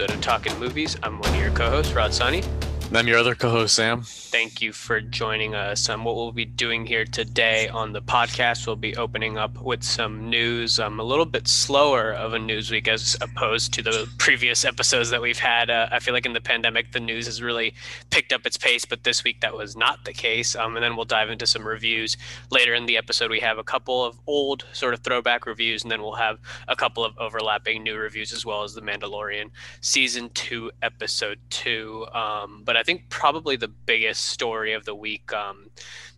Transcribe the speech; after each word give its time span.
episode 0.00 0.16
of 0.16 0.22
Talking 0.22 0.58
Movies. 0.58 0.96
I'm 1.02 1.18
one 1.18 1.28
of 1.28 1.40
your 1.40 1.50
co-hosts, 1.50 1.92
Rod 1.92 2.14
Sani. 2.14 2.42
And 2.90 2.98
I'm 2.98 3.06
your 3.06 3.18
other 3.18 3.36
co-host, 3.36 3.76
Sam. 3.76 4.02
Thank 4.02 4.60
you 4.60 4.72
for 4.72 5.00
joining 5.00 5.54
us. 5.54 5.88
Um, 5.88 6.04
what 6.04 6.16
we'll 6.16 6.32
be 6.32 6.44
doing 6.44 6.84
here 6.84 7.04
today 7.04 7.68
on 7.68 7.92
the 7.92 8.02
podcast, 8.02 8.66
we'll 8.66 8.74
be 8.74 8.96
opening 8.96 9.38
up 9.38 9.62
with 9.62 9.84
some 9.84 10.28
news. 10.28 10.80
Um, 10.80 10.98
a 10.98 11.04
little 11.04 11.24
bit 11.24 11.46
slower 11.46 12.12
of 12.12 12.34
a 12.34 12.38
news 12.40 12.68
week 12.68 12.88
as 12.88 13.16
opposed 13.20 13.72
to 13.74 13.82
the 13.82 14.08
previous 14.18 14.64
episodes 14.64 15.10
that 15.10 15.22
we've 15.22 15.38
had. 15.38 15.70
Uh, 15.70 15.88
I 15.92 16.00
feel 16.00 16.14
like 16.14 16.26
in 16.26 16.32
the 16.32 16.40
pandemic, 16.40 16.90
the 16.90 16.98
news 16.98 17.26
has 17.26 17.40
really 17.40 17.74
picked 18.10 18.32
up 18.32 18.44
its 18.44 18.56
pace, 18.56 18.84
but 18.84 19.04
this 19.04 19.22
week 19.22 19.40
that 19.40 19.54
was 19.54 19.76
not 19.76 20.04
the 20.04 20.12
case. 20.12 20.56
Um, 20.56 20.76
and 20.76 20.82
then 20.82 20.96
we'll 20.96 21.04
dive 21.04 21.30
into 21.30 21.46
some 21.46 21.64
reviews 21.64 22.16
later 22.50 22.74
in 22.74 22.86
the 22.86 22.96
episode. 22.96 23.30
We 23.30 23.38
have 23.38 23.58
a 23.58 23.64
couple 23.64 24.04
of 24.04 24.18
old 24.26 24.64
sort 24.72 24.94
of 24.94 25.00
throwback 25.00 25.46
reviews, 25.46 25.84
and 25.84 25.92
then 25.92 26.02
we'll 26.02 26.14
have 26.14 26.40
a 26.66 26.74
couple 26.74 27.04
of 27.04 27.16
overlapping 27.18 27.84
new 27.84 27.96
reviews 27.96 28.32
as 28.32 28.44
well 28.44 28.64
as 28.64 28.74
the 28.74 28.82
Mandalorian 28.82 29.50
season 29.80 30.28
two, 30.34 30.72
episode 30.82 31.38
two. 31.50 32.04
Um, 32.12 32.62
but 32.64 32.79
I 32.80 32.82
think 32.82 33.08
probably 33.10 33.56
the 33.56 33.68
biggest 33.68 34.26
story 34.26 34.72
of 34.72 34.84
the 34.86 34.94
week. 34.94 35.32
Um, 35.32 35.70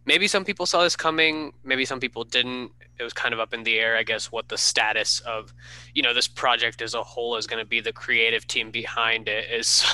maybe 0.06 0.28
some 0.28 0.44
people 0.44 0.64
saw 0.64 0.82
this 0.82 0.96
coming, 0.96 1.52
maybe 1.64 1.84
some 1.84 2.00
people 2.00 2.24
didn't. 2.24 2.70
It 2.98 3.02
was 3.02 3.12
kind 3.12 3.34
of 3.34 3.40
up 3.40 3.52
in 3.52 3.64
the 3.64 3.80
air, 3.80 3.96
I 3.96 4.04
guess, 4.04 4.30
what 4.30 4.48
the 4.48 4.56
status 4.58 5.20
of, 5.20 5.52
you 5.94 6.02
know, 6.02 6.14
this 6.14 6.28
project 6.28 6.80
as 6.80 6.94
a 6.94 7.02
whole 7.02 7.36
is 7.36 7.46
going 7.48 7.60
to 7.62 7.68
be. 7.68 7.80
The 7.80 7.92
creative 7.92 8.46
team 8.46 8.70
behind 8.70 9.28
it 9.28 9.50
is 9.50 9.84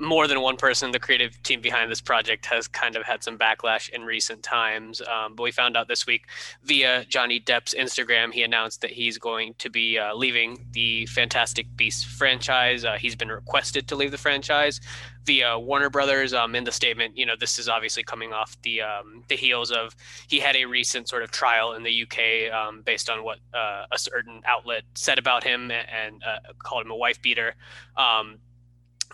more 0.00 0.26
than 0.26 0.40
one 0.40 0.56
person. 0.56 0.90
The 0.90 0.98
creative 0.98 1.40
team 1.42 1.60
behind 1.60 1.90
this 1.90 2.00
project 2.00 2.46
has 2.46 2.66
kind 2.66 2.96
of 2.96 3.04
had 3.04 3.22
some 3.22 3.38
backlash 3.38 3.88
in 3.90 4.02
recent 4.02 4.42
times. 4.42 5.02
Um, 5.02 5.34
but 5.34 5.42
we 5.42 5.52
found 5.52 5.76
out 5.76 5.88
this 5.88 6.06
week 6.06 6.26
via 6.64 7.04
Johnny 7.04 7.40
Depp's 7.40 7.74
Instagram, 7.74 8.32
he 8.32 8.42
announced 8.42 8.80
that 8.80 8.90
he's 8.90 9.18
going 9.18 9.54
to 9.58 9.70
be 9.70 9.98
uh, 9.98 10.14
leaving 10.14 10.66
the 10.72 11.06
Fantastic 11.06 11.66
Beasts 11.76 12.02
franchise. 12.04 12.84
Uh, 12.84 12.96
he's 12.98 13.14
been 13.14 13.28
requested 13.28 13.86
to 13.88 13.96
leave 13.96 14.10
the 14.10 14.18
franchise 14.18 14.80
via 15.24 15.58
Warner 15.58 15.90
Brothers. 15.90 16.32
Um, 16.32 16.54
in 16.54 16.64
the 16.64 16.72
statement, 16.72 17.16
you 17.16 17.26
know, 17.26 17.34
this 17.38 17.58
is 17.58 17.68
obviously 17.68 18.02
coming 18.02 18.32
off 18.32 18.56
the 18.62 18.82
um, 18.82 19.22
the 19.28 19.36
heels 19.36 19.70
of 19.70 19.94
he 20.28 20.40
had 20.40 20.56
a 20.56 20.64
recent 20.64 21.08
sort 21.08 21.22
of 21.22 21.30
trial 21.30 21.74
in 21.74 21.82
the 21.82 22.02
UK 22.02 22.52
um, 22.52 22.82
based 22.82 23.10
on 23.10 23.22
what 23.22 23.38
uh, 23.54 23.84
a 23.92 23.98
certain 23.98 24.42
outlet 24.46 24.82
said 24.94 25.18
about 25.18 25.44
him 25.44 25.70
and 25.70 26.22
uh, 26.24 26.52
called 26.58 26.84
him 26.84 26.90
a 26.90 26.96
wife 26.96 27.20
beater. 27.22 27.54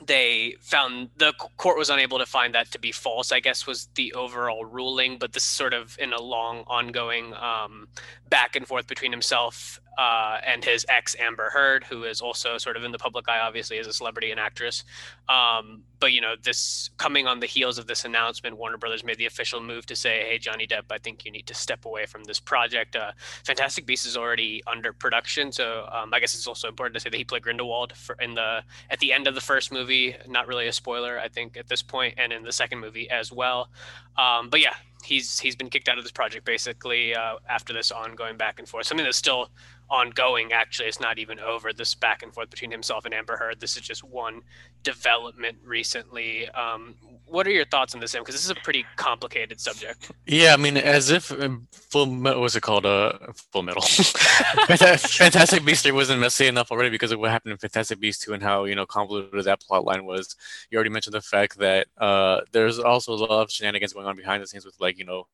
They 0.05 0.57
found 0.61 1.09
the 1.17 1.33
court 1.57 1.79
was 1.79 1.89
unable 1.89 2.19
to 2.19 2.27
find 2.27 2.55
that 2.55 2.71
to 2.73 2.79
be 2.79 2.93
false 2.93 3.33
i 3.33 3.41
guess 3.41 3.67
was 3.67 3.89
the 3.95 4.13
overall 4.13 4.65
ruling 4.65 5.19
but 5.19 5.33
this 5.33 5.45
is 5.45 5.49
sort 5.49 5.73
of 5.73 5.97
in 5.99 6.13
a 6.13 6.21
long 6.21 6.65
ongoing 6.67 7.33
um, 7.35 7.89
back 8.29 8.57
and 8.57 8.67
forth 8.67 8.87
between 8.87 9.11
himself 9.11 9.81
uh, 9.97 10.39
and 10.47 10.65
his 10.65 10.85
ex 10.89 11.17
Amber 11.19 11.51
Heard, 11.51 11.85
who 11.85 12.05
is 12.05 12.21
also 12.21 12.59
sort 12.59 12.77
of 12.77 12.85
in 12.85 12.93
the 12.93 12.99
public 12.99 13.29
eye, 13.29 13.41
obviously 13.41 13.79
as 13.79 13.87
a 13.87 13.93
celebrity 13.93 14.31
and 14.31 14.39
actress. 14.39 14.85
Um, 15.29 15.83
but 15.99 16.13
you 16.13 16.21
know, 16.21 16.35
this 16.43 16.91
coming 16.99 17.27
on 17.27 17.41
the 17.41 17.47
heels 17.47 17.79
of 17.79 17.87
this 17.87 18.05
announcement, 18.05 18.59
Warner 18.59 18.77
Brothers 18.77 19.05
made 19.05 19.17
the 19.17 19.27
official 19.27 19.61
move 19.61 19.87
to 19.87 19.97
say, 19.97 20.27
"Hey, 20.29 20.39
Johnny 20.39 20.67
Depp, 20.67 20.85
I 20.91 20.99
think 20.99 21.25
you 21.25 21.31
need 21.31 21.47
to 21.47 21.55
step 21.55 21.85
away 21.85 22.07
from 22.07 22.25
this 22.25 22.39
project." 22.39 22.97
Uh, 22.97 23.13
Fantastic 23.45 23.87
Beasts 23.87 24.07
is 24.07 24.17
already 24.17 24.63
under 24.67 24.93
production, 24.93 25.53
so 25.53 25.89
um, 25.91 26.13
I 26.13 26.21
guess 26.21 26.35
it's 26.35 26.47
also 26.47 26.69
important 26.69 26.95
to 26.95 27.01
say 27.01 27.09
that 27.09 27.17
he 27.17 27.25
played 27.25 27.43
Grindelwald 27.43 27.95
in 28.21 28.35
the 28.35 28.63
at 28.91 28.99
the 29.01 29.13
end 29.13 29.27
of 29.27 29.35
the 29.35 29.41
first 29.41 29.73
movie. 29.73 30.15
Not 30.29 30.47
really 30.47 30.67
a 30.67 30.73
spoiler, 30.73 31.19
I 31.19 31.29
think, 31.29 31.57
at 31.57 31.69
this 31.69 31.83
point, 31.83 32.15
and 32.19 32.33
in 32.33 32.43
the 32.43 32.53
second 32.53 32.81
movie 32.81 33.09
as 33.09 33.33
well. 33.33 33.71
Um, 34.19 34.51
but 34.51 34.61
yeah, 34.61 34.75
he's 35.07 35.39
he's 35.39 35.57
been 35.57 35.71
kicked 35.71 35.89
out 35.89 35.99
of 35.99 36.05
this 36.05 36.13
project 36.13 36.45
basically 36.45 37.15
uh, 37.15 37.37
after 37.49 37.73
this 37.73 37.91
ongoing 37.93 38.37
back 38.37 38.59
and 38.59 38.69
forth. 38.69 38.87
Something 38.87 39.05
that's 39.05 39.17
still 39.17 39.51
ongoing. 39.89 40.53
Actually, 40.53 40.89
it's 40.89 41.01
not 41.01 41.19
even 41.19 41.39
over. 41.41 41.73
This 41.73 41.95
back 41.95 42.23
and 42.23 42.35
forth 42.35 42.51
between 42.51 42.71
himself 42.71 43.05
and 43.05 43.15
Amber 43.15 43.37
Heard. 43.37 43.61
This 43.61 43.77
is 43.77 43.83
just 43.83 44.03
one 44.03 44.43
development 44.87 45.59
recently. 45.65 46.49
Um, 46.51 46.95
what 47.27 47.45
are 47.49 47.51
your 47.51 47.65
thoughts 47.65 47.93
on 47.93 48.01
this? 48.01 48.13
Because 48.13 48.37
this 48.37 48.45
is 48.45 48.51
a 48.51 48.55
pretty 48.55 48.85
complicated 48.95 49.61
subject. 49.61 50.13
Yeah, 50.27 50.55
I 50.55 50.57
mean, 50.57 50.77
as 50.77 51.11
if 51.11 51.33
um, 51.33 51.67
Full 51.73 52.07
Metal, 52.07 52.41
was 52.41 52.55
it 52.55 52.61
called? 52.63 52.87
Uh, 52.87 53.15
Full 53.53 53.65
Metal. 53.65 53.83
Fantastic 54.69 55.65
Beasts 55.65 55.83
3 55.83 55.91
wasn't 55.91 56.21
messy 56.21 56.47
enough 56.47 56.71
already 56.71 56.89
because 56.89 57.11
of 57.11 57.19
what 57.19 57.33
happened 57.33 57.51
in 57.51 57.59
Fantastic 57.59 57.99
Beasts 57.99 58.25
2 58.25 58.35
and 58.35 58.43
how, 58.45 58.65
you 58.65 58.77
know, 58.77 58.87
convoluted 58.87 59.45
that 59.45 59.61
plot 59.61 59.85
line 59.85 60.05
was. 60.05 60.37
You 60.71 60.77
already 60.77 60.91
mentioned 60.91 61.15
the 61.15 61.21
fact 61.21 61.59
that 61.59 61.89
uh, 61.99 62.43
there's 62.53 62.79
also 62.79 63.13
a 63.13 63.17
lot 63.17 63.43
of 63.43 63.51
shenanigans 63.51 63.93
going 63.93 64.07
on 64.07 64.17
behind 64.17 64.41
the 64.41 64.47
scenes 64.47 64.65
with, 64.65 64.77
like, 64.79 64.97
you 64.97 65.05
know, 65.05 65.27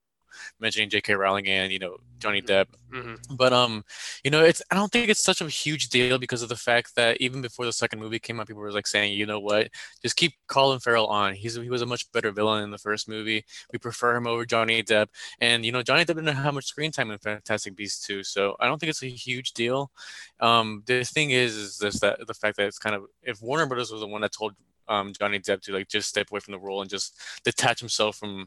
mentioning 0.60 0.90
J.K. 0.90 1.14
Rowling 1.14 1.46
and 1.48 1.72
you 1.72 1.78
know 1.78 1.96
Johnny 2.18 2.40
Depp. 2.40 2.66
Mm-hmm. 2.92 3.34
But 3.36 3.52
um, 3.52 3.84
you 4.22 4.30
know, 4.30 4.44
it's 4.44 4.62
I 4.70 4.74
don't 4.74 4.90
think 4.92 5.08
it's 5.08 5.24
such 5.24 5.40
a 5.40 5.48
huge 5.48 5.88
deal 5.88 6.18
because 6.18 6.42
of 6.42 6.48
the 6.48 6.56
fact 6.56 6.94
that 6.94 7.20
even 7.20 7.42
before 7.42 7.64
the 7.64 7.72
second 7.72 7.98
movie 7.98 8.18
came 8.18 8.38
out, 8.38 8.46
people 8.46 8.62
were 8.62 8.72
like 8.72 8.86
saying, 8.86 9.12
you 9.12 9.26
know 9.26 9.40
what, 9.40 9.68
just 10.02 10.16
keep 10.16 10.34
Colin 10.46 10.78
Farrell 10.78 11.06
on. 11.06 11.34
He's 11.34 11.56
he 11.56 11.70
was 11.70 11.82
a 11.82 11.86
much 11.86 12.10
better 12.12 12.30
villain 12.30 12.64
in 12.64 12.70
the 12.70 12.78
first 12.78 13.08
movie. 13.08 13.44
We 13.72 13.78
prefer 13.78 14.16
him 14.16 14.26
over 14.26 14.44
Johnny 14.44 14.82
Depp, 14.82 15.08
and 15.40 15.64
you 15.64 15.72
know 15.72 15.82
Johnny 15.82 16.02
Depp 16.02 16.14
didn't 16.14 16.28
have 16.28 16.54
much 16.54 16.66
screen 16.66 16.92
time 16.92 17.10
in 17.10 17.18
Fantastic 17.18 17.76
Beasts 17.76 18.06
too, 18.06 18.22
so 18.22 18.56
I 18.60 18.66
don't 18.66 18.78
think 18.78 18.90
it's 18.90 19.02
a 19.02 19.08
huge 19.08 19.52
deal. 19.52 19.90
Um, 20.40 20.82
the 20.86 21.04
thing 21.04 21.30
is, 21.30 21.56
is 21.56 21.78
this 21.78 22.00
that 22.00 22.26
the 22.26 22.34
fact 22.34 22.56
that 22.56 22.66
it's 22.66 22.78
kind 22.78 22.94
of 22.94 23.04
if 23.22 23.42
Warner 23.42 23.66
Brothers 23.66 23.90
was 23.90 24.00
the 24.00 24.06
one 24.06 24.20
that 24.20 24.32
told 24.32 24.54
um, 24.88 25.12
Johnny 25.18 25.38
Depp 25.38 25.62
to 25.62 25.72
like 25.72 25.88
just 25.88 26.08
step 26.08 26.30
away 26.30 26.40
from 26.40 26.52
the 26.52 26.58
role 26.58 26.80
and 26.80 26.90
just 26.90 27.18
detach 27.44 27.80
himself 27.80 28.16
from 28.16 28.46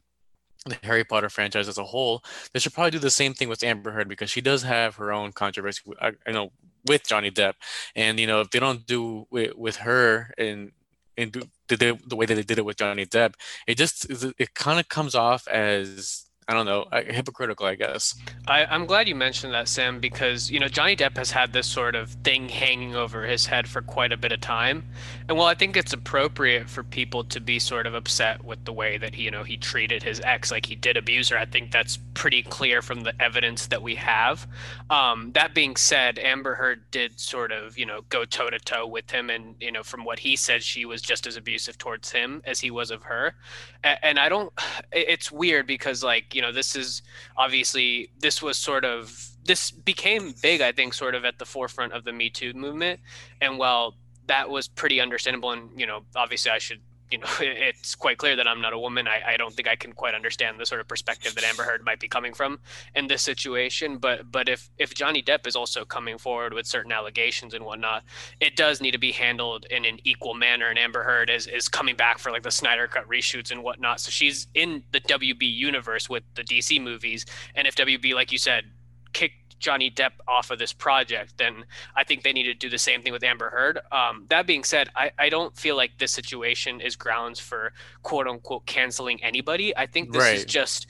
the 0.66 0.78
Harry 0.84 1.03
Potter 1.03 1.30
franchise 1.30 1.68
as 1.68 1.78
a 1.78 1.84
whole, 1.84 2.24
they 2.52 2.59
should 2.59 2.74
probably 2.74 2.92
do 2.92 3.00
the 3.00 3.12
same 3.12 3.34
thing 3.34 3.50
with 3.50 3.64
Amber 3.64 3.92
Heard 3.92 4.09
because 4.09 4.30
she 4.30 4.42
does 4.42 4.64
have 4.64 4.96
her 4.96 5.14
own 5.14 5.31
controversy. 5.31 5.81
I, 6.02 6.08
I 6.08 6.30
uh, 6.30 6.31
know 6.31 6.52
with 6.88 7.08
Johnny 7.08 7.31
Depp, 7.31 7.53
and 7.96 8.20
you 8.20 8.28
know 8.28 8.42
if 8.42 8.50
they 8.50 8.59
don't 8.59 8.86
do 8.86 9.28
with, 9.30 9.56
with 9.56 9.78
her 9.78 10.34
and 10.38 10.72
and 11.18 11.31
do 11.31 11.42
the, 11.68 12.00
the 12.06 12.16
way 12.16 12.25
that 12.25 12.36
they 12.36 12.44
did 12.44 12.58
it 12.58 12.66
with 12.66 12.78
Johnny 12.78 13.06
Depp, 13.06 13.36
it 13.68 13.78
just 13.78 14.08
it 14.40 14.54
kind 14.54 14.80
of 14.80 14.90
comes 14.90 15.16
off 15.16 15.48
as 15.48 16.25
I 16.47 16.53
don't 16.53 16.67
know, 16.67 16.85
hypocritical, 16.91 17.66
I 17.66 17.73
guess. 17.73 18.13
I, 18.47 18.75
am 18.75 18.85
glad 18.85 19.07
you 19.07 19.16
mentioned 19.16 19.51
that, 19.56 19.67
Sam, 19.67 20.00
because 20.00 20.51
you 20.51 20.59
know 20.59 20.67
Johnny 20.67 20.95
Depp 20.95 21.17
has 21.17 21.31
had 21.31 21.53
this 21.53 21.66
sort 21.66 21.95
of 21.95 22.11
thing 22.23 22.50
hanging 22.50 22.95
over 22.95 23.25
his 23.25 23.47
head 23.47 23.67
for 23.67 23.81
quite 23.81 24.11
a 24.11 24.17
bit 24.17 24.31
of 24.31 24.41
time, 24.41 24.83
and 25.28 25.39
while 25.39 25.47
I 25.47 25.56
think 25.56 25.75
it's 25.75 25.91
appropriate 25.91 26.69
for 26.69 26.83
people 26.83 27.23
to 27.23 27.39
be 27.39 27.57
sort 27.57 27.88
of 27.88 27.95
upset 27.95 28.45
with 28.45 28.63
the 28.63 28.73
way 28.73 29.00
that 29.00 29.16
he, 29.16 29.23
you 29.23 29.31
know, 29.31 29.41
he 29.41 29.57
treated 29.57 30.03
his 30.03 30.22
ex, 30.22 30.51
like 30.51 30.67
he 30.67 30.75
did 30.75 30.97
abuse 30.97 31.29
her, 31.29 31.38
I 31.38 31.45
think 31.45 31.72
that's 31.72 31.97
pretty 32.13 32.44
clear 32.44 32.83
from 32.83 33.01
the 33.01 33.19
evidence 33.19 33.66
that 33.67 33.81
we 33.81 33.95
have. 33.95 34.47
Um, 34.91 35.31
that 35.33 35.56
being 35.56 35.75
said, 35.75 36.19
Amber 36.19 36.53
Heard 36.53 36.83
did 36.91 37.19
sort 37.19 37.51
of, 37.51 37.75
you 37.75 37.88
know, 37.88 38.01
go 38.09 38.23
toe 38.23 38.51
to 38.51 38.59
toe 38.59 38.85
with 38.85 39.09
him, 39.09 39.31
and 39.31 39.56
you 39.59 39.72
know, 39.72 39.81
from 39.81 40.06
what 40.06 40.19
he 40.19 40.35
said, 40.35 40.62
she 40.62 40.85
was 40.85 41.01
just 41.01 41.25
as 41.25 41.38
abusive 41.38 41.79
towards 41.79 42.12
him 42.12 42.44
as 42.45 42.59
he 42.59 42.69
was 42.69 42.91
of 42.91 43.01
her, 43.01 43.33
and, 43.83 43.97
and 44.03 44.19
I 44.19 44.29
don't. 44.29 44.53
It's 44.91 45.31
weird 45.31 45.67
because 45.67 46.03
like 46.03 46.34
you 46.35 46.41
know 46.41 46.51
this 46.51 46.75
is 46.75 47.01
obviously 47.38 48.12
this 48.19 48.41
was 48.41 48.57
sort 48.57 48.84
of 48.84 49.29
this 49.46 49.72
became 49.72 50.34
big 50.41 50.59
i 50.62 50.72
think 50.72 50.94
sort 50.94 51.16
of 51.16 51.23
at 51.23 51.40
the 51.40 51.46
forefront 51.46 51.94
of 51.94 52.03
the 52.03 52.12
me 52.12 52.29
too 52.29 52.53
movement. 52.53 53.00
And 53.41 53.57
while 53.57 53.96
that 54.28 54.50
was 54.50 54.68
pretty 54.68 55.00
understandable 55.00 55.51
and 55.51 55.69
you 55.79 55.88
know 55.88 56.01
obviously 56.16 56.51
i 56.51 56.57
should 56.57 56.81
you 57.12 57.18
know 57.18 57.28
it's 57.40 57.96
quite 57.96 58.18
clear 58.18 58.36
that 58.36 58.48
i'm 58.48 58.62
not 58.62 58.74
a 58.74 58.80
woman. 58.80 59.08
I, 59.08 59.34
I 59.34 59.38
don't 59.38 59.54
think 59.54 59.68
i 59.68 59.76
can 59.76 59.94
quite 59.94 60.14
understand 60.14 60.60
the 60.60 60.66
sort 60.66 60.82
of 60.82 60.88
perspective 60.88 61.36
that 61.36 61.44
amber 61.44 61.64
heard 61.64 61.84
might 61.84 62.00
be 62.00 62.08
coming 62.08 62.34
from 62.34 62.60
in 62.96 63.08
this 63.08 63.22
situation 63.22 63.98
but 63.98 64.32
but 64.32 64.50
if 64.50 64.70
if 64.78 64.94
johnny 64.94 65.22
depp 65.22 65.48
is 65.48 65.56
also 65.56 65.86
coming 65.86 66.18
forward 66.18 66.54
with 66.54 66.66
certain 66.66 66.92
allegations 66.92 67.54
and 67.54 67.66
whatnot 67.66 68.04
it 68.40 68.56
does 68.56 68.82
need 68.82 68.92
to 68.92 68.98
be 68.98 69.12
handled 69.12 69.66
in 69.70 69.86
an 69.86 70.00
equal 70.04 70.34
manner 70.34 70.70
and 70.70 70.80
amber 70.80 71.04
heard 71.04 71.30
is 71.30 71.48
is 71.48 71.68
coming 71.68 71.96
back 71.96 72.18
for 72.19 72.31
like 72.31 72.44
the 72.44 72.52
snyder 72.52 72.88
cut 72.88 73.08
reshoots 73.08 73.51
and 73.51 73.63
whatnot. 73.63 74.00
So 74.00 74.10
she's 74.10 74.48
in 74.54 74.84
the 74.92 75.01
wb 75.01 75.42
universe 75.42 76.10
with 76.10 76.24
the 76.36 76.44
dc 76.44 76.81
movies 76.81 77.25
and 77.56 77.68
if 77.68 77.75
wb 77.75 78.13
like 78.13 78.31
you 78.31 78.38
said 78.38 78.66
kicked 79.13 79.44
Johnny 79.60 79.90
Depp 79.90 80.12
off 80.28 80.52
of 80.52 80.60
this 80.60 80.74
project, 80.74 81.38
then 81.38 81.66
I 81.96 82.04
think 82.04 82.24
they 82.24 82.34
need 82.34 82.44
to 82.44 82.54
do 82.54 82.69
the 82.69 82.78
same 82.78 83.02
thing 83.02 83.13
with 83.13 83.24
Amber 83.24 83.50
Heard. 83.50 83.80
Um, 83.92 84.25
that 84.30 84.46
being 84.46 84.63
said, 84.63 84.90
I, 84.96 85.12
I 85.18 85.30
don't 85.30 85.56
feel 85.57 85.75
like 85.75 85.98
this 85.98 86.12
situation 86.12 86.81
is 86.81 86.96
grounds 86.96 87.40
for 87.40 87.74
quote 88.04 88.28
unquote 88.28 88.66
canceling 88.66 89.24
anybody. 89.24 89.75
I 89.75 89.86
think 89.86 90.12
this 90.12 90.22
right. 90.22 90.36
is 90.36 90.46
just 90.46 90.88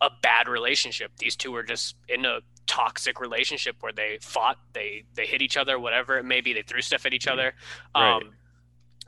a 0.00 0.10
bad 0.22 0.48
relationship. 0.48 1.12
These 1.18 1.36
two 1.36 1.54
are 1.56 1.62
just 1.62 1.96
in 2.08 2.24
a 2.24 2.40
toxic 2.66 3.20
relationship 3.20 3.76
where 3.80 3.92
they 3.92 4.18
fought, 4.20 4.58
they 4.72 5.04
they 5.14 5.26
hit 5.26 5.42
each 5.42 5.56
other, 5.56 5.78
whatever 5.78 6.18
it 6.18 6.24
may 6.24 6.40
be. 6.40 6.52
They 6.52 6.62
threw 6.62 6.82
stuff 6.82 7.06
at 7.06 7.14
each 7.14 7.26
other. 7.26 7.54
Um, 7.94 8.02
right. 8.02 8.22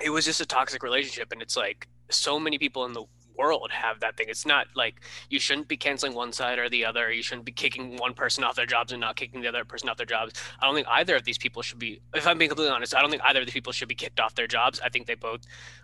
It 0.00 0.10
was 0.10 0.24
just 0.24 0.40
a 0.40 0.46
toxic 0.46 0.82
relationship, 0.82 1.30
and 1.30 1.42
it's 1.42 1.56
like 1.56 1.86
so 2.08 2.40
many 2.40 2.58
people 2.58 2.86
in 2.86 2.92
the 2.92 3.04
world 3.40 3.70
have 3.72 4.00
that 4.00 4.16
thing. 4.16 4.26
It's 4.28 4.46
not 4.46 4.66
like 4.74 5.00
you 5.30 5.40
shouldn't 5.40 5.68
be 5.68 5.76
canceling 5.76 6.14
one 6.14 6.32
side 6.32 6.58
or 6.58 6.68
the 6.68 6.84
other. 6.84 7.10
You 7.10 7.22
shouldn't 7.22 7.46
be 7.46 7.52
kicking 7.52 7.96
one 7.96 8.14
person 8.14 8.44
off 8.44 8.54
their 8.54 8.66
jobs 8.66 8.92
and 8.92 9.00
not 9.00 9.16
kicking 9.16 9.40
the 9.40 9.48
other 9.48 9.64
person 9.64 9.88
off 9.88 9.96
their 9.96 10.06
jobs. 10.06 10.34
I 10.60 10.66
don't 10.66 10.74
think 10.74 10.88
either 10.88 11.16
of 11.16 11.24
these 11.24 11.38
people 11.38 11.62
should 11.62 11.78
be, 11.78 12.00
if 12.14 12.26
I'm 12.26 12.38
being 12.38 12.50
completely 12.50 12.74
honest, 12.74 12.94
I 12.94 13.00
don't 13.00 13.10
think 13.10 13.22
either 13.24 13.40
of 13.40 13.46
these 13.46 13.54
people 13.54 13.72
should 13.72 13.88
be 13.88 13.94
kicked 13.94 14.20
off 14.20 14.34
their 14.34 14.46
jobs. 14.46 14.80
I 14.84 14.88
think 14.90 15.06
they 15.06 15.14
both 15.14 15.40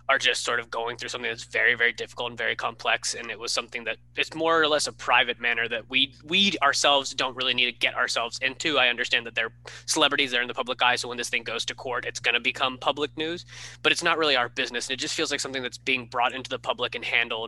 are 0.08 0.18
just 0.18 0.44
sort 0.44 0.60
of 0.60 0.70
going 0.70 0.96
through 0.96 1.08
something 1.08 1.30
that's 1.30 1.44
very, 1.44 1.74
very 1.74 1.92
difficult 1.92 2.30
and 2.30 2.38
very 2.38 2.54
complex. 2.54 3.14
And 3.14 3.30
it 3.30 3.38
was 3.38 3.52
something 3.52 3.84
that 3.84 3.96
it's 4.16 4.34
more 4.34 4.60
or 4.60 4.68
less 4.68 4.86
a 4.86 4.92
private 4.92 5.40
manner 5.40 5.68
that 5.68 5.88
we 5.88 6.14
we 6.24 6.52
ourselves 6.62 7.14
don't 7.14 7.36
really 7.36 7.54
need 7.54 7.66
to 7.66 7.72
get 7.72 7.94
ourselves 7.94 8.38
into. 8.40 8.78
I 8.78 8.88
understand 8.88 9.26
that 9.26 9.34
they're 9.34 9.52
celebrities, 9.86 10.30
they're 10.30 10.42
in 10.42 10.48
the 10.48 10.54
public 10.54 10.82
eye. 10.82 10.96
So 10.96 11.08
when 11.08 11.18
this 11.18 11.28
thing 11.28 11.42
goes 11.42 11.64
to 11.66 11.74
court, 11.74 12.04
it's 12.04 12.20
going 12.20 12.34
to 12.34 12.40
become 12.40 12.78
public 12.78 13.16
news, 13.16 13.44
but 13.82 13.92
it's 13.92 14.02
not 14.02 14.18
really 14.18 14.36
our 14.36 14.48
business. 14.48 14.88
And 14.88 14.94
it 14.94 15.00
just 15.00 15.14
feels 15.14 15.30
like 15.30 15.40
something 15.40 15.62
that's 15.62 15.78
being 15.78 16.06
brought 16.06 16.34
into 16.34 16.50
the 16.50 16.58
public 16.58 16.94
and 16.94 17.04
handled 17.04 17.45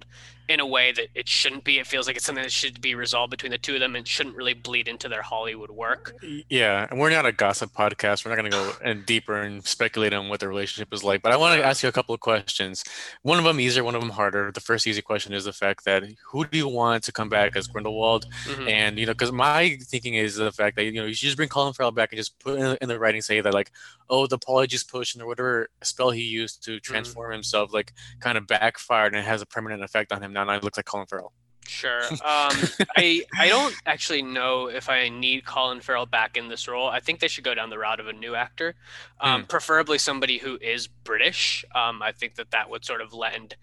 in 0.48 0.60
a 0.60 0.66
way 0.66 0.92
that 0.92 1.08
it 1.14 1.28
shouldn't 1.28 1.62
be. 1.62 1.78
It 1.78 1.86
feels 1.86 2.06
like 2.06 2.16
it's 2.16 2.24
something 2.24 2.42
that 2.42 2.50
should 2.50 2.80
be 2.80 2.94
resolved 2.94 3.30
between 3.30 3.52
the 3.52 3.58
two 3.58 3.74
of 3.74 3.80
them 3.80 3.94
and 3.94 4.08
shouldn't 4.08 4.34
really 4.34 4.54
bleed 4.54 4.88
into 4.88 5.08
their 5.08 5.20
Hollywood 5.20 5.70
work. 5.70 6.14
Yeah, 6.48 6.86
and 6.90 6.98
we're 6.98 7.10
not 7.10 7.26
a 7.26 7.32
gossip 7.32 7.72
podcast. 7.74 8.24
We're 8.24 8.34
not 8.34 8.40
going 8.40 8.50
to 8.50 8.56
go 8.56 8.72
and 8.84 9.04
deeper 9.04 9.36
and 9.36 9.64
speculate 9.64 10.14
on 10.14 10.28
what 10.28 10.40
the 10.40 10.48
relationship 10.48 10.92
is 10.92 11.04
like. 11.04 11.20
But 11.20 11.32
I 11.32 11.36
want 11.36 11.60
to 11.60 11.66
ask 11.66 11.82
you 11.82 11.88
a 11.88 11.92
couple 11.92 12.14
of 12.14 12.20
questions. 12.20 12.82
One 13.22 13.38
of 13.38 13.44
them 13.44 13.60
easier, 13.60 13.84
one 13.84 13.94
of 13.94 14.00
them 14.00 14.10
harder. 14.10 14.50
The 14.50 14.60
first 14.60 14.86
easy 14.86 15.02
question 15.02 15.34
is 15.34 15.44
the 15.44 15.52
fact 15.52 15.84
that 15.84 16.04
who 16.30 16.46
do 16.46 16.56
you 16.56 16.68
want 16.68 17.04
to 17.04 17.12
come 17.12 17.28
back 17.28 17.54
as 17.54 17.66
Grindelwald? 17.66 18.26
Mm-hmm. 18.46 18.68
And 18.68 18.98
you 18.98 19.04
know, 19.04 19.12
because 19.12 19.32
my 19.32 19.78
thinking 19.82 20.14
is 20.14 20.36
the 20.36 20.50
fact 20.50 20.76
that 20.76 20.84
you 20.84 20.92
know 20.92 21.04
you 21.04 21.14
should 21.14 21.26
just 21.26 21.36
bring 21.36 21.50
Colin 21.50 21.74
Farrell 21.74 21.92
back 21.92 22.12
and 22.12 22.18
just 22.18 22.38
put 22.38 22.58
in, 22.58 22.78
in 22.80 22.88
the 22.88 22.98
writing 22.98 23.20
say 23.20 23.42
that 23.42 23.52
like, 23.52 23.70
oh, 24.08 24.26
the 24.26 24.38
Polyjuice 24.38 24.90
potion 24.90 25.20
or 25.20 25.26
whatever 25.26 25.68
spell 25.82 26.10
he 26.10 26.22
used 26.22 26.64
to 26.64 26.72
mm-hmm. 26.72 26.78
transform 26.78 27.26
mm-hmm. 27.26 27.34
himself 27.34 27.74
like 27.74 27.92
kind 28.20 28.38
of 28.38 28.46
backfired 28.46 29.12
and 29.12 29.22
it 29.22 29.26
has 29.26 29.42
a 29.42 29.46
permanent 29.46 29.82
effect 29.88 30.12
on 30.12 30.22
him 30.22 30.32
now. 30.32 30.44
Now 30.44 30.54
he 30.54 30.60
looks 30.60 30.78
like 30.78 30.86
Colin 30.86 31.06
Farrell. 31.06 31.32
Sure. 31.66 32.00
Um, 32.10 32.56
I 32.96 33.22
I 33.38 33.48
don't 33.54 33.74
actually 33.86 34.22
know 34.22 34.68
if 34.68 34.88
I 34.88 35.08
need 35.08 35.44
Colin 35.44 35.80
Farrell 35.80 36.06
back 36.06 36.36
in 36.36 36.48
this 36.48 36.66
role. 36.66 36.88
I 36.88 37.00
think 37.00 37.20
they 37.20 37.28
should 37.28 37.44
go 37.44 37.54
down 37.54 37.70
the 37.70 37.78
route 37.78 38.00
of 38.00 38.08
a 38.08 38.12
new 38.12 38.34
actor, 38.34 38.74
um, 39.20 39.44
mm. 39.44 39.48
preferably 39.48 39.98
somebody 39.98 40.38
who 40.38 40.58
is 40.60 40.88
British. 40.88 41.64
Um, 41.74 42.02
I 42.02 42.12
think 42.12 42.36
that 42.36 42.50
that 42.50 42.70
would 42.70 42.84
sort 42.84 43.00
of 43.00 43.12
lend. 43.12 43.56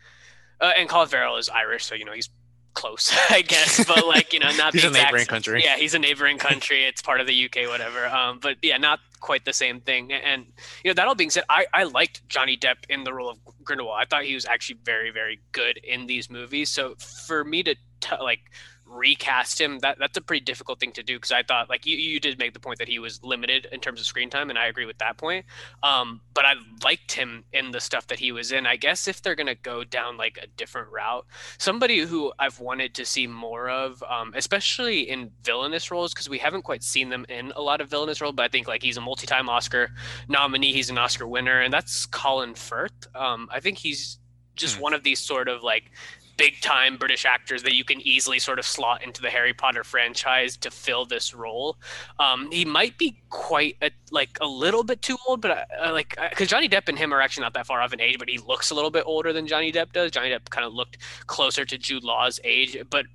Uh, 0.61 0.71
and 0.77 0.87
Colin 0.87 1.07
Farrell 1.09 1.37
is 1.37 1.49
Irish, 1.49 1.85
so 1.85 1.95
you 1.95 2.05
know 2.05 2.13
he's 2.13 2.29
close, 2.75 3.11
I 3.29 3.41
guess. 3.41 3.83
But 3.85 4.05
like 4.05 4.31
you 4.33 4.39
know, 4.39 4.51
not 4.55 4.73
he's 4.75 4.83
a 4.83 4.91
neighboring 4.91 5.25
country. 5.25 5.63
Yeah, 5.63 5.77
he's 5.77 5.95
a 5.95 5.99
neighboring 5.99 6.37
country. 6.37 6.85
It's 6.85 7.01
part 7.01 7.19
of 7.19 7.27
the 7.27 7.45
UK, 7.45 7.67
whatever. 7.67 8.05
Um, 8.05 8.39
but 8.39 8.57
yeah, 8.61 8.77
not 8.77 8.99
quite 9.19 9.45
the 9.45 9.53
same 9.53 9.81
thing. 9.81 10.13
And 10.13 10.45
you 10.83 10.91
know, 10.91 10.93
that 10.93 11.07
all 11.07 11.15
being 11.15 11.31
said, 11.31 11.45
I 11.49 11.65
I 11.73 11.83
liked 11.83 12.27
Johnny 12.29 12.57
Depp 12.57 12.77
in 12.89 13.03
the 13.03 13.13
role 13.13 13.29
of 13.29 13.39
Grindelwald. 13.63 13.97
I 13.99 14.05
thought 14.05 14.23
he 14.23 14.35
was 14.35 14.45
actually 14.45 14.79
very 14.83 15.09
very 15.09 15.39
good 15.51 15.77
in 15.77 16.05
these 16.05 16.29
movies. 16.29 16.69
So 16.69 16.95
for 16.99 17.43
me 17.43 17.63
to 17.63 17.75
t- 18.01 18.15
like 18.21 18.41
recast 18.85 19.59
him 19.59 19.79
that 19.79 19.97
that's 19.99 20.17
a 20.17 20.21
pretty 20.21 20.43
difficult 20.43 20.79
thing 20.79 20.91
to 20.91 21.03
do 21.03 21.17
because 21.17 21.31
i 21.31 21.41
thought 21.41 21.69
like 21.69 21.85
you, 21.85 21.97
you 21.97 22.19
did 22.19 22.37
make 22.37 22.53
the 22.53 22.59
point 22.59 22.77
that 22.77 22.87
he 22.87 22.99
was 22.99 23.23
limited 23.23 23.67
in 23.71 23.79
terms 23.79 23.99
of 23.99 24.05
screen 24.05 24.29
time 24.29 24.49
and 24.49 24.59
i 24.59 24.67
agree 24.67 24.85
with 24.85 24.97
that 24.99 25.17
point. 25.17 25.45
Um, 25.83 26.21
but 26.33 26.45
i 26.45 26.53
liked 26.83 27.11
him 27.11 27.43
in 27.53 27.71
the 27.71 27.79
stuff 27.79 28.07
that 28.07 28.19
he 28.19 28.31
was 28.31 28.51
in. 28.51 28.65
I 28.65 28.75
guess 28.75 29.07
if 29.07 29.21
they're 29.21 29.35
gonna 29.35 29.55
go 29.55 29.83
down 29.83 30.17
like 30.17 30.39
a 30.41 30.47
different 30.47 30.89
route 30.91 31.25
somebody 31.57 31.99
who 31.99 32.31
i've 32.39 32.59
wanted 32.59 32.93
to 32.95 33.05
see 33.05 33.27
more 33.27 33.69
of 33.69 34.03
um, 34.03 34.33
especially 34.35 35.09
in 35.09 35.31
villainous 35.43 35.91
roles 35.91 36.13
because 36.13 36.29
we 36.29 36.37
haven't 36.37 36.63
quite 36.63 36.83
seen 36.83 37.09
them 37.09 37.25
in 37.29 37.51
a 37.55 37.61
lot 37.61 37.81
of 37.81 37.89
villainous 37.89 38.21
roles 38.21 38.35
but 38.35 38.43
i 38.43 38.47
think 38.47 38.67
like 38.67 38.83
he's 38.83 38.97
a 38.97 39.01
multi-time 39.01 39.49
oscar 39.49 39.89
nominee 40.27 40.73
he's 40.73 40.89
an 40.89 40.97
oscar 40.97 41.27
winner 41.27 41.61
and 41.61 41.73
that's 41.73 42.05
colin 42.05 42.53
firth. 42.53 43.07
Um, 43.15 43.49
i 43.51 43.59
think 43.59 43.77
he's 43.77 44.19
just 44.55 44.75
hmm. 44.77 44.83
one 44.83 44.93
of 44.93 45.03
these 45.03 45.19
sort 45.19 45.47
of 45.47 45.63
like 45.63 45.91
big 46.37 46.61
time 46.61 46.97
British 46.97 47.25
actors 47.25 47.63
that 47.63 47.75
you 47.75 47.83
can 47.83 48.01
easily 48.01 48.39
sort 48.39 48.59
of 48.59 48.65
slot 48.65 49.03
into 49.03 49.21
the 49.21 49.29
Harry 49.29 49.53
Potter 49.53 49.83
franchise 49.83 50.57
to 50.57 50.71
fill 50.71 51.05
this 51.05 51.33
role. 51.33 51.77
Um, 52.19 52.51
he 52.51 52.65
might 52.65 52.97
be 52.97 53.21
quite 53.29 53.77
a, 53.81 53.91
like 54.11 54.37
a 54.41 54.47
little 54.47 54.83
bit 54.83 55.01
too 55.01 55.17
old, 55.27 55.41
but 55.41 55.51
uh, 55.51 55.65
uh 55.83 55.91
like 55.91 56.15
because 56.29 56.47
Johnny 56.47 56.69
Depp 56.69 56.89
and 56.89 56.97
him 56.97 57.13
are 57.13 57.21
actually 57.21 57.43
not 57.43 57.53
that 57.53 57.65
far 57.65 57.81
off 57.81 57.93
in 57.93 58.01
age, 58.01 58.17
but 58.19 58.29
he 58.29 58.37
looks 58.37 58.71
a 58.71 58.75
little 58.75 58.91
bit 58.91 59.03
older 59.05 59.33
than 59.33 59.47
Johnny 59.47 59.71
Depp 59.71 59.91
does. 59.91 60.11
Johnny 60.11 60.29
Depp 60.29 60.49
kind 60.49 60.65
of 60.65 60.73
looked 60.73 60.97
closer 61.27 61.65
to 61.65 61.77
Jude 61.77 62.03
Law's 62.03 62.39
age, 62.43 62.77
but 62.89 63.05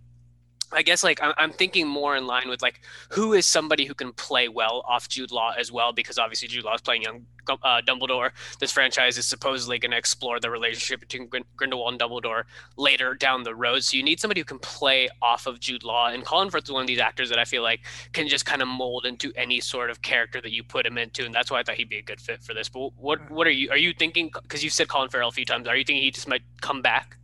I 0.72 0.82
guess 0.82 1.02
like 1.02 1.18
I'm 1.22 1.50
thinking 1.52 1.88
more 1.88 2.16
in 2.16 2.26
line 2.26 2.48
with 2.48 2.62
like 2.62 2.80
who 3.10 3.32
is 3.32 3.44
somebody 3.44 3.86
who 3.86 3.94
can 3.94 4.12
play 4.12 4.48
well 4.48 4.84
off 4.88 5.08
Jude 5.08 5.32
Law 5.32 5.52
as 5.58 5.72
well 5.72 5.92
because 5.92 6.18
obviously 6.18 6.46
Jude 6.46 6.64
Law 6.64 6.74
is 6.74 6.80
playing 6.80 7.02
young 7.02 7.26
uh, 7.48 7.80
Dumbledore. 7.84 8.30
This 8.60 8.70
franchise 8.70 9.18
is 9.18 9.26
supposedly 9.26 9.78
going 9.78 9.90
to 9.90 9.96
explore 9.96 10.38
the 10.38 10.50
relationship 10.50 11.00
between 11.00 11.28
Grindelwald 11.56 11.92
and 11.92 12.00
Dumbledore 12.00 12.44
later 12.76 13.14
down 13.14 13.42
the 13.42 13.54
road. 13.54 13.82
So 13.82 13.96
you 13.96 14.04
need 14.04 14.20
somebody 14.20 14.40
who 14.40 14.44
can 14.44 14.60
play 14.60 15.08
off 15.20 15.46
of 15.46 15.58
Jude 15.58 15.82
Law. 15.82 16.08
And 16.08 16.24
Colin 16.24 16.50
Firth 16.50 16.64
is 16.64 16.72
one 16.72 16.82
of 16.82 16.86
these 16.86 17.00
actors 17.00 17.28
that 17.30 17.38
I 17.38 17.44
feel 17.44 17.62
like 17.62 17.80
can 18.12 18.28
just 18.28 18.46
kind 18.46 18.62
of 18.62 18.68
mold 18.68 19.06
into 19.06 19.32
any 19.36 19.60
sort 19.60 19.90
of 19.90 20.02
character 20.02 20.40
that 20.40 20.52
you 20.52 20.62
put 20.62 20.86
him 20.86 20.98
into, 20.98 21.24
and 21.24 21.34
that's 21.34 21.50
why 21.50 21.60
I 21.60 21.62
thought 21.62 21.76
he'd 21.76 21.88
be 21.88 21.98
a 21.98 22.02
good 22.02 22.20
fit 22.20 22.42
for 22.42 22.54
this. 22.54 22.68
But 22.68 22.90
what 22.96 23.28
what 23.30 23.46
are 23.46 23.50
you 23.50 23.70
are 23.70 23.76
you 23.76 23.92
thinking? 23.92 24.30
Because 24.42 24.62
you 24.62 24.70
said 24.70 24.88
Colin 24.88 25.08
Farrell 25.08 25.28
a 25.28 25.32
few 25.32 25.44
times. 25.44 25.66
Are 25.66 25.76
you 25.76 25.84
thinking 25.84 26.02
he 26.04 26.10
just 26.10 26.28
might 26.28 26.42
come 26.60 26.82
back? 26.82 27.16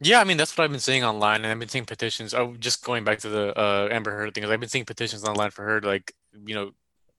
Yeah, 0.00 0.20
I 0.20 0.24
mean 0.24 0.36
that's 0.36 0.56
what 0.56 0.64
I've 0.64 0.70
been 0.70 0.80
seeing 0.80 1.04
online, 1.04 1.36
and 1.36 1.46
I've 1.46 1.58
been 1.58 1.68
seeing 1.68 1.86
petitions. 1.86 2.34
Oh, 2.34 2.54
just 2.58 2.84
going 2.84 3.04
back 3.04 3.18
to 3.20 3.28
the 3.30 3.58
uh, 3.58 3.88
Amber 3.90 4.10
Heard 4.12 4.34
thing, 4.34 4.44
I've 4.44 4.60
been 4.60 4.68
seeing 4.68 4.84
petitions 4.84 5.24
online 5.24 5.50
for 5.50 5.64
her 5.64 5.80
to 5.80 5.86
like, 5.86 6.12
you 6.44 6.54
know, 6.54 6.72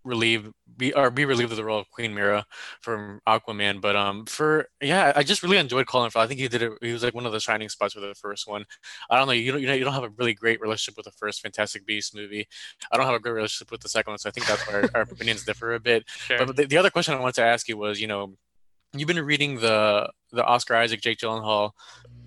relieve 0.04 0.52
be 0.78 0.94
or 0.94 1.10
be 1.12 1.26
relieved 1.26 1.52
of 1.52 1.58
the 1.58 1.64
role 1.66 1.80
of 1.80 1.90
Queen 1.90 2.14
Mera 2.14 2.46
from 2.82 3.20
Aquaman. 3.28 3.82
But 3.82 3.96
um, 3.96 4.26
for 4.26 4.68
yeah, 4.82 5.12
I 5.16 5.24
just 5.24 5.42
really 5.44 5.58
enjoyed 5.58 5.88
Colin 5.88 6.12
Farrell. 6.12 6.26
I 6.26 6.28
think 6.28 6.40
he 6.40 6.48
did 6.48 6.62
it. 6.62 6.74
He 6.82 6.94
was 6.94 7.04
like 7.04 7.16
one 7.16 7.26
of 7.26 7.32
the 7.32 7.40
shining 7.40 7.70
spots 7.70 7.94
for 7.96 8.00
the 8.00 8.14
first 8.16 8.48
one. 8.48 8.66
I 9.10 9.18
don't 9.18 9.28
know. 9.28 9.34
You 9.34 9.52
don't 9.54 9.62
you 9.62 9.68
know 9.68 9.74
you 9.74 9.84
don't 9.84 9.94
have 9.94 10.04
a 10.04 10.10
really 10.18 10.36
great 10.36 10.62
relationship 10.62 10.98
with 10.98 11.06
the 11.06 11.12
first 11.12 11.42
Fantastic 11.42 11.86
Beast 11.86 12.16
movie. 12.16 12.48
I 12.92 12.98
don't 12.98 13.08
have 13.08 13.16
a 13.16 13.20
great 13.20 13.34
relationship 13.34 13.72
with 13.72 13.82
the 13.82 13.90
second 13.90 14.12
one, 14.12 14.20
so 14.20 14.30
I 14.30 14.32
think 14.32 14.46
that's 14.46 14.68
where 14.68 14.84
our, 14.84 14.90
our 14.94 15.02
opinions 15.02 15.44
differ 15.46 15.74
a 15.74 15.80
bit. 15.80 16.06
Sure. 16.08 16.46
But 16.46 16.56
the, 16.56 16.66
the 16.66 16.78
other 16.78 16.92
question 16.92 17.16
I 17.16 17.20
wanted 17.20 17.36
to 17.36 17.44
ask 17.44 17.68
you 17.68 17.78
was, 17.78 18.00
you 18.00 18.08
know, 18.08 18.36
you've 19.00 19.08
been 19.08 19.24
reading 19.24 19.60
the 19.60 20.12
the 20.32 20.44
Oscar 20.44 20.76
Isaac 20.76 21.02
Jake 21.02 21.20
Gyllenhaal 21.20 21.72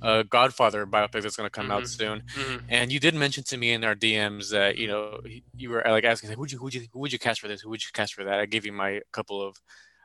uh, 0.02 0.22
Godfather 0.22 0.86
biopic 0.86 1.22
that's 1.22 1.36
going 1.36 1.46
to 1.46 1.50
come 1.50 1.64
mm-hmm. 1.64 1.72
out 1.72 1.88
soon, 1.88 2.22
mm-hmm. 2.34 2.64
and 2.68 2.90
you 2.90 2.98
did 2.98 3.14
mention 3.14 3.44
to 3.44 3.56
me 3.56 3.72
in 3.72 3.84
our 3.84 3.94
DMs 3.94 4.50
that 4.50 4.78
you 4.78 4.88
know 4.88 5.20
you 5.56 5.70
were 5.70 5.82
like 5.86 6.04
asking, 6.04 6.30
like, 6.30 6.38
who'd 6.38 6.52
you 6.52 6.58
who'd 6.58 6.74
you 6.74 6.86
who 6.92 6.98
would 7.00 7.12
you 7.12 7.18
cast 7.18 7.40
for 7.40 7.48
this? 7.48 7.60
Who 7.60 7.70
would 7.70 7.82
you 7.82 7.90
cast 7.92 8.14
for 8.14 8.24
that? 8.24 8.40
I 8.40 8.46
gave 8.46 8.64
you 8.64 8.72
my 8.72 9.00
couple 9.12 9.46
of 9.46 9.56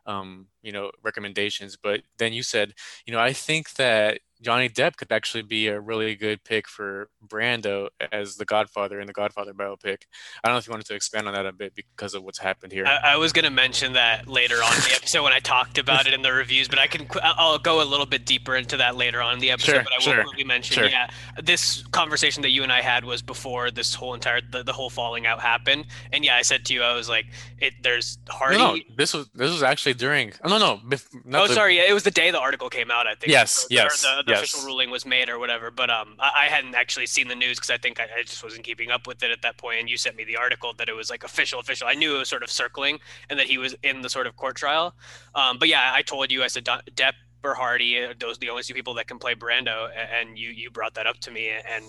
um, 0.06 0.48
you 0.62 0.72
know 0.72 0.92
recommendations, 1.04 1.78
but 1.82 2.02
then 2.18 2.34
you 2.34 2.44
said, 2.44 2.74
you 3.06 3.14
know, 3.14 3.20
I 3.20 3.34
think 3.34 3.74
that 3.76 4.20
Johnny 4.42 4.70
Depp 4.70 4.98
could 4.98 5.12
actually 5.12 5.44
be 5.44 5.68
a 5.68 5.80
really 5.80 6.16
good 6.16 6.44
pick 6.44 6.68
for 6.68 7.10
Brando 7.26 7.90
as 8.12 8.36
the 8.36 8.46
Godfather 8.46 9.00
in 9.00 9.08
the 9.08 9.14
Godfather 9.14 9.54
biopic. 9.54 10.04
I 10.44 10.48
don't 10.48 10.56
know 10.56 10.58
if 10.58 10.68
you 10.68 10.72
wanted 10.72 10.88
to 10.88 10.96
expand 10.96 11.28
on 11.28 11.34
that 11.34 11.46
a 11.46 11.52
bit 11.52 11.74
because 11.76 12.14
of 12.14 12.24
what's 12.24 12.40
happened 12.40 12.72
here. 12.72 12.86
I, 12.86 13.14
I 13.14 13.16
was 13.18 13.34
going 13.34 13.46
to 13.46 13.52
mention 13.52 13.94
that 13.94 14.28
later 14.28 14.56
on 14.56 14.74
in 14.74 14.82
the 14.82 14.96
episode 14.96 15.24
when 15.24 15.34
I 15.34 15.40
talked 15.40 15.78
about 15.78 16.08
it 16.08 16.14
in 16.14 16.22
the 16.22 16.34
reviews, 16.34 16.68
but 16.68 16.80
I 16.80 16.88
can 16.88 17.08
I'll 17.24 17.58
go 17.58 17.82
a 17.82 17.86
little 17.86 18.06
bit 18.06 18.26
deeper 18.26 18.56
into 18.56 18.78
that 18.78 18.96
later 18.96 19.22
on 19.22 19.36
in 19.36 19.40
the 19.40 19.52
episode. 19.52 19.72
Sure, 19.72 19.84
but 19.84 19.94
I 19.94 20.00
sure, 20.00 20.18
will 20.18 20.24
quickly 20.26 20.44
mention, 20.44 20.76
sure. 20.76 20.90
yeah, 20.90 21.10
this 21.42 21.84
conversation 21.88 22.42
that 22.44 22.52
you 22.52 22.64
and 22.64 22.72
I 22.72 22.82
had 22.82 23.06
was 23.06 23.22
before 23.22 23.72
this 23.72 23.94
whole 23.94 24.14
entire 24.14 24.42
the, 24.52 24.64
the 24.64 24.74
whole 24.74 24.90
falling 24.90 25.26
out 25.26 25.40
happened, 25.42 25.86
and 26.12 26.26
yeah, 26.26 26.36
I 26.36 26.42
said 26.42 26.66
to 26.66 26.74
you, 26.74 26.84
I 26.84 26.94
was 26.94 27.10
like, 27.10 27.26
it 27.60 27.74
there's 27.82 28.18
hardly. 28.30 28.58
No, 28.58 28.76
no, 28.76 28.82
this 28.98 29.14
was 29.14 29.30
this 29.34 29.52
was 29.52 29.64
actually 29.64 29.94
during. 29.94 30.34
Oh 30.44 30.50
no, 30.50 30.58
no. 30.58 30.80
Bef- 30.86 31.08
oh, 31.34 31.48
the, 31.48 31.54
sorry, 31.54 31.80
it 31.80 31.94
was 31.94 32.04
the 32.04 32.12
day 32.12 32.32
the 32.32 32.40
article 32.40 32.70
came 32.70 32.92
out. 32.92 33.08
I 33.08 33.16
think. 33.16 33.32
Yes, 33.32 33.66
yes. 33.70 34.02
The, 34.02 34.24
the 34.26 34.35
yes. 34.36 34.54
official 34.54 34.68
ruling 34.68 34.90
was 34.90 35.06
made 35.06 35.30
or 35.30 35.40
whatever. 35.40 35.72
But 35.72 35.90
um, 35.90 36.16
I, 36.20 36.44
I 36.44 36.46
hadn't 36.46 36.76
actually 36.76 37.08
seen 37.08 37.28
the 37.28 37.36
news 37.36 37.58
because 37.58 37.70
I 37.70 37.78
think 37.78 38.00
I, 38.00 38.08
I, 38.20 38.24
just 38.24 38.44
wasn't 38.44 38.64
keeping 38.64 38.92
up 38.92 39.08
with 39.08 39.24
it 39.24 39.32
at 39.32 39.42
that 39.42 39.58
point. 39.58 39.80
And 39.80 39.90
you 39.90 39.98
sent 39.98 40.16
me 40.16 40.24
the 40.24 40.38
article 40.38 40.74
that 40.78 40.90
it 40.90 40.96
was 40.96 41.10
like 41.10 41.24
official, 41.24 41.60
official. 41.60 41.88
I 41.88 41.94
knew 41.94 42.16
it 42.16 42.20
was 42.20 42.30
sort 42.30 42.44
of 42.44 42.50
circling 42.50 43.00
and 43.30 43.40
that 43.40 43.48
he 43.48 43.58
was 43.58 43.76
in 43.84 44.02
the 44.02 44.10
sort 44.10 44.28
of 44.28 44.36
court 44.36 44.56
trial. 44.56 44.96
Um, 45.34 45.58
but 45.58 45.68
yeah, 45.68 45.92
I 45.94 46.02
told 46.02 46.32
you 46.32 46.44
I 46.44 46.48
said 46.48 46.66
Depp 46.66 47.14
or 47.44 47.54
Hardy, 47.54 48.04
uh, 48.04 48.14
those 48.20 48.38
are 48.38 48.40
the 48.40 48.50
only 48.50 48.64
two 48.64 48.74
people 48.74 48.94
that 48.96 49.08
can 49.08 49.20
play 49.20 49.36
Brando, 49.36 49.90
and 49.96 50.38
you 50.38 50.50
you 50.50 50.72
brought 50.72 50.96
that 50.96 51.06
up 51.06 51.20
to 51.20 51.32
me 51.32 51.50
and 51.50 51.86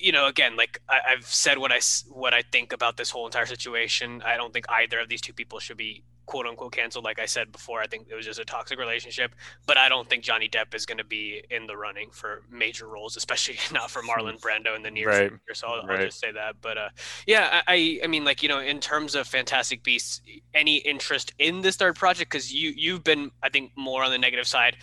you 0.00 0.12
know, 0.12 0.26
again, 0.26 0.56
like 0.56 0.80
I, 0.88 1.00
have 1.06 1.26
said 1.26 1.58
what 1.58 1.70
I 1.70 1.80
what 2.08 2.32
I 2.32 2.42
think 2.42 2.72
about 2.72 2.96
this 2.96 3.10
whole 3.10 3.26
entire 3.26 3.46
situation. 3.46 4.22
I 4.24 4.36
don't 4.36 4.52
think 4.52 4.64
either 4.68 4.98
of 4.98 5.08
these 5.08 5.20
two 5.20 5.32
people 5.32 5.58
should 5.60 5.76
be 5.76 6.02
quote 6.30 6.46
unquote 6.46 6.72
canceled. 6.72 7.04
Like 7.04 7.18
I 7.18 7.26
said 7.26 7.50
before, 7.50 7.80
I 7.80 7.88
think 7.88 8.06
it 8.08 8.14
was 8.14 8.24
just 8.24 8.38
a 8.38 8.44
toxic 8.44 8.78
relationship. 8.78 9.34
But 9.66 9.76
I 9.76 9.88
don't 9.88 10.08
think 10.08 10.22
Johnny 10.22 10.48
Depp 10.48 10.74
is 10.74 10.86
going 10.86 10.98
to 10.98 11.04
be 11.04 11.42
in 11.50 11.66
the 11.66 11.76
running 11.76 12.10
for 12.12 12.44
major 12.48 12.86
roles, 12.86 13.16
especially 13.16 13.58
not 13.72 13.90
for 13.90 14.00
Marlon 14.02 14.40
Brando 14.40 14.76
in 14.76 14.82
the 14.82 14.92
near 14.92 15.08
right. 15.08 15.28
future. 15.28 15.54
So 15.54 15.66
I'll, 15.66 15.86
right. 15.86 15.98
I'll, 15.98 16.06
just 16.06 16.20
say 16.20 16.30
that. 16.30 16.54
But 16.62 16.78
uh, 16.78 16.88
yeah, 17.26 17.62
I 17.66 17.98
I 18.04 18.06
mean, 18.06 18.24
like 18.24 18.44
you 18.44 18.48
know, 18.48 18.60
in 18.60 18.78
terms 18.78 19.16
of 19.16 19.26
Fantastic 19.26 19.82
Beasts, 19.82 20.22
any 20.54 20.76
interest 20.76 21.34
in 21.38 21.62
this 21.62 21.74
third 21.74 21.96
project? 21.96 22.30
Because 22.30 22.54
you 22.54 22.72
you've 22.76 23.02
been, 23.02 23.32
I 23.42 23.48
think, 23.48 23.72
more 23.76 24.04
on 24.04 24.12
the 24.12 24.18
negative 24.18 24.46
side 24.46 24.76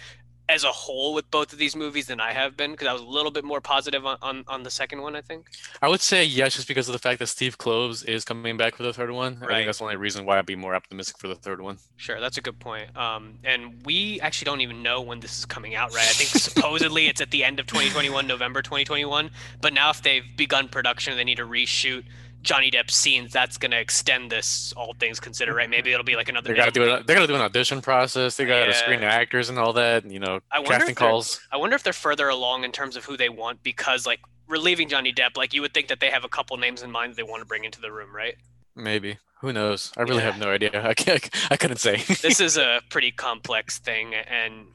as 0.49 0.63
a 0.63 0.71
whole 0.71 1.13
with 1.13 1.29
both 1.29 1.51
of 1.51 1.59
these 1.59 1.75
movies 1.75 2.07
than 2.07 2.19
I 2.19 2.31
have 2.31 2.55
been 2.55 2.71
because 2.71 2.87
I 2.87 2.93
was 2.93 3.01
a 3.01 3.05
little 3.05 3.31
bit 3.31 3.43
more 3.43 3.59
positive 3.59 4.05
on, 4.05 4.17
on, 4.21 4.43
on 4.47 4.63
the 4.63 4.71
second 4.71 5.01
one. 5.01 5.15
I 5.15 5.21
think. 5.21 5.47
I 5.81 5.89
would 5.89 6.01
say 6.01 6.23
yes, 6.23 6.55
just 6.55 6.67
because 6.67 6.87
of 6.87 6.93
the 6.93 6.99
fact 6.99 7.19
that 7.19 7.27
Steve 7.27 7.57
Kloves 7.57 8.05
is 8.05 8.23
coming 8.23 8.57
back 8.57 8.75
for 8.75 8.83
the 8.83 8.93
third 8.93 9.11
one. 9.11 9.39
Right. 9.39 9.51
I 9.51 9.53
think 9.55 9.67
that's 9.67 9.79
the 9.79 9.85
only 9.85 9.97
reason 9.97 10.25
why 10.25 10.37
I'd 10.37 10.45
be 10.45 10.55
more 10.55 10.75
optimistic 10.75 11.17
for 11.17 11.27
the 11.27 11.35
third 11.35 11.61
one. 11.61 11.77
Sure, 11.97 12.19
that's 12.19 12.37
a 12.37 12.41
good 12.41 12.59
point. 12.59 12.95
Um, 12.95 13.39
and 13.43 13.85
we 13.85 14.21
actually 14.21 14.45
don't 14.45 14.61
even 14.61 14.81
know 14.81 15.01
when 15.01 15.19
this 15.19 15.37
is 15.37 15.45
coming 15.45 15.75
out, 15.75 15.93
right? 15.93 16.07
I 16.07 16.13
think 16.13 16.29
supposedly 16.41 17.07
it's 17.07 17.21
at 17.21 17.31
the 17.31 17.43
end 17.43 17.59
of 17.59 17.67
2021, 17.67 18.25
November 18.25 18.61
2021. 18.61 19.29
But 19.61 19.73
now, 19.73 19.89
if 19.89 20.01
they've 20.01 20.23
begun 20.35 20.69
production, 20.69 21.17
they 21.17 21.23
need 21.23 21.37
to 21.37 21.45
reshoot 21.45 22.03
Johnny 22.41 22.71
Depp 22.71 22.89
scenes. 22.91 23.33
That's 23.33 23.57
going 23.57 23.71
to 23.71 23.79
extend 23.79 24.31
this, 24.31 24.73
all 24.77 24.93
things 24.99 25.19
considered, 25.19 25.55
right? 25.55 25.69
Maybe 25.69 25.91
it'll 25.91 26.03
be 26.05 26.15
like 26.15 26.29
another. 26.29 26.49
They 26.49 26.55
gotta 26.55 26.71
do 26.71 26.79
middle- 26.81 26.95
it. 26.97 27.07
They 27.07 27.13
gotta 27.13 27.27
do 27.27 27.35
an 27.35 27.41
audition 27.41 27.81
process. 27.81 28.37
They 28.37 28.45
gotta 28.45 28.73
screen 28.73 29.01
Yeah. 29.01 29.09
actors 29.13 29.49
and 29.49 29.57
all 29.59 29.73
that. 29.73 30.09
You 30.09 30.19
know, 30.19 30.39
I 30.51 30.59
wonder 30.59 30.73
casting 30.79 30.95
calls. 30.95 31.39
I 31.51 31.57
wonder 31.57 31.75
if 31.75 31.83
they're 31.83 31.93
further 31.93 32.29
along 32.29 32.63
in 32.63 32.71
terms 32.71 32.95
of 32.95 33.05
who 33.05 33.17
they 33.17 33.29
want 33.29 33.63
because, 33.63 34.05
like, 34.05 34.19
relieving 34.47 34.87
Johnny 34.87 35.11
Depp, 35.11 35.35
like 35.35 35.53
you 35.53 35.61
would 35.61 35.73
think 35.73 35.87
that 35.89 35.99
they 35.99 36.09
have 36.09 36.23
a 36.23 36.29
couple 36.29 36.55
names 36.57 36.81
in 36.83 36.89
mind 36.91 37.11
that 37.11 37.17
they 37.17 37.23
want 37.23 37.41
to 37.41 37.45
bring 37.45 37.65
into 37.65 37.81
the 37.81 37.91
room, 37.91 38.15
right? 38.15 38.35
Maybe. 38.75 39.17
Who 39.41 39.51
knows? 39.51 39.91
I 39.97 40.01
really 40.03 40.17
Yeah. 40.17 40.31
have 40.31 40.39
no 40.39 40.49
idea. 40.49 40.71
I 40.87 40.93
can't. 40.93 41.29
I 41.51 41.57
couldn't 41.57 41.77
say. 41.77 41.97
this 41.97 42.39
is 42.47 42.57
a 42.57 42.81
pretty 42.89 43.11
complex 43.11 43.77
thing 43.79 44.13
and 44.15 44.67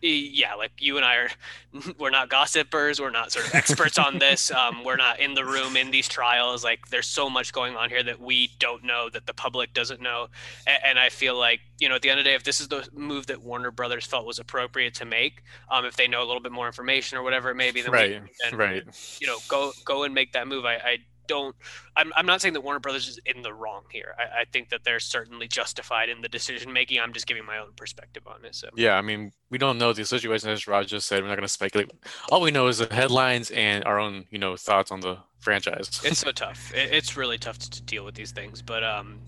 yeah 0.00 0.54
like 0.54 0.70
you 0.78 0.96
and 0.96 1.04
i 1.04 1.16
are 1.16 1.28
we're 1.98 2.10
not 2.10 2.28
gossipers 2.28 3.00
we're 3.00 3.10
not 3.10 3.32
sort 3.32 3.46
of 3.46 3.54
experts 3.54 3.98
on 3.98 4.18
this 4.18 4.50
um, 4.60 4.84
we're 4.84 4.96
not 4.96 5.18
in 5.18 5.34
the 5.34 5.44
room 5.44 5.76
in 5.76 5.90
these 5.90 6.06
trials 6.08 6.62
like 6.62 6.86
there's 6.88 7.06
so 7.06 7.28
much 7.28 7.52
going 7.52 7.74
on 7.76 7.88
here 7.88 8.02
that 8.02 8.20
we 8.20 8.50
don't 8.58 8.84
know 8.84 9.08
that 9.10 9.26
the 9.26 9.34
public 9.34 9.72
doesn't 9.74 10.00
know 10.00 10.28
and, 10.66 10.78
and 10.84 10.98
i 10.98 11.08
feel 11.08 11.36
like 11.36 11.60
you 11.78 11.88
know 11.88 11.96
at 11.96 12.02
the 12.02 12.10
end 12.10 12.18
of 12.20 12.24
the 12.24 12.30
day 12.30 12.34
if 12.36 12.44
this 12.44 12.60
is 12.60 12.68
the 12.68 12.88
move 12.92 13.26
that 13.26 13.42
warner 13.42 13.70
brothers 13.70 14.04
felt 14.06 14.24
was 14.26 14.38
appropriate 14.38 14.94
to 14.94 15.04
make 15.04 15.42
um, 15.70 15.84
if 15.84 15.96
they 15.96 16.06
know 16.06 16.22
a 16.22 16.26
little 16.26 16.42
bit 16.42 16.52
more 16.52 16.66
information 16.66 17.18
or 17.18 17.22
whatever 17.22 17.50
it 17.50 17.54
may 17.56 17.70
be 17.70 17.82
then 17.82 17.90
we- 17.92 17.98
right. 17.98 18.22
then 18.44 18.56
Right. 18.58 19.18
you 19.20 19.26
know, 19.26 19.36
go 19.48 19.72
go 19.84 20.04
and 20.04 20.14
make 20.14 20.32
that 20.32 20.48
move. 20.48 20.64
I, 20.64 20.74
I 20.74 20.98
don't. 21.28 21.54
I'm, 21.96 22.12
I'm 22.16 22.26
not 22.26 22.40
saying 22.40 22.54
that 22.54 22.62
Warner 22.62 22.80
Brothers 22.80 23.06
is 23.06 23.20
in 23.24 23.42
the 23.42 23.52
wrong 23.54 23.84
here. 23.92 24.14
I, 24.18 24.40
I 24.40 24.44
think 24.52 24.70
that 24.70 24.82
they're 24.84 25.00
certainly 25.00 25.46
justified 25.46 26.08
in 26.08 26.20
the 26.20 26.28
decision 26.28 26.72
making. 26.72 26.98
I'm 26.98 27.12
just 27.12 27.26
giving 27.26 27.44
my 27.44 27.58
own 27.58 27.72
perspective 27.76 28.24
on 28.26 28.44
it. 28.44 28.54
So 28.54 28.68
Yeah. 28.74 28.94
I 28.96 29.02
mean, 29.02 29.32
we 29.50 29.58
don't 29.58 29.78
know 29.78 29.92
the 29.92 30.04
situation 30.04 30.50
as 30.50 30.66
Raj 30.66 30.88
just 30.88 31.06
said. 31.06 31.22
We're 31.22 31.28
not 31.28 31.36
gonna 31.36 31.48
speculate. 31.48 31.92
All 32.30 32.40
we 32.40 32.50
know 32.50 32.66
is 32.66 32.78
the 32.78 32.92
headlines 32.92 33.50
and 33.50 33.84
our 33.84 34.00
own, 34.00 34.26
you 34.30 34.38
know, 34.38 34.56
thoughts 34.56 34.90
on 34.90 35.00
the 35.00 35.18
franchise. 35.38 36.00
it's 36.04 36.18
so 36.18 36.32
tough. 36.44 36.74
It, 36.74 36.92
it's 36.92 37.16
really 37.16 37.38
tough 37.38 37.58
to, 37.58 37.70
to 37.70 37.82
deal 37.82 38.04
with 38.04 38.14
these 38.14 38.32
things. 38.32 38.62
But 38.62 38.82
um, 38.82 39.20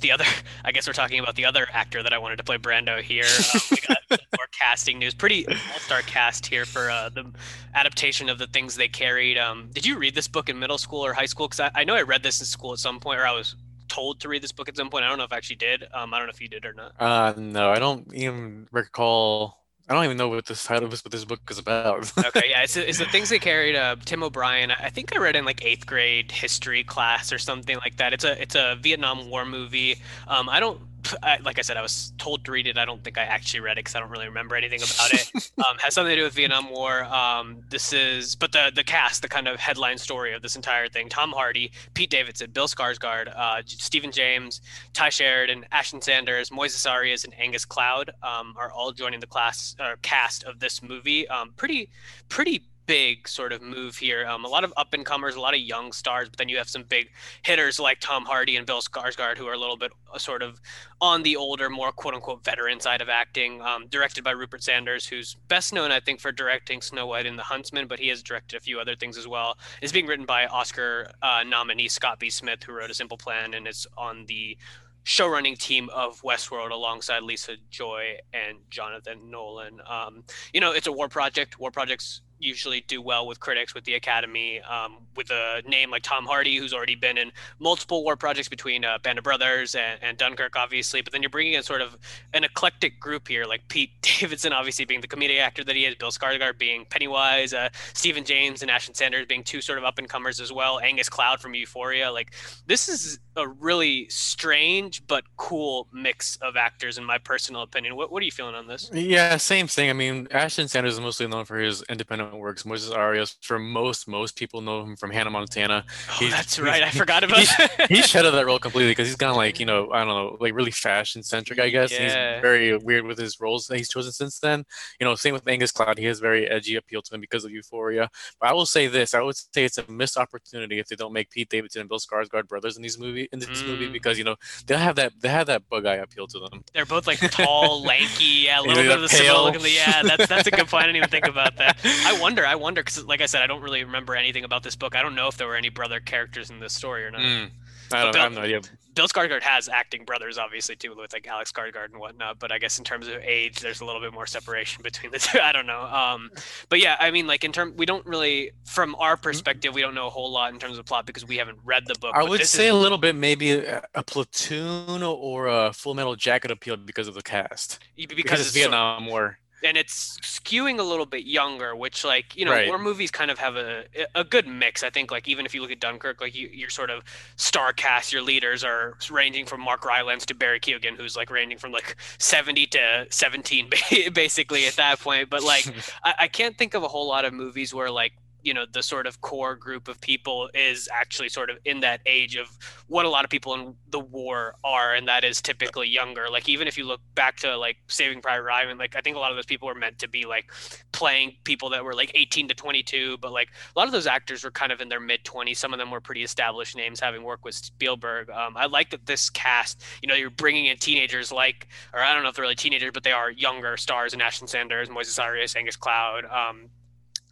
the 0.00 0.12
other, 0.12 0.24
I 0.64 0.72
guess 0.72 0.86
we're 0.86 0.92
talking 0.92 1.20
about 1.20 1.36
the 1.36 1.44
other 1.44 1.66
actor 1.72 2.02
that 2.02 2.12
I 2.12 2.18
wanted 2.18 2.36
to 2.36 2.44
play 2.44 2.58
Brando 2.58 3.00
here. 3.00 3.24
Um, 3.24 3.60
we 3.70 3.76
got 3.88 3.98
more 4.36 4.46
casting 4.58 4.98
news. 4.98 5.14
Pretty 5.14 5.46
all-star 5.46 6.02
cast 6.02 6.46
here 6.46 6.64
for 6.64 6.90
uh, 6.90 7.08
the 7.08 7.30
adaptation 7.74 8.28
of 8.28 8.38
the 8.38 8.46
things 8.46 8.76
they 8.76 8.88
carried. 8.88 9.38
Um, 9.38 9.70
did 9.72 9.86
you 9.86 9.98
read 9.98 10.14
this 10.14 10.28
book 10.28 10.48
in 10.48 10.58
middle 10.58 10.78
school 10.78 11.04
or 11.04 11.12
high 11.12 11.26
school? 11.26 11.48
Because 11.48 11.60
I, 11.60 11.70
I 11.74 11.84
know 11.84 11.94
I 11.94 12.02
read 12.02 12.22
this 12.22 12.40
in 12.40 12.46
school 12.46 12.72
at 12.72 12.78
some 12.78 13.00
point, 13.00 13.20
or 13.20 13.26
I 13.26 13.32
was 13.32 13.56
told 13.88 14.20
to 14.20 14.28
read 14.28 14.42
this 14.42 14.52
book 14.52 14.68
at 14.68 14.76
some 14.76 14.88
point. 14.88 15.04
I 15.04 15.08
don't 15.08 15.18
know 15.18 15.24
if 15.24 15.32
I 15.32 15.36
actually 15.36 15.56
did. 15.56 15.86
Um, 15.92 16.14
I 16.14 16.18
don't 16.18 16.26
know 16.26 16.32
if 16.32 16.40
you 16.40 16.48
did 16.48 16.64
or 16.64 16.72
not. 16.72 16.92
Uh, 16.98 17.34
no, 17.36 17.70
I 17.70 17.78
don't 17.78 18.12
even 18.14 18.68
recall. 18.72 19.59
I 19.90 19.94
don't 19.94 20.04
even 20.04 20.16
know 20.16 20.28
what 20.28 20.46
this 20.46 20.62
title 20.62 20.88
this, 20.88 21.04
what 21.04 21.10
this 21.10 21.24
book 21.24 21.40
is 21.50 21.58
about. 21.58 22.16
okay, 22.26 22.50
yeah, 22.50 22.62
it's, 22.62 22.76
it's 22.76 22.98
the 22.98 23.06
things 23.06 23.28
they 23.28 23.40
carried. 23.40 23.74
Uh, 23.74 23.96
Tim 24.04 24.22
O'Brien. 24.22 24.70
I 24.70 24.88
think 24.88 25.12
I 25.12 25.18
read 25.18 25.34
in 25.34 25.44
like 25.44 25.64
eighth 25.64 25.84
grade 25.84 26.30
history 26.30 26.84
class 26.84 27.32
or 27.32 27.38
something 27.38 27.76
like 27.78 27.96
that. 27.96 28.12
It's 28.12 28.22
a 28.22 28.40
it's 28.40 28.54
a 28.54 28.76
Vietnam 28.80 29.28
War 29.28 29.44
movie. 29.44 29.96
Um, 30.28 30.48
I 30.48 30.60
don't. 30.60 30.80
I, 31.22 31.38
like 31.42 31.58
I 31.58 31.62
said, 31.62 31.76
I 31.76 31.82
was 31.82 32.12
told 32.18 32.44
to 32.44 32.52
read 32.52 32.66
it. 32.66 32.78
I 32.78 32.84
don't 32.84 33.02
think 33.02 33.18
I 33.18 33.22
actually 33.22 33.60
read 33.60 33.72
it 33.72 33.80
because 33.80 33.94
I 33.94 34.00
don't 34.00 34.10
really 34.10 34.26
remember 34.26 34.56
anything 34.56 34.80
about 34.80 35.12
it. 35.12 35.30
um, 35.58 35.76
has 35.78 35.94
something 35.94 36.10
to 36.10 36.16
do 36.16 36.24
with 36.24 36.34
Vietnam 36.34 36.70
War. 36.70 37.04
Um, 37.04 37.62
this 37.70 37.92
is, 37.92 38.34
but 38.34 38.52
the 38.52 38.72
the 38.74 38.84
cast, 38.84 39.22
the 39.22 39.28
kind 39.28 39.48
of 39.48 39.58
headline 39.58 39.98
story 39.98 40.34
of 40.34 40.42
this 40.42 40.56
entire 40.56 40.88
thing: 40.88 41.08
Tom 41.08 41.30
Hardy, 41.32 41.72
Pete 41.94 42.10
Davidson, 42.10 42.50
Bill 42.50 42.68
Skarsgård, 42.68 43.32
uh, 43.36 43.62
Stephan 43.66 44.12
James, 44.12 44.60
Tye 44.92 45.10
Sheridan, 45.10 45.64
Ashton 45.72 46.00
Sanders, 46.00 46.50
Moises 46.50 46.90
Arias, 46.90 47.24
and 47.24 47.34
Angus 47.38 47.64
Cloud 47.64 48.10
um, 48.22 48.54
are 48.56 48.70
all 48.72 48.92
joining 48.92 49.20
the 49.20 49.26
class 49.26 49.76
or 49.80 49.96
cast 50.02 50.44
of 50.44 50.60
this 50.60 50.82
movie. 50.82 51.28
Um, 51.28 51.52
pretty, 51.56 51.90
pretty 52.28 52.62
big 52.90 53.28
sort 53.28 53.52
of 53.52 53.62
move 53.62 53.96
here. 53.96 54.26
Um, 54.26 54.44
a 54.44 54.48
lot 54.48 54.64
of 54.64 54.74
up 54.76 54.94
and 54.94 55.06
comers, 55.06 55.36
a 55.36 55.40
lot 55.40 55.54
of 55.54 55.60
young 55.60 55.92
stars, 55.92 56.28
but 56.28 56.38
then 56.38 56.48
you 56.48 56.56
have 56.56 56.68
some 56.68 56.82
big 56.82 57.08
hitters 57.44 57.78
like 57.78 58.00
Tom 58.00 58.24
Hardy 58.24 58.56
and 58.56 58.66
Bill 58.66 58.80
Skarsgård 58.80 59.38
who 59.38 59.46
are 59.46 59.52
a 59.52 59.58
little 59.58 59.76
bit 59.76 59.92
uh, 60.12 60.18
sort 60.18 60.42
of 60.42 60.60
on 61.00 61.22
the 61.22 61.36
older, 61.36 61.70
more 61.70 61.92
quote 61.92 62.14
unquote 62.14 62.42
veteran 62.42 62.80
side 62.80 63.00
of 63.00 63.08
acting. 63.08 63.62
Um, 63.62 63.86
directed 63.86 64.24
by 64.24 64.32
Rupert 64.32 64.64
Sanders, 64.64 65.06
who's 65.06 65.36
best 65.46 65.72
known, 65.72 65.92
I 65.92 66.00
think, 66.00 66.18
for 66.18 66.32
directing 66.32 66.82
Snow 66.82 67.06
White 67.06 67.26
and 67.26 67.38
the 67.38 67.44
Huntsman, 67.44 67.86
but 67.86 68.00
he 68.00 68.08
has 68.08 68.24
directed 68.24 68.56
a 68.56 68.60
few 68.60 68.80
other 68.80 68.96
things 68.96 69.16
as 69.16 69.28
well. 69.28 69.56
Is 69.82 69.92
being 69.92 70.06
written 70.06 70.26
by 70.26 70.46
Oscar 70.46 71.12
uh, 71.22 71.44
nominee 71.46 71.86
Scott 71.86 72.18
B. 72.18 72.28
Smith, 72.28 72.64
who 72.64 72.72
wrote 72.72 72.90
A 72.90 72.94
Simple 72.94 73.18
Plan 73.18 73.54
and 73.54 73.68
it's 73.68 73.86
on 73.96 74.26
the 74.26 74.58
showrunning 75.04 75.56
team 75.56 75.88
of 75.90 76.20
Westworld 76.22 76.72
alongside 76.72 77.22
Lisa 77.22 77.54
Joy 77.70 78.16
and 78.32 78.58
Jonathan 78.68 79.30
Nolan. 79.30 79.80
Um, 79.88 80.24
you 80.52 80.60
know, 80.60 80.72
it's 80.72 80.88
a 80.88 80.92
war 80.92 81.08
project. 81.08 81.60
War 81.60 81.70
projects 81.70 82.22
usually 82.40 82.82
do 82.88 83.00
well 83.00 83.26
with 83.26 83.38
critics, 83.40 83.74
with 83.74 83.84
the 83.84 83.94
Academy, 83.94 84.60
um, 84.62 84.96
with 85.16 85.30
a 85.30 85.62
name 85.66 85.90
like 85.90 86.02
Tom 86.02 86.24
Hardy, 86.24 86.56
who's 86.56 86.72
already 86.72 86.94
been 86.94 87.18
in 87.18 87.30
multiple 87.58 88.02
war 88.02 88.16
projects 88.16 88.48
between 88.48 88.84
uh, 88.84 88.98
Band 88.98 89.18
of 89.18 89.24
Brothers 89.24 89.74
and, 89.74 89.98
and 90.02 90.18
Dunkirk, 90.18 90.56
obviously. 90.56 91.02
But 91.02 91.12
then 91.12 91.22
you're 91.22 91.30
bringing 91.30 91.54
in 91.54 91.62
sort 91.62 91.82
of 91.82 91.96
an 92.32 92.44
eclectic 92.44 92.98
group 92.98 93.28
here, 93.28 93.44
like 93.44 93.68
Pete 93.68 93.90
Davidson, 94.02 94.52
obviously 94.52 94.84
being 94.84 95.00
the 95.00 95.08
comedic 95.08 95.38
actor 95.38 95.62
that 95.64 95.76
he 95.76 95.84
is, 95.84 95.94
Bill 95.94 96.10
Skarsgård 96.10 96.58
being 96.58 96.86
Pennywise, 96.88 97.52
uh, 97.52 97.68
Stephan 97.94 98.24
James 98.24 98.62
and 98.62 98.70
Ashton 98.70 98.94
Sanders 98.94 99.26
being 99.26 99.44
two 99.44 99.60
sort 99.60 99.78
of 99.78 99.84
up 99.84 99.98
and 99.98 100.08
comers 100.08 100.40
as 100.40 100.52
well, 100.52 100.80
Angus 100.80 101.08
Cloud 101.08 101.40
from 101.40 101.54
Euphoria. 101.54 102.10
Like 102.10 102.34
this 102.66 102.88
is 102.88 103.18
a 103.36 103.46
really 103.46 104.08
strange 104.08 105.06
but 105.06 105.24
cool 105.36 105.88
mix 105.92 106.36
of 106.42 106.56
actors, 106.56 106.98
in 106.98 107.04
my 107.04 107.18
personal 107.18 107.62
opinion. 107.62 107.96
What 107.96 108.10
what 108.10 108.22
are 108.22 108.24
you 108.24 108.32
feeling 108.32 108.54
on 108.54 108.66
this? 108.66 108.90
Yeah, 108.92 109.36
same 109.36 109.66
thing. 109.66 109.90
I 109.90 109.92
mean, 109.92 110.28
Ashton 110.30 110.68
Sanders 110.68 110.94
is 110.94 111.00
mostly 111.00 111.26
known 111.26 111.44
for 111.44 111.58
his 111.58 111.82
independent 111.88 112.29
works. 112.38 112.64
Moses 112.64 112.90
Arias, 112.90 113.36
for 113.40 113.58
most 113.58 114.06
most 114.08 114.36
people 114.36 114.60
know 114.60 114.82
him 114.82 114.96
from 114.96 115.10
Hannah 115.10 115.30
Montana. 115.30 115.84
Oh, 115.88 116.16
He's- 116.18 116.32
that's 116.32 116.58
right. 116.58 116.82
I 116.82 116.90
forgot 116.90 117.24
about 117.24 117.44
that. 117.58 117.86
He's 117.88 118.06
shed 118.08 118.26
of 118.26 118.32
that 118.34 118.46
role 118.46 118.58
completely 118.58 118.92
because 118.92 119.08
he's 119.08 119.16
gone 119.16 119.36
like 119.36 119.58
you 119.60 119.66
know 119.66 119.90
I 119.92 119.98
don't 120.04 120.08
know 120.08 120.36
like 120.40 120.54
really 120.54 120.70
fashion 120.70 121.22
centric 121.22 121.58
I 121.58 121.68
guess. 121.68 121.92
and 121.92 122.04
Yeah. 122.04 122.34
He's 122.34 122.42
very 122.42 122.76
weird 122.76 123.04
with 123.06 123.18
his 123.18 123.40
roles 123.40 123.66
that 123.66 123.76
he's 123.78 123.88
chosen 123.88 124.12
since 124.12 124.38
then. 124.38 124.64
You 124.98 125.04
know, 125.06 125.14
same 125.14 125.34
with 125.34 125.46
Angus 125.48 125.72
Cloud. 125.72 125.98
He 125.98 126.04
has 126.06 126.20
very 126.20 126.48
edgy 126.48 126.76
appeal 126.76 127.02
to 127.02 127.14
him 127.14 127.20
because 127.20 127.44
of 127.44 127.50
Euphoria. 127.50 128.08
But 128.40 128.50
I 128.50 128.52
will 128.52 128.66
say 128.66 128.86
this: 128.86 129.14
I 129.14 129.20
would 129.22 129.36
say 129.36 129.64
it's 129.64 129.78
a 129.78 129.90
missed 129.90 130.16
opportunity 130.16 130.78
if 130.78 130.86
they 130.88 130.96
don't 130.96 131.12
make 131.12 131.30
Pete 131.30 131.48
Davidson 131.48 131.80
and 131.80 131.88
Bill 131.88 131.98
Skarsgård 131.98 132.48
brothers 132.48 132.76
in 132.76 132.82
these 132.82 132.98
movie 132.98 133.28
in 133.32 133.38
this 133.38 133.62
movie 133.64 133.88
Mm. 133.88 133.92
because 133.92 134.18
you 134.18 134.24
know 134.24 134.36
they 134.66 134.76
have 134.76 134.96
that 134.96 135.12
they 135.20 135.28
have 135.28 135.46
that 135.46 135.68
bug 135.68 135.86
eye 135.86 135.94
appeal 135.96 136.26
to 136.26 136.38
them. 136.38 136.62
They're 136.74 136.84
both 136.86 137.06
like 137.06 137.18
tall, 137.30 137.82
lanky, 137.90 138.24
yeah, 138.44 138.60
a 138.60 138.62
little 138.62 138.82
bit 138.82 138.92
of 138.92 139.00
the 139.02 139.08
pale. 139.08 139.44
looking. 139.44 139.62
Yeah, 139.64 140.02
that's 140.02 140.26
that's 140.26 140.46
a 140.46 140.50
good 140.50 140.66
point. 140.68 140.84
I 140.84 140.86
didn't 140.86 140.96
even 140.96 141.08
think 141.08 141.26
about 141.28 141.56
that. 141.56 141.78
I 141.84 142.18
wonder, 142.20 142.46
I 142.46 142.54
wonder, 142.54 142.82
because 142.82 143.04
like 143.04 143.20
I 143.20 143.26
said, 143.26 143.42
I 143.42 143.46
don't 143.46 143.62
really 143.62 143.84
remember 143.84 144.14
anything 144.14 144.44
about 144.44 144.62
this 144.62 144.76
book. 144.76 144.94
I 144.94 145.02
don't 145.02 145.14
know 145.14 145.28
if 145.28 145.36
there 145.36 145.46
were 145.46 145.56
any 145.56 145.68
brother 145.68 146.00
characters 146.00 146.50
in 146.50 146.60
this 146.60 146.72
story 146.72 147.04
or 147.04 147.10
not. 147.10 147.20
Mm. 147.20 147.50
I 147.92 148.04
don't 148.04 148.16
I 148.16 148.22
have 148.22 148.32
no 148.32 148.40
idea. 148.42 148.60
Bill 148.94 149.06
Skarsgård 149.06 149.42
has 149.42 149.68
acting 149.68 150.04
brothers, 150.04 150.36
obviously, 150.36 150.76
too, 150.76 150.94
with 150.96 151.12
like 151.12 151.26
Alex 151.26 151.52
Skarsgård 151.52 151.86
and 151.86 151.98
whatnot. 151.98 152.38
But 152.38 152.52
I 152.52 152.58
guess 152.58 152.78
in 152.78 152.84
terms 152.84 153.06
of 153.08 153.14
age, 153.22 153.60
there's 153.60 153.80
a 153.80 153.84
little 153.84 154.00
bit 154.00 154.12
more 154.12 154.26
separation 154.26 154.82
between 154.84 155.12
the 155.12 155.18
two. 155.18 155.38
I 155.40 155.52
don't 155.52 155.66
know. 155.66 155.82
Um, 155.82 156.30
but 156.68 156.80
yeah, 156.80 156.96
I 156.98 157.10
mean, 157.10 157.26
like 157.26 157.44
in 157.44 157.52
terms, 157.52 157.76
we 157.76 157.86
don't 157.86 158.04
really, 158.06 158.52
from 158.64 158.94
our 158.96 159.16
perspective, 159.16 159.74
we 159.74 159.80
don't 159.80 159.94
know 159.94 160.06
a 160.06 160.10
whole 160.10 160.30
lot 160.30 160.52
in 160.52 160.58
terms 160.58 160.78
of 160.78 160.84
plot 160.86 161.06
because 161.06 161.24
we 161.26 161.36
haven't 161.36 161.58
read 161.64 161.84
the 161.86 161.94
book. 162.00 162.14
I 162.14 162.22
would 162.22 162.44
say 162.46 162.66
is, 162.66 162.72
a 162.72 162.76
little 162.76 162.98
bit 162.98 163.14
maybe 163.14 163.52
a, 163.52 163.84
a 163.94 164.02
platoon 164.02 165.02
or 165.02 165.46
a 165.46 165.72
Full 165.72 165.94
Metal 165.94 166.16
Jacket 166.16 166.50
appeal 166.50 166.76
because 166.76 167.08
of 167.08 167.14
the 167.14 167.22
cast. 167.22 167.78
because, 167.96 168.16
Because, 168.16 168.40
it's 168.40 168.48
it's 168.50 168.56
Vietnam 168.56 169.06
War. 169.06 169.38
And 169.62 169.76
it's 169.76 170.18
skewing 170.20 170.78
a 170.78 170.82
little 170.82 171.06
bit 171.06 171.24
younger, 171.24 171.74
which 171.76 172.04
like 172.04 172.36
you 172.36 172.44
know 172.44 172.52
Right. 172.52 172.66
war 172.68 172.78
movies 172.78 173.10
kind 173.10 173.30
of 173.30 173.38
have 173.38 173.56
a 173.56 173.84
a 174.14 174.24
good 174.24 174.46
mix. 174.46 174.82
I 174.82 174.90
think 174.90 175.10
like 175.10 175.28
even 175.28 175.46
if 175.46 175.54
you 175.54 175.60
look 175.62 175.70
at 175.70 175.80
Dunkirk, 175.80 176.20
like 176.20 176.34
you 176.34 176.48
your 176.52 176.70
sort 176.70 176.90
of 176.90 177.02
star 177.36 177.72
cast, 177.72 178.12
your 178.12 178.22
leaders 178.22 178.64
are 178.64 178.96
ranging 179.10 179.46
from 179.46 179.60
Mark 179.60 179.84
Rylance 179.84 180.24
to 180.26 180.34
Barry 180.34 180.60
Keoghan, 180.60 180.96
who's 180.96 181.16
like 181.16 181.30
ranging 181.30 181.58
from 181.58 181.72
like 181.72 181.96
seventy 182.18 182.66
to 182.68 183.06
seventeen, 183.10 183.68
basically 184.12 184.66
at 184.66 184.74
that 184.76 185.00
point. 185.00 185.30
But 185.30 185.42
like 185.42 185.66
I, 186.04 186.14
I 186.20 186.28
can't 186.28 186.56
think 186.56 186.74
of 186.74 186.82
a 186.82 186.88
whole 186.88 187.06
lot 187.08 187.24
of 187.24 187.32
movies 187.32 187.74
where 187.74 187.90
like 187.90 188.12
you 188.42 188.54
know 188.54 188.64
the 188.72 188.82
sort 188.82 189.06
of 189.06 189.20
core 189.20 189.56
group 189.56 189.88
of 189.88 190.00
people 190.00 190.48
is 190.54 190.88
actually 190.92 191.28
sort 191.28 191.50
of 191.50 191.58
in 191.64 191.80
that 191.80 192.00
age 192.06 192.36
of 192.36 192.48
what 192.86 193.04
a 193.04 193.08
lot 193.08 193.24
of 193.24 193.30
people 193.30 193.54
in 193.54 193.74
the 193.90 194.00
war 194.00 194.54
are 194.64 194.94
and 194.94 195.08
that 195.08 195.24
is 195.24 195.40
typically 195.42 195.88
younger. 195.88 196.26
Like 196.30 196.48
even 196.48 196.68
if 196.68 196.76
you 196.76 196.84
look 196.84 197.00
back 197.14 197.36
to 197.36 197.56
like 197.56 197.76
saving 197.88 198.20
private 198.20 198.42
ryan 198.42 198.78
like 198.78 198.96
i 198.96 199.00
think 199.00 199.16
a 199.16 199.18
lot 199.18 199.30
of 199.30 199.36
those 199.36 199.46
people 199.46 199.68
were 199.68 199.74
meant 199.74 199.98
to 199.98 200.08
be 200.08 200.24
like 200.24 200.50
playing 200.92 201.36
people 201.44 201.70
that 201.70 201.84
were 201.84 201.94
like 201.94 202.10
18 202.14 202.48
to 202.48 202.54
22 202.54 203.18
but 203.18 203.32
like 203.32 203.48
a 203.74 203.78
lot 203.78 203.86
of 203.86 203.92
those 203.92 204.06
actors 204.06 204.44
were 204.44 204.50
kind 204.50 204.72
of 204.72 204.80
in 204.80 204.88
their 204.88 205.00
mid 205.00 205.22
20s 205.24 205.56
some 205.56 205.72
of 205.72 205.78
them 205.78 205.90
were 205.90 206.00
pretty 206.00 206.22
established 206.22 206.76
names 206.76 207.00
having 207.00 207.22
worked 207.22 207.44
with 207.44 207.54
spielberg. 207.54 208.30
Um, 208.30 208.56
i 208.56 208.66
like 208.66 208.90
that 208.90 209.06
this 209.06 209.30
cast 209.30 209.82
you 210.02 210.08
know 210.08 210.14
you're 210.14 210.30
bringing 210.30 210.66
in 210.66 210.76
teenagers 210.78 211.30
like 211.32 211.68
or 211.92 212.00
i 212.00 212.12
don't 212.12 212.22
know 212.22 212.28
if 212.28 212.36
they're 212.36 212.42
really 212.42 212.54
teenagers 212.54 212.90
but 212.92 213.02
they 213.02 213.12
are 213.12 213.30
younger 213.30 213.76
stars 213.76 214.12
and 214.12 214.22
ashton 214.22 214.48
sanders 214.48 214.88
moises 214.88 215.22
arias 215.22 215.54
angus 215.56 215.76
cloud 215.76 216.24
um, 216.26 216.68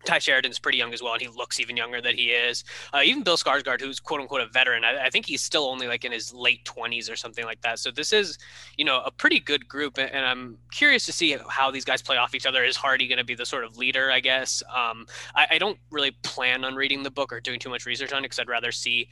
Tye 0.04 0.18
Sheridan's 0.18 0.58
pretty 0.58 0.78
young 0.78 0.92
as 0.94 1.02
well, 1.02 1.12
and 1.12 1.22
he 1.22 1.28
looks 1.28 1.60
even 1.60 1.76
younger 1.76 2.00
than 2.00 2.16
he 2.16 2.30
is. 2.30 2.64
Uh, 2.94 3.00
even 3.04 3.22
Bill 3.22 3.36
Skarsgård, 3.36 3.80
who's 3.80 4.00
quote 4.00 4.20
unquote 4.20 4.40
a 4.40 4.46
veteran, 4.46 4.84
I, 4.84 5.06
I, 5.06 5.10
think 5.10 5.26
he's 5.26 5.42
still 5.42 5.64
only 5.64 5.86
like 5.86 6.04
in 6.04 6.12
his 6.12 6.32
late 6.32 6.64
twenties 6.64 7.10
or 7.10 7.16
something 7.16 7.44
like 7.44 7.60
that. 7.62 7.78
So 7.78 7.90
this 7.90 8.12
is, 8.12 8.38
you 8.76 8.84
know, 8.84 9.02
a 9.04 9.10
pretty 9.10 9.40
good 9.40 9.68
group, 9.68 9.98
and 9.98 10.24
I'm 10.24 10.58
curious 10.70 11.04
to 11.06 11.12
see 11.12 11.36
how 11.48 11.70
these 11.70 11.84
guys 11.84 12.00
play 12.00 12.16
off 12.16 12.34
each 12.34 12.46
other. 12.46 12.64
Is 12.64 12.76
Hardy 12.76 13.08
going 13.08 13.18
to 13.18 13.24
be 13.24 13.34
the 13.34 13.46
sort 13.46 13.64
of 13.64 13.76
leader? 13.76 14.10
I 14.10 14.20
guess. 14.20 14.62
Um, 14.74 15.06
I, 15.34 15.46
I 15.52 15.58
don't 15.58 15.78
really 15.90 16.12
plan 16.22 16.64
on 16.64 16.74
reading 16.74 17.02
the 17.02 17.10
book 17.10 17.32
or 17.32 17.40
doing 17.40 17.58
too 17.58 17.70
much 17.70 17.84
research 17.84 18.12
on 18.12 18.20
it 18.20 18.22
because 18.22 18.38
I'd 18.38 18.48
rather 18.48 18.72
see 18.72 19.08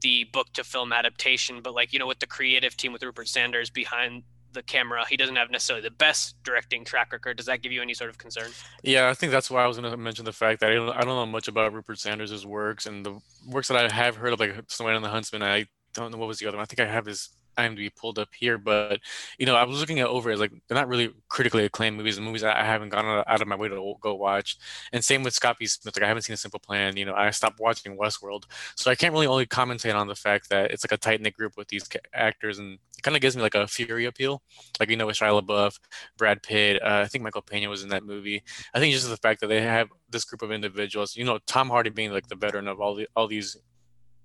the 0.00 0.24
book 0.32 0.52
to 0.54 0.64
film 0.64 0.92
adaptation. 0.92 1.60
But 1.62 1.74
like 1.74 1.92
you 1.92 1.98
know, 1.98 2.06
with 2.06 2.20
the 2.20 2.26
creative 2.26 2.76
team 2.76 2.92
with 2.92 3.02
Rupert 3.02 3.28
Sanders 3.28 3.70
behind 3.70 4.22
the 4.52 4.62
camera. 4.62 5.04
He 5.08 5.16
doesn't 5.16 5.36
have 5.36 5.50
necessarily 5.50 5.82
the 5.82 5.90
best 5.90 6.36
directing 6.42 6.84
track 6.84 7.12
record. 7.12 7.36
Does 7.36 7.46
that 7.46 7.62
give 7.62 7.72
you 7.72 7.82
any 7.82 7.94
sort 7.94 8.10
of 8.10 8.18
concern? 8.18 8.50
Yeah, 8.82 9.08
I 9.08 9.14
think 9.14 9.32
that's 9.32 9.50
why 9.50 9.64
I 9.64 9.66
was 9.66 9.78
going 9.78 9.90
to 9.90 9.96
mention 9.96 10.24
the 10.24 10.32
fact 10.32 10.60
that 10.60 10.70
I 10.70 10.74
don't, 10.74 10.90
I 10.90 11.00
don't 11.00 11.08
know 11.08 11.26
much 11.26 11.48
about 11.48 11.72
Rupert 11.72 11.98
Sanders' 11.98 12.46
works 12.46 12.86
and 12.86 13.04
the 13.04 13.18
works 13.46 13.68
that 13.68 13.76
I 13.76 13.92
have 13.94 14.16
heard 14.16 14.32
of, 14.32 14.40
like 14.40 14.54
Snow 14.68 14.86
White 14.86 14.96
and 14.96 15.04
the 15.04 15.10
Huntsman. 15.10 15.42
I 15.42 15.66
don't 15.94 16.12
know 16.12 16.18
what 16.18 16.28
was 16.28 16.38
the 16.38 16.46
other 16.46 16.56
one. 16.56 16.62
I 16.62 16.66
think 16.66 16.80
I 16.80 16.90
have 16.90 17.06
his 17.06 17.30
IMDb 17.58 17.94
pulled 17.94 18.18
up 18.18 18.28
here, 18.34 18.58
but 18.58 19.00
you 19.38 19.46
know, 19.46 19.54
I 19.54 19.64
was 19.64 19.80
looking 19.80 20.00
at 20.00 20.06
over 20.06 20.36
like 20.36 20.52
they're 20.68 20.76
not 20.76 20.88
really 20.88 21.12
critically 21.28 21.64
acclaimed 21.64 21.96
movies, 21.96 22.16
and 22.16 22.26
movies 22.26 22.44
I 22.44 22.64
haven't 22.64 22.90
gone 22.90 23.24
out 23.26 23.42
of 23.42 23.48
my 23.48 23.56
way 23.56 23.68
to 23.68 23.94
go 24.00 24.14
watch. 24.14 24.56
And 24.92 25.04
same 25.04 25.22
with 25.22 25.34
Scott 25.34 25.58
B. 25.58 25.66
Smith. 25.66 25.96
Like 25.96 26.04
I 26.04 26.08
haven't 26.08 26.22
seen 26.22 26.34
A 26.34 26.36
Simple 26.36 26.60
Plan. 26.60 26.96
You 26.96 27.04
know, 27.04 27.14
I 27.14 27.30
stopped 27.30 27.60
watching 27.60 27.96
Westworld, 27.96 28.44
so 28.76 28.90
I 28.90 28.94
can't 28.94 29.12
really 29.12 29.26
only 29.26 29.46
commentate 29.46 29.94
on 29.94 30.06
the 30.06 30.14
fact 30.14 30.48
that 30.50 30.70
it's 30.70 30.84
like 30.84 30.92
a 30.92 30.96
tight 30.96 31.20
knit 31.20 31.34
group 31.34 31.56
with 31.56 31.68
these 31.68 31.88
actors, 32.14 32.58
and 32.58 32.78
it 32.96 33.02
kind 33.02 33.16
of 33.16 33.22
gives 33.22 33.36
me 33.36 33.42
like 33.42 33.54
a 33.54 33.66
Fury 33.66 34.06
appeal. 34.06 34.42
Like 34.80 34.90
you 34.90 34.96
know, 34.96 35.06
with 35.06 35.16
Shia 35.16 35.40
LaBeouf, 35.40 35.78
Brad 36.16 36.42
Pitt. 36.42 36.82
Uh, 36.82 37.02
I 37.04 37.06
think 37.06 37.24
Michael 37.24 37.42
Pena 37.42 37.68
was 37.68 37.82
in 37.82 37.90
that 37.90 38.04
movie. 38.04 38.42
I 38.74 38.78
think 38.78 38.94
just 38.94 39.08
the 39.08 39.16
fact 39.16 39.40
that 39.40 39.48
they 39.48 39.60
have 39.60 39.88
this 40.10 40.24
group 40.24 40.42
of 40.42 40.52
individuals. 40.52 41.16
You 41.16 41.24
know, 41.24 41.38
Tom 41.46 41.68
Hardy 41.68 41.90
being 41.90 42.12
like 42.12 42.28
the 42.28 42.36
veteran 42.36 42.68
of 42.68 42.80
all 42.80 42.94
the 42.94 43.08
all 43.16 43.26
these 43.26 43.56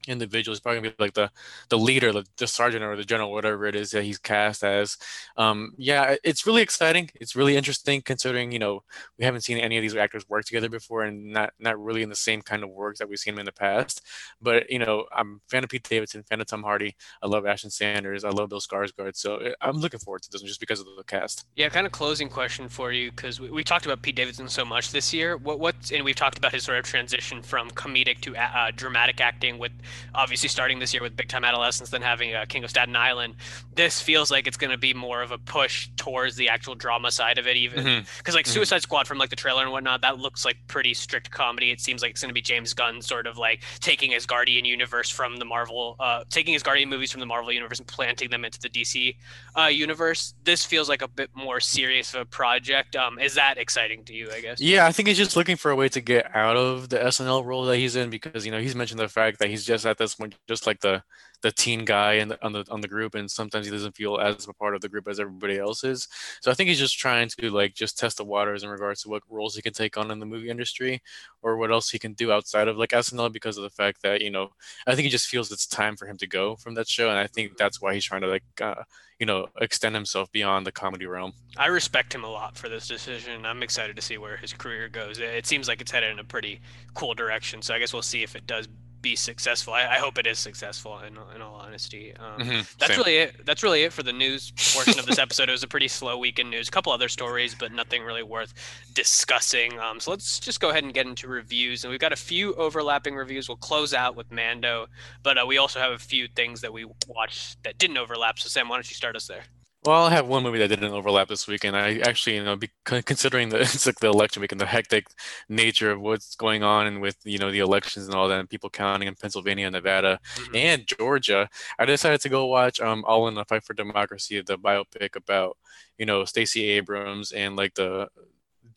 individual. 0.07 0.53
He's 0.53 0.59
probably 0.59 0.81
gonna 0.81 0.91
be 0.91 1.03
like 1.03 1.13
the 1.13 1.31
the 1.69 1.77
leader, 1.77 2.11
the, 2.11 2.25
the 2.37 2.47
sergeant 2.47 2.83
or 2.83 2.95
the 2.95 3.03
general, 3.03 3.31
whatever 3.31 3.65
it 3.65 3.75
is 3.75 3.91
that 3.91 4.03
he's 4.03 4.17
cast 4.17 4.63
as. 4.63 4.97
Um, 5.37 5.73
yeah, 5.77 6.15
it's 6.23 6.45
really 6.45 6.61
exciting. 6.61 7.09
It's 7.15 7.35
really 7.35 7.55
interesting 7.57 8.01
considering 8.01 8.51
you 8.51 8.59
know 8.59 8.83
we 9.17 9.25
haven't 9.25 9.41
seen 9.41 9.57
any 9.57 9.77
of 9.77 9.81
these 9.81 9.95
actors 9.95 10.27
work 10.29 10.45
together 10.45 10.69
before, 10.69 11.03
and 11.03 11.31
not 11.31 11.53
not 11.59 11.81
really 11.81 12.03
in 12.03 12.09
the 12.09 12.15
same 12.15 12.41
kind 12.41 12.63
of 12.63 12.69
work 12.69 12.97
that 12.97 13.09
we've 13.09 13.19
seen 13.19 13.35
them 13.35 13.39
in 13.39 13.45
the 13.45 13.51
past. 13.51 14.01
But 14.41 14.69
you 14.69 14.79
know, 14.79 15.05
I'm 15.15 15.41
fan 15.49 15.63
of 15.63 15.69
Pete 15.69 15.87
Davidson, 15.87 16.23
fan 16.23 16.41
of 16.41 16.47
Tom 16.47 16.63
Hardy. 16.63 16.95
I 17.21 17.27
love 17.27 17.45
Ashton 17.45 17.69
Sanders. 17.69 18.23
I 18.23 18.29
love 18.29 18.49
Bill 18.49 18.59
Skarsgård. 18.59 19.15
So 19.15 19.35
uh, 19.35 19.51
I'm 19.61 19.77
looking 19.77 19.99
forward 19.99 20.21
to 20.23 20.31
this 20.31 20.41
one 20.41 20.47
just 20.47 20.59
because 20.59 20.79
of 20.79 20.87
the 20.97 21.03
cast. 21.03 21.45
Yeah, 21.55 21.69
kind 21.69 21.85
of 21.85 21.91
closing 21.91 22.29
question 22.29 22.69
for 22.69 22.91
you 22.91 23.11
because 23.11 23.39
we, 23.39 23.49
we 23.49 23.63
talked 23.63 23.85
about 23.85 24.01
Pete 24.01 24.15
Davidson 24.15 24.47
so 24.47 24.65
much 24.65 24.91
this 24.91 25.13
year. 25.13 25.37
What 25.37 25.59
what 25.59 25.75
and 25.93 26.03
we've 26.03 26.15
talked 26.15 26.37
about 26.37 26.53
his 26.53 26.63
sort 26.63 26.77
of 26.77 26.85
transition 26.85 27.41
from 27.41 27.69
comedic 27.71 28.21
to 28.21 28.35
uh, 28.35 28.71
dramatic 28.75 29.21
acting 29.21 29.57
with 29.57 29.71
obviously 30.15 30.49
starting 30.49 30.79
this 30.79 30.93
year 30.93 31.03
with 31.03 31.15
Big 31.15 31.27
Time 31.27 31.43
Adolescence, 31.43 31.89
then 31.89 32.01
having 32.01 32.33
uh, 32.33 32.45
King 32.47 32.63
of 32.63 32.69
Staten 32.69 32.95
Island. 32.95 33.35
This 33.75 34.01
feels 34.01 34.31
like 34.31 34.47
it's 34.47 34.57
going 34.57 34.71
to 34.71 34.77
be 34.77 34.93
more 34.93 35.21
of 35.21 35.31
a 35.31 35.37
push 35.37 35.89
towards 35.97 36.35
the 36.35 36.49
actual 36.49 36.75
drama 36.75 37.11
side 37.11 37.37
of 37.37 37.47
it, 37.47 37.55
even 37.55 37.83
because 37.83 37.87
mm-hmm. 37.95 38.33
like 38.33 38.45
mm-hmm. 38.45 38.53
Suicide 38.53 38.81
Squad 38.81 39.07
from 39.07 39.17
like 39.17 39.29
the 39.29 39.35
trailer 39.35 39.63
and 39.63 39.71
whatnot, 39.71 40.01
that 40.01 40.17
looks 40.19 40.45
like 40.45 40.57
pretty 40.67 40.93
strict 40.93 41.31
comedy. 41.31 41.71
It 41.71 41.79
seems 41.79 42.01
like 42.01 42.11
it's 42.11 42.21
going 42.21 42.29
to 42.29 42.33
be 42.33 42.41
James 42.41 42.73
Gunn 42.73 43.01
sort 43.01 43.27
of 43.27 43.37
like 43.37 43.63
taking 43.79 44.11
his 44.11 44.25
Guardian 44.25 44.65
universe 44.65 45.09
from 45.09 45.37
the 45.37 45.45
Marvel, 45.45 45.95
uh, 45.99 46.23
taking 46.29 46.53
his 46.53 46.63
Guardian 46.63 46.89
movies 46.89 47.11
from 47.11 47.19
the 47.19 47.25
Marvel 47.25 47.51
universe 47.51 47.79
and 47.79 47.87
planting 47.87 48.29
them 48.29 48.45
into 48.45 48.59
the 48.59 48.69
DC 48.69 49.15
uh, 49.57 49.65
universe. 49.65 50.33
This 50.43 50.65
feels 50.65 50.89
like 50.89 51.01
a 51.01 51.07
bit 51.07 51.29
more 51.35 51.59
serious 51.59 52.13
of 52.13 52.21
a 52.21 52.25
project. 52.25 52.95
Um, 52.95 53.19
is 53.19 53.35
that 53.35 53.57
exciting 53.57 54.03
to 54.05 54.13
you? 54.13 54.29
I 54.31 54.41
guess. 54.41 54.61
Yeah, 54.61 54.85
I 54.85 54.91
think 54.91 55.07
he's 55.07 55.17
just 55.17 55.35
looking 55.35 55.55
for 55.55 55.71
a 55.71 55.75
way 55.75 55.89
to 55.89 56.01
get 56.01 56.35
out 56.35 56.57
of 56.57 56.89
the 56.89 56.97
SNL 56.97 57.45
role 57.45 57.65
that 57.65 57.77
he's 57.77 57.95
in 57.95 58.09
because 58.09 58.45
you 58.45 58.51
know 58.51 58.59
he's 58.59 58.75
mentioned 58.75 58.99
the 58.99 59.07
fact 59.07 59.39
that 59.39 59.49
he's 59.49 59.65
just 59.65 59.85
at 59.87 59.97
this 59.97 60.15
point 60.15 60.35
just 60.47 60.67
like 60.67 60.79
the 60.79 61.03
the 61.41 61.51
teen 61.51 61.85
guy 61.85 62.23
the, 62.23 62.43
on 62.43 62.51
the 62.51 62.65
on 62.69 62.81
the 62.81 62.87
group, 62.87 63.15
and 63.15 63.29
sometimes 63.29 63.65
he 63.65 63.71
doesn't 63.71 63.95
feel 63.95 64.17
as 64.17 64.47
a 64.47 64.53
part 64.53 64.75
of 64.75 64.81
the 64.81 64.89
group 64.89 65.07
as 65.07 65.19
everybody 65.19 65.57
else 65.57 65.83
is. 65.83 66.07
So 66.41 66.49
I 66.49 66.53
think 66.53 66.69
he's 66.69 66.79
just 66.79 66.97
trying 66.97 67.29
to 67.39 67.49
like 67.51 67.73
just 67.75 67.97
test 67.97 68.17
the 68.17 68.25
waters 68.25 68.63
in 68.63 68.69
regards 68.69 69.03
to 69.03 69.09
what 69.09 69.23
roles 69.29 69.55
he 69.55 69.61
can 69.61 69.73
take 69.73 69.97
on 69.97 70.11
in 70.11 70.19
the 70.19 70.25
movie 70.25 70.49
industry, 70.49 71.01
or 71.41 71.57
what 71.57 71.71
else 71.71 71.89
he 71.89 71.99
can 71.99 72.13
do 72.13 72.31
outside 72.31 72.67
of 72.67 72.77
like 72.77 72.89
SNL 72.89 73.31
because 73.31 73.57
of 73.57 73.63
the 73.63 73.69
fact 73.69 74.01
that 74.01 74.21
you 74.21 74.31
know 74.31 74.49
I 74.87 74.95
think 74.95 75.05
he 75.05 75.09
just 75.09 75.27
feels 75.27 75.51
it's 75.51 75.67
time 75.67 75.95
for 75.95 76.07
him 76.07 76.17
to 76.17 76.27
go 76.27 76.55
from 76.55 76.73
that 76.75 76.87
show, 76.87 77.09
and 77.09 77.19
I 77.19 77.27
think 77.27 77.57
that's 77.57 77.81
why 77.81 77.93
he's 77.93 78.05
trying 78.05 78.21
to 78.21 78.27
like. 78.27 78.43
Uh, 78.59 78.83
you 79.19 79.25
know, 79.25 79.47
extend 79.59 79.95
himself 79.95 80.31
beyond 80.31 80.63
the 80.63 80.71
comedy 80.71 81.07
realm. 81.07 81.33
I 81.57 81.65
respect 81.67 82.13
him 82.13 82.23
a 82.23 82.29
lot 82.29 82.55
for 82.55 82.69
this 82.69 82.87
decision. 82.87 83.47
I'm 83.47 83.63
excited 83.63 83.95
to 83.95 84.01
see 84.03 84.19
where 84.19 84.37
his 84.37 84.53
career 84.53 84.89
goes. 84.89 85.17
It 85.17 85.47
seems 85.47 85.67
like 85.67 85.81
it's 85.81 85.89
headed 85.89 86.11
in 86.11 86.19
a 86.19 86.23
pretty 86.23 86.61
cool 86.93 87.15
direction. 87.15 87.63
So 87.63 87.73
I 87.73 87.79
guess 87.79 87.93
we'll 87.93 88.03
see 88.03 88.21
if 88.21 88.35
it 88.35 88.45
does 88.45 88.67
be 89.01 89.15
successful. 89.15 89.73
I, 89.73 89.87
I, 89.87 89.95
hope 89.95 90.17
it 90.17 90.27
is 90.27 90.39
successful. 90.39 90.99
In, 90.99 91.17
in 91.35 91.41
all 91.41 91.55
honesty, 91.55 92.15
um, 92.17 92.39
mm-hmm, 92.39 92.61
that's 92.79 92.87
same. 92.87 92.97
really 92.97 93.17
it. 93.17 93.45
That's 93.45 93.63
really 93.63 93.83
it 93.83 93.93
for 93.93 94.03
the 94.03 94.13
news 94.13 94.51
portion 94.73 94.99
of 94.99 95.05
this 95.05 95.19
episode. 95.19 95.49
It 95.49 95.51
was 95.51 95.63
a 95.63 95.67
pretty 95.67 95.87
slow 95.87 96.17
week 96.17 96.39
in 96.39 96.49
news. 96.49 96.67
A 96.67 96.71
couple 96.71 96.91
other 96.91 97.09
stories, 97.09 97.55
but 97.55 97.71
nothing 97.71 98.03
really 98.03 98.23
worth 98.23 98.53
discussing. 98.93 99.79
Um, 99.79 99.99
so 99.99 100.11
let's 100.11 100.39
just 100.39 100.59
go 100.59 100.69
ahead 100.69 100.83
and 100.83 100.93
get 100.93 101.05
into 101.05 101.27
reviews. 101.27 101.83
And 101.83 101.91
we've 101.91 101.99
got 101.99 102.13
a 102.13 102.17
few 102.17 102.53
overlapping 102.55 103.15
reviews. 103.15 103.47
We'll 103.47 103.57
close 103.57 103.93
out 103.93 104.15
with 104.15 104.31
Mando, 104.31 104.87
but 105.23 105.37
uh, 105.37 105.45
we 105.47 105.57
also 105.57 105.79
have 105.79 105.91
a 105.91 105.99
few 105.99 106.27
things 106.27 106.61
that 106.61 106.73
we 106.73 106.85
watched 107.07 107.61
that 107.63 107.77
didn't 107.77 107.97
overlap. 107.97 108.39
So 108.39 108.49
Sam, 108.49 108.69
why 108.69 108.77
don't 108.77 108.89
you 108.89 108.95
start 108.95 109.15
us 109.15 109.27
there? 109.27 109.43
Well, 109.85 110.05
I 110.05 110.09
have 110.09 110.27
one 110.27 110.43
movie 110.43 110.57
that 110.59 110.67
didn't 110.67 110.91
overlap 110.91 111.29
this 111.29 111.47
weekend. 111.47 111.77
I 111.77 111.99
actually, 111.99 112.35
you 112.35 112.43
know, 112.43 112.55
be, 112.55 112.69
considering 112.83 113.49
the 113.49 113.59
it's 113.61 113.85
like 113.85 113.99
the 113.99 114.07
election 114.07 114.41
week 114.41 114.51
and 114.51 114.59
the 114.59 114.65
hectic 114.65 115.07
nature 115.47 115.91
of 115.91 116.01
what's 116.01 116.35
going 116.35 116.63
on 116.63 116.87
and 116.87 116.99
with 116.99 117.17
you 117.23 117.37
know 117.37 117.51
the 117.51 117.59
elections 117.59 118.07
and 118.07 118.15
all 118.15 118.27
that, 118.27 118.39
and 118.39 118.49
people 118.49 118.69
counting 118.69 119.07
in 119.07 119.15
Pennsylvania, 119.15 119.69
Nevada, 119.69 120.19
mm-hmm. 120.35 120.55
and 120.55 120.87
Georgia, 120.87 121.47
I 121.79 121.85
decided 121.85 122.21
to 122.21 122.29
go 122.29 122.47
watch 122.47 122.81
um 122.81 123.05
All 123.07 123.27
in 123.27 123.35
the 123.35 123.45
Fight 123.45 123.63
for 123.63 123.73
Democracy, 123.73 124.41
the 124.41 124.57
biopic 124.57 125.15
about 125.15 125.57
you 125.97 126.05
know 126.05 126.25
Stacey 126.25 126.65
Abrams 126.71 127.31
and 127.31 127.55
like 127.55 127.75
the 127.75 128.09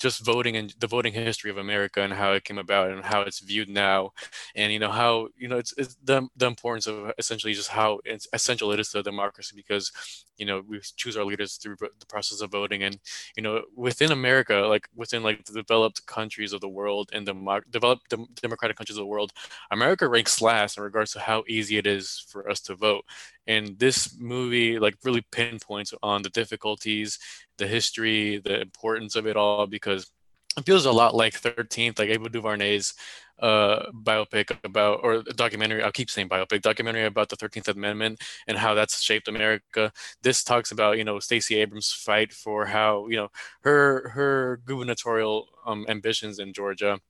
just 0.01 0.25
voting 0.25 0.57
and 0.57 0.75
the 0.81 0.87
voting 0.89 1.13
history 1.13 1.51
of 1.51 1.59
America 1.59 2.03
and 2.03 2.13
how 2.15 2.33
it 2.33 2.45
came 2.45 2.59
about 2.59 2.91
and 2.91 3.05
how 3.05 3.23
it's 3.23 3.41
viewed 3.41 3.69
now, 3.69 4.13
and 4.57 4.73
you 4.73 4.79
know 4.79 4.91
how 4.91 5.29
you 5.37 5.49
know 5.49 5.59
it's, 5.59 5.75
it's 5.79 5.97
the 6.03 6.27
the 6.37 6.47
importance 6.47 6.87
of 6.87 7.13
essentially 7.19 7.55
just 7.55 7.69
how 7.71 8.01
essential 8.33 8.73
it 8.73 8.81
is 8.81 8.91
to 8.91 9.03
democracy 9.03 9.55
because 9.57 9.93
you 10.39 10.47
know 10.47 10.63
we 10.67 10.81
choose 10.97 11.17
our 11.17 11.25
leaders 11.25 11.57
through 11.57 11.77
the 11.81 12.07
process 12.09 12.41
of 12.41 12.51
voting 12.51 12.83
and 12.83 12.99
you 13.37 13.43
know 13.43 13.63
within 13.77 14.13
America 14.13 14.55
like 14.69 14.89
within 14.95 15.23
like 15.23 15.45
the 15.45 15.53
developed 15.53 16.07
countries 16.07 16.53
of 16.53 16.61
the 16.61 16.69
world 16.69 17.11
and 17.13 17.27
the 17.27 17.61
developed 17.71 18.09
dem- 18.11 18.27
democratic 18.41 18.77
countries 18.77 18.97
of 18.97 19.03
the 19.03 19.07
world, 19.07 19.33
America 19.71 20.09
ranks 20.09 20.41
last 20.41 20.77
in 20.77 20.83
regards 20.83 21.13
to 21.13 21.21
how 21.21 21.45
easy 21.49 21.77
it 21.77 21.87
is 21.87 22.25
for 22.29 22.49
us 22.51 22.61
to 22.61 22.75
vote 22.75 23.05
and 23.47 23.79
this 23.79 24.17
movie 24.19 24.79
like 24.79 24.95
really 25.05 25.25
pinpoints 25.33 25.95
on 26.03 26.23
the 26.23 26.31
difficulties 26.31 27.19
the 27.59 27.67
history 27.67 28.39
the 28.39 28.61
importance 28.61 29.17
of 29.17 29.27
it 29.27 29.37
all 29.37 29.67
because 29.67 30.11
it 30.57 30.67
feels 30.67 30.85
a 30.85 30.93
lot 30.93 31.15
like 31.15 31.41
13th 31.41 31.99
like 31.99 32.09
ava 32.09 32.29
duvernay's 32.29 32.95
uh, 33.41 33.91
biopic 33.93 34.55
about 34.65 35.01
or 35.03 35.23
documentary 35.23 35.83
i'll 35.83 35.91
keep 35.91 36.11
saying 36.11 36.29
biopic 36.29 36.61
documentary 36.61 37.07
about 37.07 37.31
the 37.31 37.37
13th 37.37 37.69
amendment 37.69 38.21
and 38.47 38.59
how 38.59 38.75
that's 38.75 39.01
shaped 39.01 39.29
america. 39.29 39.91
This 40.23 40.45
talks 40.45 40.73
about 40.73 40.99
you 40.99 41.05
know 41.05 41.19
stacey 41.21 41.57
abrams 41.57 41.91
fight 41.91 42.33
for 42.33 42.67
how 42.67 43.07
you 43.09 43.17
know 43.17 43.29
her 43.63 44.11
her 44.11 44.61
gubernatorial 44.67 45.49
um, 45.65 45.87
ambitions 45.89 46.39
in 46.39 46.53
georgia 46.53 47.01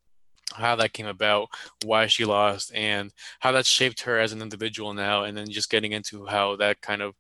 how 0.54 0.76
that 0.76 0.92
came 0.92 1.06
about, 1.06 1.48
why 1.84 2.06
she 2.06 2.24
lost, 2.24 2.72
and 2.74 3.12
how 3.40 3.52
that 3.52 3.66
shaped 3.66 4.02
her 4.02 4.18
as 4.18 4.32
an 4.32 4.42
individual 4.42 4.94
now, 4.94 5.24
and 5.24 5.36
then 5.36 5.48
just 5.50 5.70
getting 5.70 5.92
into 5.92 6.26
how 6.26 6.56
that 6.56 6.80
kind 6.80 7.02
of 7.02 7.14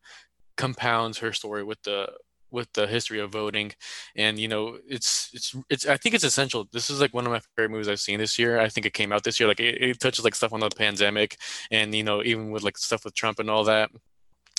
compounds 0.56 1.18
her 1.18 1.32
story 1.32 1.64
with 1.64 1.82
the 1.82 2.08
with 2.50 2.72
the 2.72 2.86
history 2.86 3.20
of 3.20 3.32
voting. 3.32 3.72
And 4.16 4.38
you 4.38 4.48
know 4.48 4.78
it's 4.88 5.30
it's 5.32 5.54
it's 5.68 5.86
i 5.86 5.96
think 5.96 6.14
it's 6.14 6.24
essential. 6.24 6.68
This 6.72 6.90
is 6.90 7.00
like 7.00 7.14
one 7.14 7.26
of 7.26 7.32
my 7.32 7.40
favorite 7.56 7.70
movies 7.70 7.88
i've 7.88 8.00
seen 8.00 8.18
this 8.18 8.38
year. 8.38 8.58
I 8.60 8.68
think 8.68 8.86
it 8.86 8.94
came 8.94 9.12
out 9.12 9.24
this 9.24 9.40
year. 9.40 9.48
Like 9.48 9.60
it, 9.60 9.82
it 9.82 10.00
touches 10.00 10.24
like 10.24 10.34
stuff 10.34 10.52
on 10.52 10.60
the 10.60 10.70
pandemic 10.70 11.36
and 11.70 11.94
you 11.94 12.04
know 12.04 12.22
even 12.22 12.50
with 12.50 12.62
like 12.62 12.78
stuff 12.78 13.04
with 13.04 13.14
trump 13.14 13.38
and 13.38 13.50
all 13.50 13.64
that. 13.64 13.90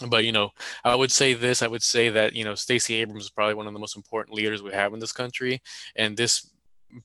But 0.07 0.25
you 0.25 0.31
know 0.31 0.49
i 0.83 0.95
would 0.95 1.11
say 1.11 1.33
this 1.35 1.61
i 1.61 1.67
would 1.67 1.83
say 1.83 2.09
that 2.09 2.33
you 2.33 2.43
know 2.43 2.55
stacey 2.55 2.95
abrams 2.95 3.25
is 3.25 3.29
probably 3.29 3.53
one 3.53 3.67
of 3.67 3.73
the 3.73 3.79
most 3.79 3.95
important 3.95 4.35
leaders 4.35 4.63
we 4.63 4.71
have 4.71 4.93
in 4.93 4.99
this 4.99 5.13
country. 5.13 5.61
And 5.95 6.17
this 6.17 6.49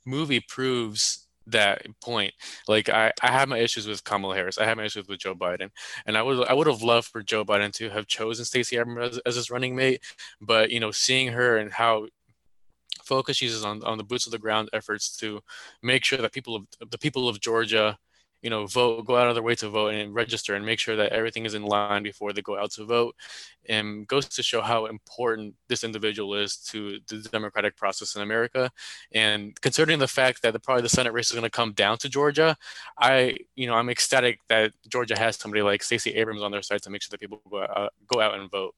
movie 0.04 0.40
proves 0.40 1.25
that 1.46 1.86
point. 2.00 2.34
Like 2.68 2.88
I, 2.88 3.12
I 3.22 3.28
have 3.28 3.48
my 3.48 3.58
issues 3.58 3.86
with 3.86 4.04
Kamala 4.04 4.34
Harris. 4.34 4.58
I 4.58 4.64
have 4.64 4.76
my 4.76 4.84
issues 4.84 5.06
with 5.08 5.20
Joe 5.20 5.34
Biden, 5.34 5.70
and 6.06 6.16
I 6.16 6.22
would 6.22 6.46
I 6.48 6.54
would 6.54 6.66
have 6.66 6.82
loved 6.82 7.08
for 7.08 7.22
Joe 7.22 7.44
Biden 7.44 7.72
to 7.74 7.90
have 7.90 8.06
chosen 8.06 8.44
Stacey 8.44 8.76
Abrams 8.76 9.16
as, 9.16 9.18
as 9.26 9.36
his 9.36 9.50
running 9.50 9.76
mate. 9.76 10.02
But 10.40 10.70
you 10.70 10.80
know, 10.80 10.90
seeing 10.90 11.28
her 11.28 11.56
and 11.56 11.72
how 11.72 12.08
focused 13.04 13.40
she 13.40 13.46
is 13.46 13.64
on 13.64 13.82
on 13.84 13.98
the 13.98 14.04
boots 14.04 14.26
of 14.26 14.32
the 14.32 14.38
ground 14.38 14.68
efforts 14.72 15.16
to 15.18 15.40
make 15.82 16.04
sure 16.04 16.18
that 16.18 16.32
people 16.32 16.56
of 16.56 16.90
the 16.90 16.98
people 16.98 17.28
of 17.28 17.40
Georgia 17.40 17.98
you 18.42 18.50
know, 18.50 18.66
vote, 18.66 19.06
go 19.06 19.16
out 19.16 19.28
of 19.28 19.34
their 19.34 19.42
way 19.42 19.54
to 19.56 19.68
vote 19.68 19.94
and 19.94 20.14
register 20.14 20.54
and 20.54 20.64
make 20.64 20.78
sure 20.78 20.96
that 20.96 21.12
everything 21.12 21.44
is 21.44 21.54
in 21.54 21.64
line 21.64 22.02
before 22.02 22.32
they 22.32 22.42
go 22.42 22.58
out 22.58 22.70
to 22.72 22.84
vote. 22.84 23.16
And 23.68 24.06
goes 24.06 24.28
to 24.28 24.42
show 24.42 24.60
how 24.60 24.86
important 24.86 25.54
this 25.68 25.82
individual 25.82 26.34
is 26.34 26.56
to 26.68 27.00
the 27.08 27.18
democratic 27.32 27.76
process 27.76 28.14
in 28.14 28.22
America. 28.22 28.70
And 29.12 29.60
considering 29.60 29.98
the 29.98 30.06
fact 30.06 30.42
that 30.42 30.52
the, 30.52 30.60
probably 30.60 30.82
the 30.82 30.88
Senate 30.88 31.12
race 31.12 31.26
is 31.26 31.32
going 31.32 31.42
to 31.42 31.50
come 31.50 31.72
down 31.72 31.98
to 31.98 32.08
Georgia, 32.08 32.56
I, 32.98 33.36
you 33.56 33.66
know, 33.66 33.74
I'm 33.74 33.90
ecstatic 33.90 34.38
that 34.48 34.72
Georgia 34.88 35.18
has 35.18 35.36
somebody 35.36 35.62
like 35.62 35.82
Stacey 35.82 36.10
Abrams 36.14 36.42
on 36.42 36.52
their 36.52 36.62
side 36.62 36.82
to 36.82 36.90
make 36.90 37.02
sure 37.02 37.10
that 37.10 37.20
people 37.20 37.40
go 37.50 37.62
out, 37.62 37.92
go 38.06 38.20
out 38.20 38.38
and 38.38 38.50
vote. 38.50 38.74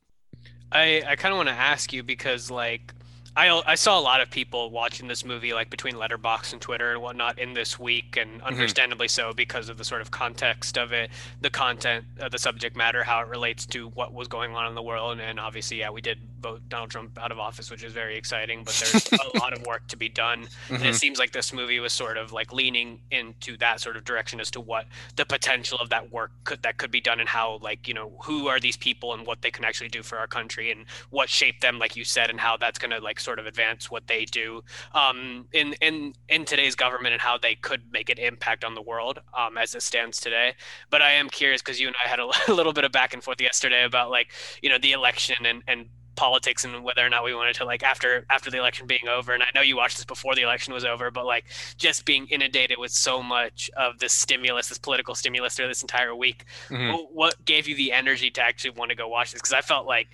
I, 0.71 1.03
I 1.07 1.17
kind 1.17 1.33
of 1.33 1.37
want 1.37 1.49
to 1.49 1.55
ask 1.55 1.93
you 1.93 2.03
because 2.03 2.51
like 2.51 2.95
I, 3.39 3.63
I 3.65 3.77
saw 3.77 3.97
a 3.97 4.03
lot 4.03 4.21
of 4.21 4.31
people 4.31 4.71
watching 4.71 5.07
this 5.07 5.25
movie 5.25 5.53
like 5.53 5.71
between 5.71 5.95
Letterboxd 5.95 6.55
and 6.55 6.61
Twitter 6.61 6.91
and 6.91 7.01
whatnot 7.01 7.39
in 7.39 7.55
this 7.55 7.79
week, 7.79 8.17
and 8.17 8.33
mm-hmm. 8.33 8.47
understandably 8.47 9.07
mm-hmm. 9.07 9.31
so 9.31 9.33
because 9.33 9.69
of 9.69 9.79
the 9.79 9.85
sort 9.85 10.01
of 10.01 10.11
context 10.11 10.77
of 10.77 10.93
it, 10.93 11.11
the 11.41 11.49
content, 11.49 12.05
uh, 12.21 12.29
the 12.29 12.39
subject 12.39 12.77
matter, 12.77 13.05
how 13.05 13.21
it 13.21 13.29
relates 13.29 13.65
to 13.67 13.91
what 13.91 14.13
was 14.13 14.27
going 14.27 14.57
on 14.57 14.67
in 14.67 14.75
the 14.75 14.83
world, 14.83 15.13
and, 15.13 15.21
and 15.21 15.39
obviously, 15.39 15.79
yeah, 15.79 15.89
we 15.89 16.01
did 16.01 16.19
vote 16.41 16.63
Donald 16.69 16.91
Trump 16.91 17.17
out 17.17 17.31
of 17.31 17.39
office, 17.39 17.71
which 17.71 17.85
is 17.85 17.93
very 17.93 18.17
exciting, 18.17 18.65
but 18.65 18.75
there's 18.75 19.09
a 19.13 19.39
lot 19.39 19.53
of 19.53 19.65
work 19.65 19.87
to 19.87 19.97
be 19.97 20.09
done, 20.09 20.43
mm-hmm. 20.43 20.75
and 20.75 20.83
it 20.83 20.87
mm-hmm. 20.89 20.97
seems 20.97 21.21
like 21.21 21.31
this 21.31 21.53
movie 21.53 21.79
was 21.79 21.93
sort 21.93 22.17
of 22.17 22.33
like 22.33 22.53
leaning 22.53 22.99
into 23.13 23.57
that 23.59 23.81
sort 23.81 23.97
of 23.97 24.05
direction 24.05 24.41
as 24.41 24.51
to 24.51 24.61
what 24.61 24.87
the 25.15 25.25
potential 25.25 25.79
of 25.81 25.91
that 25.91 26.11
work 26.11 26.33
could 26.43 26.61
that 26.65 26.77
could 26.77 26.91
be 26.91 27.01
done, 27.01 27.21
and 27.21 27.29
how 27.29 27.61
like 27.63 27.87
you 27.87 27.95
know 27.95 28.11
who 28.25 28.49
are 28.49 28.59
these 28.59 28.77
people 28.77 29.15
and 29.15 29.25
what 29.29 29.43
they 29.43 29.51
can 29.53 29.65
actually 29.65 29.89
do 29.89 30.03
for 30.03 30.19
our 30.19 30.27
country, 30.27 30.73
and 30.73 30.87
what 31.11 31.29
shaped 31.29 31.61
them, 31.61 31.79
like 31.79 31.95
you 31.95 32.03
said, 32.03 32.31
and 32.31 32.41
how 32.41 32.57
that's 32.57 32.81
going 32.81 32.91
to 32.91 32.99
like 32.99 33.21
sort 33.29 33.39
of 33.39 33.45
advance 33.45 33.91
what 33.91 34.07
they 34.07 34.25
do 34.25 34.63
um, 34.95 35.47
in 35.53 35.75
in 35.83 36.15
in 36.31 36.47
today's 36.47 36.75
government 36.75 37.13
and 37.13 37.21
how 37.21 37.37
they 37.37 37.55
could 37.55 37.83
make 37.93 38.09
an 38.09 38.17
impact 38.17 38.65
on 38.65 38.75
the 38.75 38.81
world 38.81 39.21
um, 39.37 39.59
as 39.59 39.75
it 39.75 39.83
stands 39.83 40.19
today. 40.19 40.55
But 40.89 41.03
I 41.03 41.13
am 41.13 41.29
curious 41.29 41.61
because 41.61 41.79
you 41.79 41.89
and 41.89 41.97
I 42.03 42.09
had 42.09 42.21
a, 42.21 42.31
a 42.49 42.55
little 42.55 42.73
bit 42.73 42.85
of 42.85 42.93
back 42.93 43.13
and 43.13 43.23
forth 43.23 43.39
yesterday 43.39 43.85
about 43.85 44.09
like 44.09 44.33
you 44.63 44.71
know 44.71 44.79
the 44.79 44.93
election 44.93 45.45
and 45.45 45.63
and 45.69 45.91
politics 46.17 46.65
and 46.65 46.83
whether 46.83 47.07
or 47.07 47.09
not 47.09 47.23
we 47.23 47.33
wanted 47.33 47.55
to 47.55 47.65
like 47.65 47.85
after 47.85 48.27
after 48.29 48.51
the 48.51 48.59
election 48.59 48.89
being 48.89 49.07
over 49.09 49.33
and 49.33 49.41
i 49.41 49.47
know 49.55 49.61
you 49.61 49.77
watched 49.77 49.97
this 49.97 50.05
before 50.05 50.35
the 50.35 50.43
election 50.43 50.75
was 50.75 50.85
over 50.85 51.13
but 51.13 51.25
like 51.25 51.45
just 51.77 52.05
being 52.05 52.27
inundated 52.27 52.77
with 52.77 52.91
so 52.91 53.23
much 53.23 53.71
of 53.77 54.01
this 54.01 54.13
stimulus 54.13 54.69
this 54.69 54.79
political 54.79 55.15
stimulus 55.15 55.55
through 55.55 55.69
this 55.69 55.81
entire 55.81 56.17
week 56.17 56.45
mm-hmm. 56.71 56.97
what 57.15 57.37
gave 57.45 57.69
you 57.69 57.77
the 57.77 57.93
energy 57.93 58.33
to 58.33 58.43
actually 58.43 58.71
want 58.71 58.89
to 58.89 58.97
go 58.97 59.07
watch 59.07 59.31
this 59.31 59.41
because 59.41 59.53
i 59.53 59.61
felt 59.61 59.87
like 59.87 60.09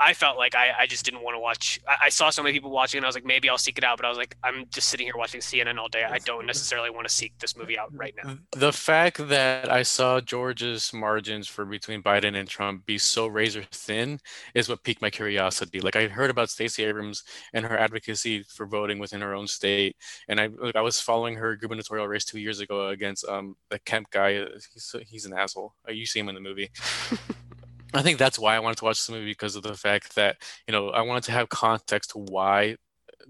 I 0.00 0.14
felt 0.14 0.36
like 0.36 0.54
I, 0.54 0.72
I 0.80 0.86
just 0.86 1.04
didn't 1.04 1.22
want 1.22 1.34
to 1.34 1.40
watch. 1.40 1.80
I, 1.88 1.96
I, 2.04 2.08
saw 2.08 2.30
so 2.30 2.42
many 2.42 2.52
people 2.52 2.70
watching, 2.70 2.98
and 2.98 3.04
I 3.04 3.08
was 3.08 3.16
like, 3.16 3.24
maybe 3.24 3.48
I'll 3.48 3.58
seek 3.58 3.78
it 3.78 3.84
out. 3.84 3.96
But 3.96 4.06
I 4.06 4.08
was 4.08 4.18
like, 4.18 4.36
I'm 4.44 4.66
just 4.70 4.88
sitting 4.88 5.06
here 5.06 5.16
watching 5.16 5.40
CNN 5.40 5.78
all 5.78 5.88
day. 5.88 6.04
I 6.04 6.18
don't 6.18 6.46
necessarily 6.46 6.90
want 6.90 7.06
to 7.08 7.12
seek 7.12 7.36
this 7.38 7.56
movie 7.56 7.78
out 7.78 7.90
right 7.92 8.14
now. 8.22 8.36
The 8.52 8.72
fact 8.72 9.28
that 9.28 9.70
I 9.70 9.82
saw 9.82 10.20
George's 10.20 10.92
margins 10.92 11.48
for 11.48 11.64
between 11.64 12.02
Biden 12.02 12.36
and 12.36 12.48
Trump 12.48 12.86
be 12.86 12.98
so 12.98 13.26
razor 13.26 13.64
thin 13.72 14.20
is 14.54 14.68
what 14.68 14.84
piqued 14.84 15.02
my 15.02 15.10
curiosity. 15.10 15.80
Like 15.80 15.96
I 15.96 16.08
heard 16.08 16.30
about 16.30 16.50
Stacey 16.50 16.84
Abrams 16.84 17.24
and 17.52 17.66
her 17.66 17.76
advocacy 17.76 18.44
for 18.44 18.66
voting 18.66 18.98
within 18.98 19.20
her 19.20 19.34
own 19.34 19.46
state, 19.46 19.96
and 20.28 20.40
I 20.40 20.46
like 20.46 20.76
I 20.76 20.82
was 20.82 21.00
following 21.00 21.36
her 21.36 21.56
gubernatorial 21.56 22.06
race 22.06 22.24
two 22.24 22.38
years 22.38 22.60
ago 22.60 22.88
against 22.88 23.26
um 23.28 23.56
the 23.70 23.78
Kemp 23.80 24.10
guy. 24.10 24.44
He's 24.72 24.94
he's 25.08 25.24
an 25.24 25.32
asshole. 25.32 25.74
You 25.88 26.06
see 26.06 26.20
him 26.20 26.28
in 26.28 26.34
the 26.34 26.40
movie. 26.40 26.70
I 27.94 28.02
think 28.02 28.18
that's 28.18 28.38
why 28.38 28.54
I 28.56 28.60
wanted 28.60 28.78
to 28.78 28.84
watch 28.84 28.98
this 28.98 29.10
movie 29.10 29.30
because 29.30 29.56
of 29.56 29.62
the 29.62 29.74
fact 29.74 30.14
that 30.16 30.36
you 30.66 30.72
know 30.72 30.90
I 30.90 31.02
wanted 31.02 31.24
to 31.24 31.32
have 31.32 31.48
context 31.48 32.10
to 32.10 32.18
why 32.18 32.76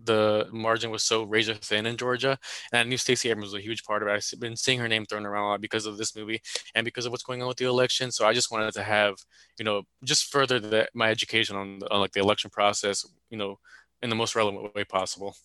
the 0.04 0.48
margin 0.52 0.90
was 0.90 1.02
so 1.02 1.24
razor 1.24 1.54
thin 1.54 1.86
in 1.86 1.96
Georgia, 1.96 2.38
and 2.72 2.80
I 2.80 2.82
knew 2.84 2.96
Stacey 2.96 3.30
Abrams 3.30 3.52
was 3.52 3.60
a 3.60 3.64
huge 3.64 3.84
part 3.84 4.02
of 4.02 4.08
it. 4.08 4.12
I've 4.12 4.40
been 4.40 4.56
seeing 4.56 4.78
her 4.80 4.88
name 4.88 5.06
thrown 5.06 5.26
around 5.26 5.44
a 5.44 5.48
lot 5.48 5.60
because 5.60 5.86
of 5.86 5.96
this 5.96 6.16
movie 6.16 6.40
and 6.74 6.84
because 6.84 7.06
of 7.06 7.12
what's 7.12 7.24
going 7.24 7.42
on 7.42 7.48
with 7.48 7.56
the 7.58 7.66
election. 7.66 8.10
So 8.10 8.26
I 8.26 8.32
just 8.32 8.50
wanted 8.50 8.72
to 8.74 8.82
have 8.82 9.16
you 9.58 9.64
know 9.64 9.82
just 10.04 10.32
further 10.32 10.58
the, 10.60 10.88
my 10.94 11.10
education 11.10 11.56
on, 11.56 11.80
on 11.90 12.00
like 12.00 12.12
the 12.12 12.20
election 12.20 12.50
process, 12.50 13.06
you 13.30 13.38
know, 13.38 13.58
in 14.02 14.10
the 14.10 14.16
most 14.16 14.34
relevant 14.36 14.74
way 14.74 14.84
possible. 14.84 15.36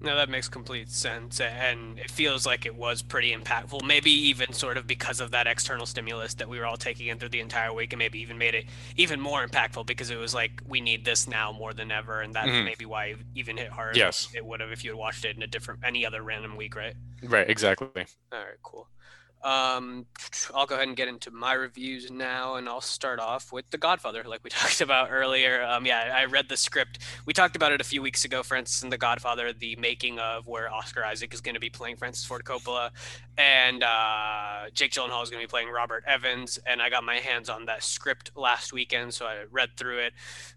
No, 0.00 0.14
that 0.14 0.28
makes 0.28 0.48
complete 0.48 0.90
sense. 0.90 1.40
And 1.40 1.98
it 1.98 2.10
feels 2.10 2.46
like 2.46 2.66
it 2.66 2.74
was 2.76 3.02
pretty 3.02 3.34
impactful, 3.34 3.84
maybe 3.84 4.10
even 4.10 4.52
sort 4.52 4.76
of 4.76 4.86
because 4.86 5.20
of 5.20 5.32
that 5.32 5.46
external 5.46 5.86
stimulus 5.86 6.34
that 6.34 6.48
we 6.48 6.58
were 6.58 6.66
all 6.66 6.76
taking 6.76 7.08
in 7.08 7.18
through 7.18 7.30
the 7.30 7.40
entire 7.40 7.72
week, 7.72 7.92
and 7.92 7.98
maybe 7.98 8.20
even 8.20 8.38
made 8.38 8.54
it 8.54 8.66
even 8.96 9.20
more 9.20 9.44
impactful 9.44 9.86
because 9.86 10.10
it 10.10 10.16
was 10.16 10.34
like, 10.34 10.62
we 10.68 10.80
need 10.80 11.04
this 11.04 11.26
now 11.26 11.50
more 11.50 11.72
than 11.72 11.90
ever. 11.90 12.20
And 12.20 12.32
that's 12.34 12.48
mm-hmm. 12.48 12.64
maybe 12.64 12.84
why 12.84 13.06
it 13.06 13.18
even 13.34 13.56
hit 13.56 13.70
hard. 13.70 13.96
Yes. 13.96 14.28
It 14.34 14.44
would 14.44 14.60
have 14.60 14.70
if 14.70 14.84
you 14.84 14.90
had 14.90 14.98
watched 14.98 15.24
it 15.24 15.36
in 15.36 15.42
a 15.42 15.48
different, 15.48 15.80
any 15.84 16.06
other 16.06 16.22
random 16.22 16.56
week, 16.56 16.76
right? 16.76 16.94
Right, 17.24 17.50
exactly. 17.50 17.88
All 18.32 18.38
right, 18.38 18.58
cool. 18.62 18.88
Um, 19.42 20.06
I'll 20.54 20.66
go 20.66 20.74
ahead 20.74 20.88
and 20.88 20.96
get 20.96 21.08
into 21.08 21.30
my 21.30 21.52
reviews 21.52 22.10
now, 22.10 22.56
and 22.56 22.68
I'll 22.68 22.80
start 22.80 23.20
off 23.20 23.52
with 23.52 23.70
The 23.70 23.78
Godfather, 23.78 24.24
like 24.24 24.42
we 24.42 24.50
talked 24.50 24.80
about 24.80 25.08
earlier. 25.10 25.62
Um, 25.62 25.86
yeah, 25.86 26.14
I 26.16 26.24
read 26.24 26.48
the 26.48 26.56
script. 26.56 26.98
We 27.24 27.32
talked 27.32 27.54
about 27.54 27.72
it 27.72 27.80
a 27.80 27.84
few 27.84 28.02
weeks 28.02 28.24
ago, 28.24 28.42
Francis 28.42 28.82
and 28.82 28.92
The 28.92 28.98
Godfather, 28.98 29.52
the 29.52 29.76
making 29.76 30.18
of 30.18 30.46
where 30.46 30.72
Oscar 30.72 31.04
Isaac 31.04 31.32
is 31.32 31.40
going 31.40 31.54
to 31.54 31.60
be 31.60 31.70
playing 31.70 31.96
Francis 31.96 32.24
Ford 32.24 32.44
Coppola, 32.44 32.90
and 33.36 33.82
uh, 33.84 34.70
Jake 34.74 34.90
Gyllenhaal 34.90 35.22
is 35.22 35.30
going 35.30 35.40
to 35.40 35.46
be 35.46 35.50
playing 35.50 35.70
Robert 35.70 36.02
Evans. 36.06 36.58
And 36.66 36.82
I 36.82 36.90
got 36.90 37.04
my 37.04 37.16
hands 37.16 37.48
on 37.48 37.66
that 37.66 37.84
script 37.84 38.32
last 38.34 38.72
weekend, 38.72 39.14
so 39.14 39.26
I 39.26 39.44
read 39.50 39.70
through 39.76 39.98
it 39.98 40.12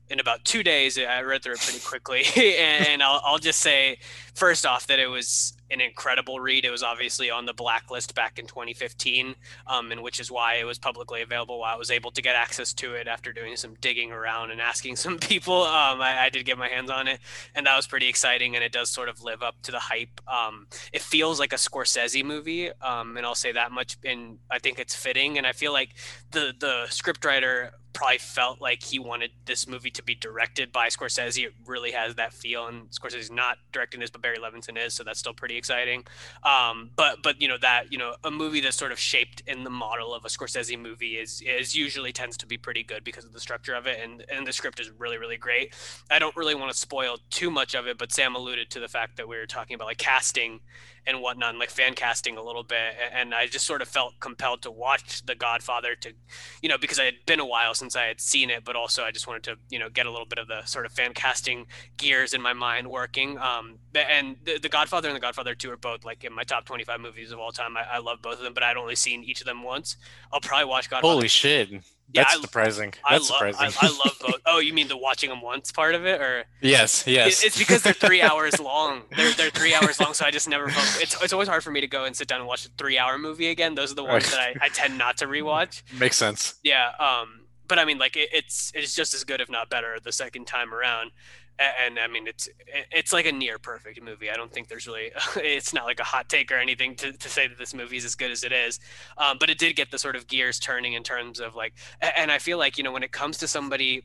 in 0.09 0.19
about 0.19 0.43
two 0.43 0.63
days. 0.63 0.97
I 0.97 1.21
read 1.21 1.43
through 1.43 1.53
it 1.53 1.59
pretty 1.59 1.79
quickly, 1.79 2.23
and, 2.35 2.87
and 2.87 3.03
I'll, 3.03 3.21
I'll 3.23 3.37
just 3.37 3.59
say 3.59 3.99
first 4.33 4.65
off 4.65 4.87
that 4.87 4.99
it 4.99 5.07
was 5.07 5.53
an 5.71 5.81
incredible 5.81 6.39
read. 6.39 6.65
It 6.65 6.71
was 6.71 6.83
obviously 6.83 7.29
on 7.29 7.45
the 7.45 7.53
blacklist 7.53 8.13
back 8.15 8.37
in 8.37 8.45
2015, 8.47 9.35
um, 9.67 9.91
and 9.91 10.01
which 10.03 10.19
is 10.19 10.31
why 10.31 10.55
it 10.55 10.65
was 10.65 10.77
publicly 10.77 11.21
available. 11.21 11.59
Why 11.59 11.73
I 11.73 11.77
was 11.77 11.91
able 11.91 12.11
to 12.11 12.21
get 12.21 12.35
access 12.35 12.73
to 12.73 12.93
it 12.93 13.07
after 13.07 13.31
doing 13.31 13.55
some 13.55 13.75
digging 13.81 14.11
around 14.11 14.51
and 14.51 14.61
asking 14.61 14.95
some 14.97 15.17
people. 15.17 15.63
Um, 15.63 16.01
I, 16.01 16.25
I, 16.25 16.29
did 16.29 16.45
get 16.45 16.57
my 16.57 16.67
hands 16.67 16.89
on 16.89 17.07
it, 17.07 17.19
and 17.55 17.65
that 17.65 17.75
was 17.75 17.87
pretty 17.87 18.07
exciting. 18.07 18.55
And 18.55 18.63
it 18.63 18.71
does 18.71 18.89
sort 18.89 19.09
of 19.09 19.23
live 19.23 19.41
up 19.41 19.61
to 19.63 19.71
the 19.71 19.79
hype. 19.79 20.21
Um, 20.27 20.67
it 20.91 21.01
feels 21.01 21.39
like 21.39 21.53
a 21.53 21.57
Scorsese 21.57 22.23
movie, 22.23 22.71
um, 22.81 23.17
and 23.17 23.25
I'll 23.25 23.35
say 23.35 23.51
that 23.51 23.71
much. 23.71 23.97
And 24.03 24.39
I 24.49 24.59
think 24.59 24.79
it's 24.79 24.95
fitting. 24.95 25.37
And 25.37 25.47
I 25.47 25.53
feel 25.53 25.73
like 25.73 25.89
the 26.31 26.53
the 26.57 26.85
scriptwriter 26.87 27.71
probably 27.93 28.17
felt 28.17 28.61
like 28.61 28.83
he 28.83 28.99
wanted 28.99 29.31
this 29.45 29.67
movie 29.67 29.91
to 29.91 30.03
be 30.03 30.15
directed 30.15 30.71
by 30.71 30.87
Scorsese. 30.87 31.43
It 31.43 31.53
really 31.65 31.91
has 31.91 32.15
that 32.15 32.33
feel, 32.33 32.67
and 32.67 32.89
Scorsese's 32.89 33.31
not 33.31 33.57
directing 33.71 33.99
this, 33.99 34.09
but 34.09 34.21
Barry 34.21 34.37
Levinson 34.37 34.77
is, 34.77 34.93
so 34.93 35.03
that's 35.03 35.19
still 35.19 35.33
pretty 35.33 35.57
exciting. 35.57 36.03
Um, 36.43 36.91
but 36.95 37.21
but 37.23 37.41
you 37.41 37.47
know 37.47 37.57
that 37.61 37.91
you 37.91 37.97
know 37.97 38.15
a 38.23 38.31
movie 38.31 38.61
that's 38.61 38.77
sort 38.77 38.91
of 38.91 38.99
shaped 38.99 39.43
in 39.47 39.63
the 39.63 39.69
model 39.69 40.13
of 40.13 40.25
a 40.25 40.29
Scorsese 40.29 40.79
movie 40.79 41.17
is 41.17 41.41
is 41.45 41.75
usually 41.75 42.11
tends 42.11 42.37
to 42.37 42.45
be 42.45 42.57
pretty 42.57 42.83
good 42.83 43.03
because 43.03 43.25
of 43.25 43.33
the 43.33 43.39
structure 43.39 43.73
of 43.73 43.87
it, 43.87 43.99
and 44.01 44.23
and 44.31 44.47
the 44.47 44.53
script 44.53 44.79
is 44.79 44.91
really 44.97 45.17
really 45.17 45.37
great. 45.37 45.73
I 46.09 46.19
don't 46.19 46.35
really 46.35 46.55
want 46.55 46.71
to 46.71 46.77
spoil 46.77 47.17
too 47.29 47.51
much 47.51 47.75
of 47.75 47.87
it, 47.87 47.97
but 47.97 48.11
Sam 48.11 48.35
alluded 48.35 48.69
to 48.71 48.79
the 48.79 48.87
fact 48.87 49.17
that 49.17 49.27
we 49.27 49.37
were 49.37 49.45
talking 49.45 49.75
about 49.75 49.87
like 49.87 49.97
casting 49.97 50.59
and 51.07 51.21
whatnot, 51.21 51.49
and 51.49 51.59
like 51.59 51.69
fan 51.69 51.93
casting 51.93 52.37
a 52.37 52.43
little 52.43 52.63
bit. 52.63 52.95
And 53.13 53.33
I 53.33 53.47
just 53.47 53.65
sort 53.65 53.81
of 53.81 53.87
felt 53.87 54.19
compelled 54.19 54.61
to 54.63 54.71
watch 54.71 55.25
The 55.25 55.35
Godfather 55.35 55.95
to, 55.95 56.13
you 56.61 56.69
know, 56.69 56.77
because 56.77 56.99
I 56.99 57.05
had 57.05 57.25
been 57.25 57.39
a 57.39 57.45
while 57.45 57.73
since 57.73 57.95
I 57.95 58.05
had 58.05 58.21
seen 58.21 58.49
it, 58.49 58.63
but 58.63 58.75
also 58.75 59.03
I 59.03 59.11
just 59.11 59.27
wanted 59.27 59.43
to, 59.43 59.55
you 59.69 59.79
know, 59.79 59.89
get 59.89 60.05
a 60.05 60.11
little 60.11 60.25
bit 60.25 60.39
of 60.39 60.47
the 60.47 60.63
sort 60.65 60.85
of 60.85 60.91
fan 60.91 61.13
casting 61.13 61.67
gears 61.97 62.33
in 62.33 62.41
my 62.41 62.53
mind 62.53 62.89
working. 62.89 63.37
Um, 63.37 63.79
and 63.95 64.37
the, 64.43 64.59
the 64.59 64.69
Godfather 64.69 65.09
and 65.09 65.15
The 65.15 65.21
Godfather 65.21 65.55
2 65.55 65.71
are 65.71 65.77
both 65.77 66.05
like 66.05 66.23
in 66.23 66.33
my 66.33 66.43
top 66.43 66.65
25 66.65 66.99
movies 66.99 67.31
of 67.31 67.39
all 67.39 67.51
time. 67.51 67.75
I, 67.77 67.83
I 67.93 67.97
love 67.99 68.21
both 68.21 68.37
of 68.37 68.43
them, 68.43 68.53
but 68.53 68.63
I'd 68.63 68.77
only 68.77 68.95
seen 68.95 69.23
each 69.23 69.41
of 69.41 69.47
them 69.47 69.63
once. 69.63 69.97
I'll 70.31 70.41
probably 70.41 70.65
watch 70.65 70.89
Godfather. 70.89 71.13
Holy 71.13 71.27
shit. 71.27 71.69
That's 72.13 72.35
yeah, 72.35 72.41
surprising. 72.41 72.91
That's 72.91 73.05
I 73.05 73.13
love, 73.13 73.53
surprising. 73.53 73.77
I, 73.81 73.87
I, 73.87 73.89
love 74.05 74.17
both. 74.19 74.41
Oh, 74.45 74.59
you 74.59 74.73
mean 74.73 74.87
the 74.87 74.97
watching 74.97 75.29
them 75.29 75.41
once 75.41 75.71
part 75.71 75.95
of 75.95 76.05
it, 76.05 76.21
or? 76.21 76.45
Yes, 76.61 77.05
yes. 77.07 77.43
It, 77.43 77.47
it's 77.47 77.57
because 77.57 77.83
they're 77.83 77.93
three 77.93 78.21
hours 78.21 78.59
long. 78.59 79.03
They're 79.15 79.33
they're 79.33 79.49
three 79.49 79.73
hours 79.73 79.99
long, 79.99 80.13
so 80.13 80.25
I 80.25 80.31
just 80.31 80.49
never. 80.49 80.69
Focus. 80.69 81.01
It's 81.01 81.23
it's 81.23 81.33
always 81.33 81.47
hard 81.47 81.63
for 81.63 81.71
me 81.71 81.81
to 81.81 81.87
go 81.87 82.05
and 82.05 82.15
sit 82.15 82.27
down 82.27 82.39
and 82.39 82.47
watch 82.47 82.65
a 82.65 82.69
three-hour 82.77 83.17
movie 83.17 83.47
again. 83.49 83.75
Those 83.75 83.91
are 83.91 83.95
the 83.95 84.03
ones 84.03 84.29
that 84.31 84.39
I, 84.39 84.65
I 84.65 84.69
tend 84.69 84.97
not 84.97 85.17
to 85.17 85.27
rewatch. 85.27 85.83
Makes 85.99 86.17
sense. 86.17 86.55
Yeah. 86.63 86.91
Um. 86.99 87.41
But 87.67 87.79
I 87.79 87.85
mean, 87.85 87.97
like 87.97 88.17
it, 88.17 88.29
it's 88.33 88.71
it's 88.75 88.93
just 88.95 89.13
as 89.13 89.23
good, 89.23 89.39
if 89.39 89.49
not 89.49 89.69
better, 89.69 89.97
the 90.01 90.11
second 90.11 90.45
time 90.45 90.73
around 90.73 91.11
and 91.59 91.99
I 91.99 92.07
mean 92.07 92.27
it's 92.27 92.49
it's 92.91 93.13
like 93.13 93.25
a 93.25 93.31
near 93.31 93.59
perfect 93.59 94.01
movie. 94.01 94.29
I 94.29 94.35
don't 94.35 94.51
think 94.51 94.67
there's 94.67 94.87
really 94.87 95.11
it's 95.35 95.73
not 95.73 95.85
like 95.85 95.99
a 95.99 96.03
hot 96.03 96.29
take 96.29 96.51
or 96.51 96.57
anything 96.57 96.95
to, 96.97 97.11
to 97.11 97.29
say 97.29 97.47
that 97.47 97.57
this 97.57 97.73
movie 97.73 97.97
is 97.97 98.05
as 98.05 98.15
good 98.15 98.31
as 98.31 98.43
it 98.43 98.51
is, 98.51 98.79
um, 99.17 99.37
but 99.39 99.49
it 99.49 99.57
did 99.57 99.75
get 99.75 99.91
the 99.91 99.99
sort 99.99 100.15
of 100.15 100.27
gears 100.27 100.59
turning 100.59 100.93
in 100.93 101.03
terms 101.03 101.39
of 101.39 101.55
like, 101.55 101.73
and 102.01 102.31
I 102.31 102.39
feel 102.39 102.57
like 102.57 102.77
you 102.77 102.83
know 102.83 102.91
when 102.91 103.03
it 103.03 103.11
comes 103.11 103.37
to 103.39 103.47
somebody, 103.47 104.03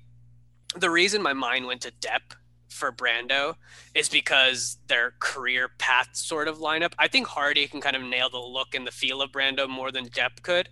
the 0.76 0.90
reason 0.90 1.22
my 1.22 1.32
mind 1.32 1.66
went 1.66 1.80
to 1.82 1.92
Depp 1.92 2.36
for 2.68 2.92
Brando 2.92 3.54
is 3.94 4.08
because 4.08 4.78
their 4.88 5.14
career 5.18 5.70
paths 5.78 6.20
sort 6.20 6.46
of 6.48 6.60
line 6.60 6.82
up. 6.82 6.94
I 6.98 7.08
think 7.08 7.26
Hardy 7.26 7.66
can 7.66 7.80
kind 7.80 7.96
of 7.96 8.02
nail 8.02 8.28
the 8.28 8.38
look 8.38 8.74
and 8.74 8.86
the 8.86 8.90
feel 8.90 9.22
of 9.22 9.32
Brando 9.32 9.68
more 9.68 9.90
than 9.90 10.08
Depp 10.08 10.42
could, 10.42 10.68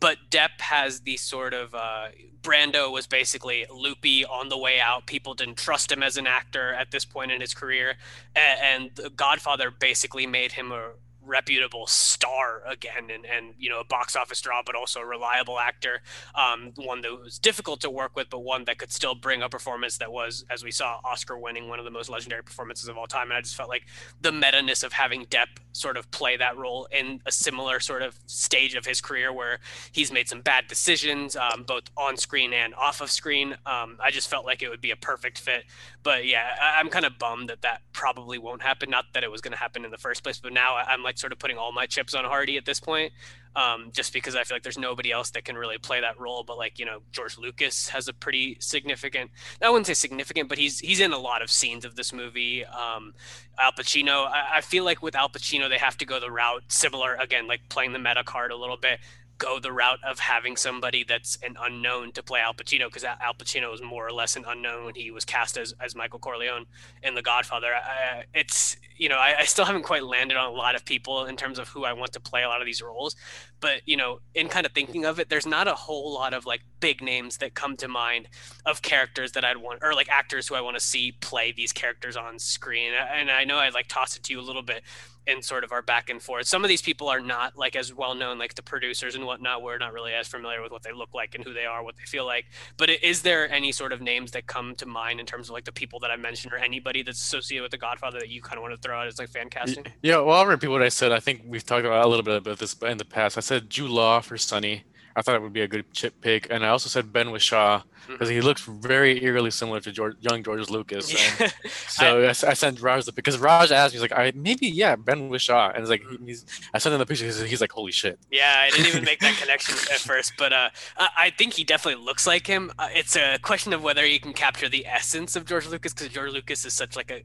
but 0.00 0.18
Depp 0.30 0.60
has 0.60 1.00
the 1.00 1.16
sort 1.16 1.54
of 1.54 1.74
uh, 1.74 2.08
Brando 2.42 2.92
was 2.92 3.06
basically 3.06 3.66
loopy 3.70 4.24
on 4.24 4.48
the 4.48 4.58
way 4.58 4.80
out. 4.80 5.06
People 5.06 5.34
didn't 5.34 5.56
trust 5.56 5.90
him 5.90 6.02
as 6.02 6.16
an 6.16 6.26
actor 6.26 6.72
at 6.74 6.90
this 6.90 7.04
point 7.04 7.32
in 7.32 7.40
his 7.40 7.54
career, 7.54 7.94
and, 8.34 8.92
and 9.00 9.16
Godfather 9.16 9.70
basically 9.70 10.26
made 10.26 10.52
him 10.52 10.72
a 10.72 10.90
reputable 11.26 11.86
star 11.86 12.62
again 12.66 13.10
and, 13.12 13.26
and 13.26 13.54
you 13.58 13.68
know 13.68 13.80
a 13.80 13.84
box 13.84 14.16
office 14.16 14.40
draw 14.40 14.62
but 14.64 14.74
also 14.74 15.00
a 15.00 15.06
reliable 15.06 15.58
actor. 15.58 16.00
Um, 16.34 16.72
one 16.76 17.00
that 17.02 17.10
was 17.20 17.38
difficult 17.38 17.80
to 17.80 17.90
work 17.90 18.16
with 18.16 18.30
but 18.30 18.40
one 18.40 18.64
that 18.64 18.78
could 18.78 18.92
still 18.92 19.14
bring 19.14 19.42
a 19.42 19.48
performance 19.48 19.98
that 19.98 20.12
was 20.12 20.44
as 20.50 20.62
we 20.62 20.70
saw 20.70 21.00
oscar 21.04 21.38
winning 21.38 21.68
one 21.68 21.78
of 21.78 21.84
the 21.84 21.90
most 21.90 22.08
legendary 22.08 22.42
performances 22.42 22.88
of 22.88 22.96
all 22.96 23.06
time. 23.06 23.30
And 23.30 23.34
i 23.34 23.40
just 23.40 23.56
felt 23.56 23.68
like 23.68 23.86
the 24.20 24.32
meta-ness 24.32 24.82
of 24.82 24.92
having 24.92 25.26
depp 25.26 25.46
sort 25.72 25.96
of 25.96 26.10
play 26.10 26.36
that 26.36 26.56
role 26.56 26.88
in 26.90 27.20
a 27.26 27.32
similar 27.32 27.80
sort 27.80 28.02
of 28.02 28.18
stage 28.26 28.74
of 28.74 28.86
his 28.86 29.00
career 29.00 29.32
where 29.32 29.58
he's 29.92 30.10
made 30.12 30.28
some 30.28 30.40
bad 30.40 30.66
decisions 30.68 31.36
um, 31.36 31.64
both 31.64 31.84
on 31.96 32.16
screen 32.16 32.52
and 32.52 32.74
off 32.74 33.00
of 33.00 33.10
screen. 33.10 33.52
Um, 33.66 33.98
i 34.02 34.10
just 34.10 34.28
felt 34.28 34.46
like 34.46 34.62
it 34.62 34.68
would 34.68 34.80
be 34.80 34.90
a 34.90 34.96
perfect 34.96 35.38
fit. 35.38 35.64
But 36.02 36.26
yeah 36.26 36.56
I, 36.60 36.80
i'm 36.80 36.88
kind 36.88 37.04
of 37.04 37.18
bummed 37.18 37.48
that 37.48 37.62
that 37.62 37.82
probably 37.92 38.38
won't 38.38 38.62
happen. 38.62 38.90
Not 38.90 39.06
that 39.14 39.24
it 39.24 39.30
was 39.30 39.40
going 39.40 39.52
to 39.52 39.58
happen 39.58 39.84
in 39.84 39.90
the 39.90 39.98
first 39.98 40.22
place 40.22 40.38
but 40.38 40.52
now 40.52 40.76
i'm 40.76 41.02
like 41.02 41.15
like 41.16 41.20
sort 41.20 41.32
of 41.32 41.38
putting 41.38 41.56
all 41.56 41.72
my 41.72 41.86
chips 41.86 42.14
on 42.14 42.24
Hardy 42.24 42.56
at 42.56 42.66
this 42.66 42.78
point, 42.78 43.12
um, 43.54 43.90
just 43.92 44.12
because 44.12 44.36
I 44.36 44.44
feel 44.44 44.54
like 44.54 44.62
there's 44.62 44.78
nobody 44.78 45.10
else 45.10 45.30
that 45.30 45.44
can 45.44 45.56
really 45.56 45.78
play 45.78 46.00
that 46.00 46.20
role. 46.20 46.44
But 46.44 46.58
like 46.58 46.78
you 46.78 46.84
know, 46.84 47.00
George 47.12 47.38
Lucas 47.38 47.88
has 47.88 48.08
a 48.08 48.12
pretty 48.12 48.56
significant. 48.60 49.30
I 49.62 49.70
wouldn't 49.70 49.86
say 49.86 49.94
significant, 49.94 50.48
but 50.48 50.58
he's 50.58 50.78
he's 50.80 51.00
in 51.00 51.12
a 51.12 51.18
lot 51.18 51.42
of 51.42 51.50
scenes 51.50 51.84
of 51.84 51.96
this 51.96 52.12
movie. 52.12 52.64
Um, 52.64 53.14
Al 53.58 53.72
Pacino. 53.72 54.26
I, 54.26 54.58
I 54.58 54.60
feel 54.60 54.84
like 54.84 55.02
with 55.02 55.14
Al 55.14 55.28
Pacino, 55.28 55.68
they 55.68 55.78
have 55.78 55.96
to 55.98 56.04
go 56.04 56.20
the 56.20 56.30
route 56.30 56.64
similar 56.68 57.14
again, 57.14 57.46
like 57.46 57.68
playing 57.68 57.92
the 57.92 57.98
meta 57.98 58.22
card 58.24 58.50
a 58.50 58.56
little 58.56 58.76
bit 58.76 59.00
go 59.38 59.58
the 59.58 59.72
route 59.72 59.98
of 60.02 60.18
having 60.18 60.56
somebody 60.56 61.04
that's 61.04 61.38
an 61.42 61.56
unknown 61.60 62.12
to 62.12 62.22
play 62.22 62.40
Al 62.40 62.54
Pacino 62.54 62.86
because 62.86 63.04
Al 63.04 63.34
Pacino 63.34 63.70
was 63.70 63.82
more 63.82 64.06
or 64.06 64.12
less 64.12 64.36
an 64.36 64.44
unknown 64.46 64.84
when 64.84 64.94
he 64.94 65.10
was 65.10 65.24
cast 65.24 65.56
as, 65.56 65.74
as 65.80 65.94
Michael 65.94 66.18
Corleone 66.18 66.66
in 67.02 67.14
The 67.14 67.22
Godfather. 67.22 67.74
I, 67.74 68.24
it's 68.34 68.76
you 68.98 69.08
know 69.08 69.16
I, 69.16 69.40
I, 69.40 69.44
still 69.44 69.64
haven't 69.64 69.82
quite 69.82 70.04
landed 70.04 70.36
on 70.36 70.48
a 70.48 70.54
lot 70.54 70.74
of 70.74 70.84
people 70.84 71.26
in 71.26 71.36
terms 71.36 71.58
of 71.58 71.68
who 71.68 71.84
I 71.84 71.92
want 71.92 72.12
to 72.12 72.20
play 72.20 72.42
a 72.42 72.48
lot 72.48 72.60
of 72.60 72.66
these 72.66 72.82
roles, 72.82 73.16
but 73.60 73.82
you 73.86 73.96
know 73.96 74.20
in 74.34 74.48
kind 74.48 74.66
of 74.66 74.72
thinking 74.72 75.04
of 75.04 75.18
it, 75.18 75.28
there's 75.28 75.46
not 75.46 75.68
a 75.68 75.74
whole 75.74 76.12
lot 76.14 76.34
of 76.34 76.46
like 76.46 76.62
big 76.80 77.02
names 77.02 77.38
that 77.38 77.54
come 77.54 77.76
to 77.76 77.88
mind 77.88 78.28
of 78.64 78.82
characters 78.82 79.32
that 79.32 79.44
I'd 79.44 79.58
want 79.58 79.80
or 79.82 79.94
like 79.94 80.08
actors 80.08 80.48
who 80.48 80.54
I 80.54 80.60
want 80.60 80.76
to 80.76 80.82
see 80.82 81.12
play 81.12 81.52
these 81.52 81.72
characters 81.72 82.16
on 82.16 82.38
screen. 82.38 82.92
And 82.94 83.30
I 83.30 83.44
know 83.44 83.58
I 83.58 83.70
like 83.70 83.86
toss 83.88 84.16
it 84.16 84.22
to 84.24 84.32
you 84.32 84.40
a 84.40 84.42
little 84.42 84.62
bit 84.62 84.82
in 85.26 85.42
sort 85.42 85.64
of 85.64 85.72
our 85.72 85.82
back 85.82 86.08
and 86.08 86.22
forth. 86.22 86.46
Some 86.46 86.64
of 86.64 86.68
these 86.68 86.82
people 86.82 87.08
are 87.08 87.20
not 87.20 87.56
like 87.56 87.74
as 87.74 87.92
well 87.92 88.14
known, 88.14 88.38
like 88.38 88.54
the 88.54 88.62
producers 88.62 89.14
and 89.14 89.26
whatnot. 89.26 89.62
We're 89.62 89.78
not 89.78 89.92
really 89.92 90.12
as 90.12 90.28
familiar 90.28 90.62
with 90.62 90.70
what 90.70 90.82
they 90.82 90.92
look 90.92 91.12
like 91.12 91.34
and 91.34 91.42
who 91.42 91.52
they 91.52 91.64
are, 91.64 91.82
what 91.82 91.96
they 91.96 92.04
feel 92.04 92.24
like. 92.24 92.46
But 92.76 92.90
is 93.02 93.22
there 93.22 93.50
any 93.50 93.72
sort 93.72 93.92
of 93.92 94.00
names 94.00 94.30
that 94.32 94.46
come 94.46 94.76
to 94.76 94.86
mind 94.86 95.18
in 95.18 95.26
terms 95.26 95.48
of 95.48 95.54
like 95.54 95.64
the 95.64 95.72
people 95.72 95.98
that 96.00 96.10
I 96.10 96.16
mentioned 96.16 96.52
or 96.52 96.58
anybody 96.58 97.02
that's 97.02 97.20
associated 97.20 97.62
with 97.62 97.72
the 97.72 97.78
Godfather 97.78 98.20
that 98.20 98.28
you 98.28 98.40
kind 98.40 98.58
of 98.58 98.62
want 98.62 98.80
to 98.80 98.80
throw 98.86 99.00
out 99.00 99.18
like 99.18 99.28
fan 99.28 99.50
casting? 99.50 99.84
Yeah, 100.02 100.18
well, 100.20 100.38
I'll 100.38 100.46
repeat 100.46 100.68
what 100.68 100.82
I 100.82 100.88
said. 100.88 101.12
I 101.12 101.20
think 101.20 101.42
we've 101.46 101.64
talked 101.64 101.84
about 101.84 102.04
a 102.04 102.08
little 102.08 102.22
bit 102.22 102.36
about 102.36 102.58
this 102.58 102.74
in 102.82 102.98
the 102.98 103.04
past. 103.04 103.36
I 103.36 103.40
said 103.40 103.68
Jude 103.68 103.90
Law 103.90 104.20
for 104.20 104.38
Sonny. 104.38 104.84
I 105.18 105.22
thought 105.22 105.34
it 105.34 105.40
would 105.40 105.54
be 105.54 105.62
a 105.62 105.68
good 105.68 105.90
chip 105.94 106.20
pick, 106.20 106.46
and 106.50 106.64
I 106.64 106.68
also 106.68 106.90
said 106.90 107.10
Ben 107.10 107.28
Whishaw 107.28 107.82
because 108.06 108.28
he 108.28 108.42
looks 108.42 108.60
very 108.60 109.24
eerily 109.24 109.50
similar 109.50 109.80
to 109.80 109.90
George, 109.90 110.14
young 110.20 110.42
George 110.42 110.68
Lucas. 110.68 111.10
Yeah. 111.10 111.50
so 111.88 112.24
I, 112.24 112.26
I, 112.26 112.28
I, 112.28 112.32
sent 112.32 112.82
Raj 112.82 113.06
the 113.06 113.12
because 113.12 113.38
Raj 113.38 113.72
asked 113.72 113.94
me, 113.94 114.00
he's 114.00 114.10
like, 114.10 114.12
I 114.12 114.32
maybe 114.36 114.66
yeah, 114.66 114.94
Ben 114.94 115.30
Whishaw, 115.30 115.70
and 115.70 115.78
it's 115.78 115.88
like 115.88 116.02
mm-hmm. 116.02 116.26
he's 116.26 116.44
I 116.74 116.78
sent 116.78 116.92
him 116.92 116.98
the 116.98 117.06
picture. 117.06 117.24
He's, 117.24 117.40
he's, 117.40 117.62
like, 117.62 117.72
holy 117.72 117.92
shit. 117.92 118.18
Yeah, 118.30 118.60
I 118.60 118.68
didn't 118.68 118.88
even 118.88 119.04
make 119.04 119.20
that 119.20 119.36
connection 119.40 119.74
at 119.90 120.00
first, 120.00 120.34
but 120.36 120.52
uh, 120.52 120.68
I 120.98 121.30
think 121.30 121.54
he 121.54 121.64
definitely 121.64 122.04
looks 122.04 122.26
like 122.26 122.46
him. 122.46 122.70
Uh, 122.78 122.88
it's 122.92 123.16
a 123.16 123.38
question 123.38 123.72
of 123.72 123.82
whether 123.82 124.04
you 124.04 124.20
can 124.20 124.34
capture 124.34 124.68
the 124.68 124.84
essence 124.86 125.34
of 125.34 125.46
George 125.46 125.66
Lucas 125.66 125.94
because 125.94 126.10
George 126.10 126.32
Lucas 126.32 126.66
is 126.66 126.74
such 126.74 126.94
like 126.94 127.10
a 127.10 127.24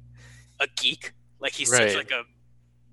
a 0.62 0.68
geek, 0.78 1.12
like 1.42 1.54
he's 1.54 1.72
right. 1.72 1.90
such 1.92 1.98
like 1.98 2.12
a 2.12 2.24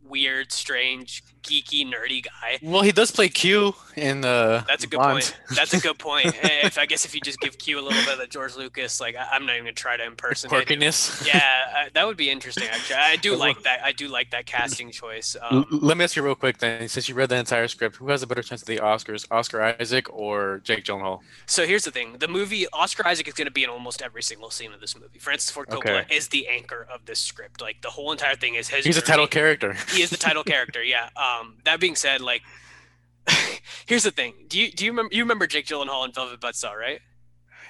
weird, 0.09 0.53
strange, 0.53 1.23
geeky, 1.42 1.85
nerdy 1.85 2.25
guy. 2.25 2.59
Well, 2.62 2.83
he 2.83 2.92
does 2.92 3.11
play 3.11 3.29
Q 3.29 3.75
in 3.97 4.21
the. 4.21 4.64
That's 4.66 4.85
a 4.85 4.87
good 4.87 4.99
Bond. 4.99 5.12
point. 5.12 5.38
That's 5.55 5.73
a 5.75 5.81
good 5.81 5.99
point. 5.99 6.35
if 6.42 6.79
I 6.79 6.87
guess 6.87 7.05
if 7.05 7.14
you 7.14 7.21
just 7.21 7.40
give 7.40 7.59
Q 7.59 7.79
a 7.79 7.83
little 7.83 8.03
bit 8.03 8.12
of 8.12 8.18
the 8.18 8.27
George 8.27 8.57
Lucas, 8.57 9.01
like 9.01 9.16
I, 9.16 9.37
am 9.37 9.47
not 9.47 9.55
even 9.55 9.64
gonna 9.64 9.73
try 9.73 9.97
to 9.97 10.05
impersonate. 10.05 10.66
Quirkiness. 10.66 11.27
Yeah, 11.27 11.42
uh, 11.77 11.88
that 11.94 12.07
would 12.07 12.16
be 12.16 12.31
interesting. 12.31 12.68
Actually, 12.68 12.97
I 12.97 13.16
do 13.16 13.37
like 13.47 13.62
that. 13.62 13.81
I 13.83 13.92
do 13.92 14.09
like 14.09 14.31
that 14.31 14.47
casting 14.47 14.90
choice. 14.90 15.37
Um, 15.40 15.66
Let 15.71 15.97
me 15.97 16.05
ask 16.05 16.16
you 16.16 16.23
real 16.23 16.35
quick 16.35 16.59
then, 16.59 16.88
since 16.88 17.09
you 17.09 17.14
read 17.14 17.29
the 17.29 17.37
entire 17.37 17.68
script, 17.68 17.97
who 17.97 18.09
has 18.11 18.23
a 18.23 18.27
better 18.27 18.42
chance 18.42 18.62
at 18.62 18.68
the 18.68 18.79
Oscars, 18.79 19.27
Oscar 19.31 19.77
Isaac 19.81 20.12
or 20.12 20.61
Jake 20.64 20.85
Gyllenhaal? 20.85 21.21
So 21.47 21.66
here's 21.66 21.85
the 21.85 21.90
thing: 21.90 22.18
the 22.18 22.29
movie 22.29 22.66
Oscar 22.73 23.07
Isaac 23.07 23.29
is 23.29 23.35
gonna 23.35 23.51
be 23.51 23.64
in 23.64 23.71
almost 23.71 24.03
every 24.03 24.23
single 24.23 24.51
scene 24.51 24.73
of 24.73 24.81
this 24.81 24.99
movie. 24.99 25.18
Francis 25.18 25.51
Ford 25.51 25.68
Coppola 25.68 26.03
okay. 26.03 26.14
is 26.14 26.29
the 26.29 26.47
anchor 26.49 26.87
of 26.92 27.05
this 27.07 27.18
script. 27.18 27.61
Like 27.61 27.81
the 27.83 27.90
whole 27.90 28.12
entire 28.12 28.37
thing 28.37 28.55
is 28.55 28.68
his. 28.68 28.85
He's 28.85 28.97
journey. 28.97 29.05
a 29.05 29.07
title 29.07 29.27
character. 29.27 29.77
He 29.99 30.05
is 30.05 30.11
the 30.11 30.17
title 30.17 30.45
character. 30.45 30.83
Yeah. 30.83 31.11
Um. 31.17 31.59
That 31.65 31.81
being 31.81 31.97
said, 31.97 32.21
like, 32.21 32.43
here's 33.87 34.05
the 34.05 34.11
thing. 34.11 34.35
Do 34.49 34.61
you 34.61 34.71
do 34.71 34.85
you 34.85 34.93
remember 34.93 35.15
you 35.15 35.23
remember 35.23 35.47
Jake 35.47 35.67
Gyllenhaal 35.67 36.05
in 36.07 36.13
Velvet 36.13 36.41
Buzzsaw, 36.41 36.75
right? 36.75 37.01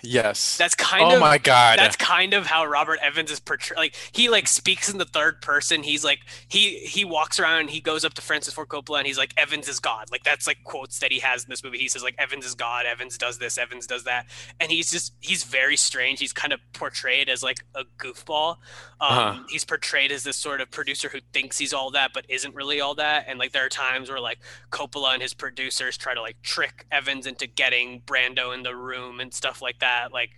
Yes. 0.02 0.56
That's 0.56 0.74
kind 0.74 1.02
oh 1.04 1.10
of 1.10 1.16
Oh 1.16 1.20
my 1.20 1.38
god. 1.38 1.78
That's 1.78 1.96
kind 1.96 2.34
of 2.34 2.46
how 2.46 2.64
Robert 2.64 2.98
Evans 3.02 3.30
is 3.30 3.40
portrayed. 3.40 3.78
Like 3.78 3.94
he 4.12 4.28
like 4.28 4.46
speaks 4.46 4.90
in 4.90 4.98
the 4.98 5.04
third 5.04 5.42
person. 5.42 5.82
He's 5.82 6.04
like 6.04 6.20
he 6.48 6.78
he 6.78 7.04
walks 7.04 7.40
around 7.40 7.60
and 7.60 7.70
he 7.70 7.80
goes 7.80 8.04
up 8.04 8.14
to 8.14 8.22
Francis 8.22 8.54
Ford 8.54 8.68
Coppola 8.68 8.98
and 8.98 9.06
he's 9.06 9.18
like 9.18 9.34
Evans 9.36 9.68
is 9.68 9.80
God. 9.80 10.06
Like 10.10 10.24
that's 10.24 10.46
like 10.46 10.58
quotes 10.64 10.98
that 11.00 11.12
he 11.12 11.18
has 11.20 11.44
in 11.44 11.50
this 11.50 11.64
movie. 11.64 11.78
He 11.78 11.88
says 11.88 12.02
like 12.02 12.14
Evans 12.18 12.44
is 12.44 12.54
God, 12.54 12.86
Evans 12.86 13.18
does 13.18 13.38
this, 13.38 13.58
Evans 13.58 13.86
does 13.86 14.04
that. 14.04 14.26
And 14.60 14.70
he's 14.70 14.90
just 14.90 15.14
he's 15.20 15.44
very 15.44 15.76
strange. 15.76 16.20
He's 16.20 16.32
kind 16.32 16.52
of 16.52 16.60
portrayed 16.72 17.28
as 17.28 17.42
like 17.42 17.58
a 17.74 17.84
goofball. 17.98 18.56
Um 19.00 19.18
uh-huh. 19.18 19.42
he's 19.48 19.64
portrayed 19.64 20.12
as 20.12 20.22
this 20.22 20.36
sort 20.36 20.60
of 20.60 20.70
producer 20.70 21.08
who 21.08 21.18
thinks 21.32 21.58
he's 21.58 21.72
all 21.72 21.90
that 21.92 22.12
but 22.14 22.24
isn't 22.28 22.54
really 22.54 22.80
all 22.80 22.94
that. 22.94 23.24
And 23.28 23.38
like 23.38 23.52
there 23.52 23.64
are 23.64 23.68
times 23.68 24.08
where 24.08 24.20
like 24.20 24.38
Coppola 24.70 25.14
and 25.14 25.22
his 25.22 25.34
producers 25.34 25.96
try 25.96 26.14
to 26.14 26.20
like 26.20 26.40
trick 26.42 26.86
Evans 26.92 27.26
into 27.26 27.46
getting 27.46 28.02
Brando 28.02 28.54
in 28.54 28.62
the 28.62 28.76
room 28.76 29.20
and 29.20 29.32
stuff 29.34 29.60
like 29.60 29.78
that 29.80 29.87
that 29.88 30.12
like 30.12 30.30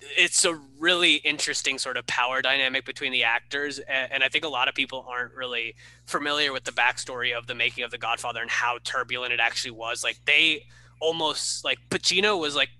it's 0.00 0.44
a 0.44 0.54
really 0.78 1.14
interesting 1.16 1.78
sort 1.78 1.96
of 1.96 2.04
power 2.06 2.42
dynamic 2.42 2.84
between 2.84 3.12
the 3.12 3.22
actors 3.22 3.78
and, 3.78 4.24
i 4.24 4.28
think 4.28 4.44
a 4.44 4.48
lot 4.48 4.68
of 4.68 4.74
people 4.74 5.06
aren't 5.08 5.32
really 5.34 5.74
familiar 6.06 6.52
with 6.52 6.64
the 6.64 6.72
backstory 6.72 7.36
of 7.36 7.46
the 7.46 7.54
making 7.54 7.84
of 7.84 7.90
the 7.90 7.98
godfather 7.98 8.40
and 8.40 8.50
how 8.50 8.78
turbulent 8.84 9.32
it 9.32 9.40
actually 9.40 9.70
was. 9.70 10.04
Like 10.04 10.18
they 10.26 10.66
almost 11.00 11.64
like 11.64 11.78
pacino 11.90 12.38
was 12.38 12.54
like 12.54 12.70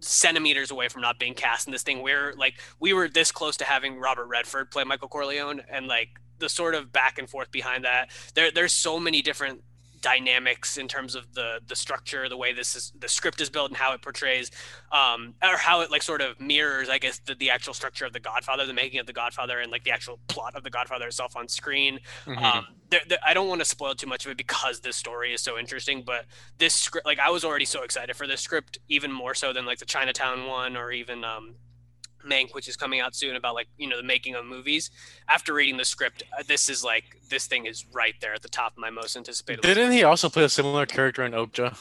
centimeters 0.00 0.70
away 0.70 0.88
from 0.88 1.02
not 1.02 1.18
being 1.18 1.34
cast 1.34 1.66
in 1.66 1.72
this 1.72 1.82
thing. 1.82 2.02
We're 2.02 2.32
like 2.34 2.54
we 2.78 2.92
were 2.92 3.08
this 3.08 3.32
close 3.32 3.56
to 3.58 3.64
having 3.64 3.98
robert 3.98 4.26
redford 4.26 4.70
play 4.70 4.84
michael 4.84 5.08
corleone 5.08 5.60
and 5.70 5.86
like 5.86 6.08
the 6.38 6.48
sort 6.48 6.74
of 6.74 6.90
back 6.90 7.18
and 7.18 7.28
forth 7.28 7.50
behind 7.50 7.84
that 7.84 8.10
there 8.34 8.50
there's 8.50 8.72
so 8.72 8.98
many 8.98 9.20
different 9.20 9.62
dynamics 10.00 10.76
in 10.76 10.88
terms 10.88 11.14
of 11.14 11.34
the 11.34 11.60
the 11.66 11.76
structure, 11.76 12.28
the 12.28 12.36
way 12.36 12.52
this 12.52 12.74
is 12.74 12.92
the 12.98 13.08
script 13.08 13.40
is 13.40 13.50
built, 13.50 13.70
and 13.70 13.76
how 13.76 13.92
it 13.92 14.02
portrays, 14.02 14.50
um, 14.92 15.34
or 15.42 15.56
how 15.56 15.80
it 15.80 15.90
like 15.90 16.02
sort 16.02 16.20
of 16.20 16.40
mirrors, 16.40 16.88
I 16.88 16.98
guess, 16.98 17.18
the, 17.18 17.34
the 17.34 17.50
actual 17.50 17.74
structure 17.74 18.04
of 18.04 18.12
the 18.12 18.20
Godfather, 18.20 18.66
the 18.66 18.72
making 18.72 19.00
of 19.00 19.06
the 19.06 19.12
Godfather, 19.12 19.58
and 19.60 19.70
like 19.70 19.84
the 19.84 19.90
actual 19.90 20.18
plot 20.28 20.54
of 20.54 20.62
the 20.62 20.70
Godfather 20.70 21.06
itself 21.06 21.36
on 21.36 21.48
screen. 21.48 22.00
Mm-hmm. 22.26 22.44
Um, 22.44 22.66
there, 22.90 23.00
there, 23.08 23.18
I 23.24 23.34
don't 23.34 23.48
want 23.48 23.60
to 23.60 23.64
spoil 23.64 23.94
too 23.94 24.06
much 24.06 24.24
of 24.26 24.32
it 24.32 24.36
because 24.36 24.80
this 24.80 24.96
story 24.96 25.32
is 25.32 25.40
so 25.40 25.58
interesting, 25.58 26.02
but 26.04 26.26
this 26.58 26.74
script, 26.74 27.06
like, 27.06 27.18
I 27.18 27.30
was 27.30 27.44
already 27.44 27.64
so 27.64 27.82
excited 27.82 28.16
for 28.16 28.26
this 28.26 28.40
script, 28.40 28.78
even 28.88 29.12
more 29.12 29.34
so 29.34 29.52
than 29.52 29.64
like 29.64 29.78
the 29.78 29.84
Chinatown 29.84 30.46
one 30.46 30.76
or 30.76 30.90
even 30.90 31.24
um, 31.24 31.54
Mank, 32.26 32.54
which 32.54 32.68
is 32.68 32.76
coming 32.76 33.00
out 33.00 33.14
soon 33.14 33.36
about 33.36 33.54
like 33.54 33.68
you 33.78 33.88
know 33.88 33.96
the 33.96 34.02
making 34.02 34.34
of 34.34 34.44
movies. 34.44 34.90
After 35.28 35.54
reading 35.54 35.76
the 35.76 35.84
script, 35.84 36.22
uh, 36.38 36.42
this 36.46 36.68
is 36.68 36.84
like 36.84 37.04
this 37.28 37.46
thing 37.46 37.66
is 37.66 37.86
right 37.92 38.14
there 38.20 38.34
at 38.34 38.42
the 38.42 38.48
top 38.48 38.72
of 38.72 38.78
my 38.78 38.90
most 38.90 39.16
anticipated. 39.16 39.62
Didn't 39.62 39.92
he 39.92 40.04
also 40.04 40.28
play 40.28 40.44
a 40.44 40.48
similar 40.48 40.86
character 40.86 41.24
in 41.24 41.32
Okja? 41.32 41.76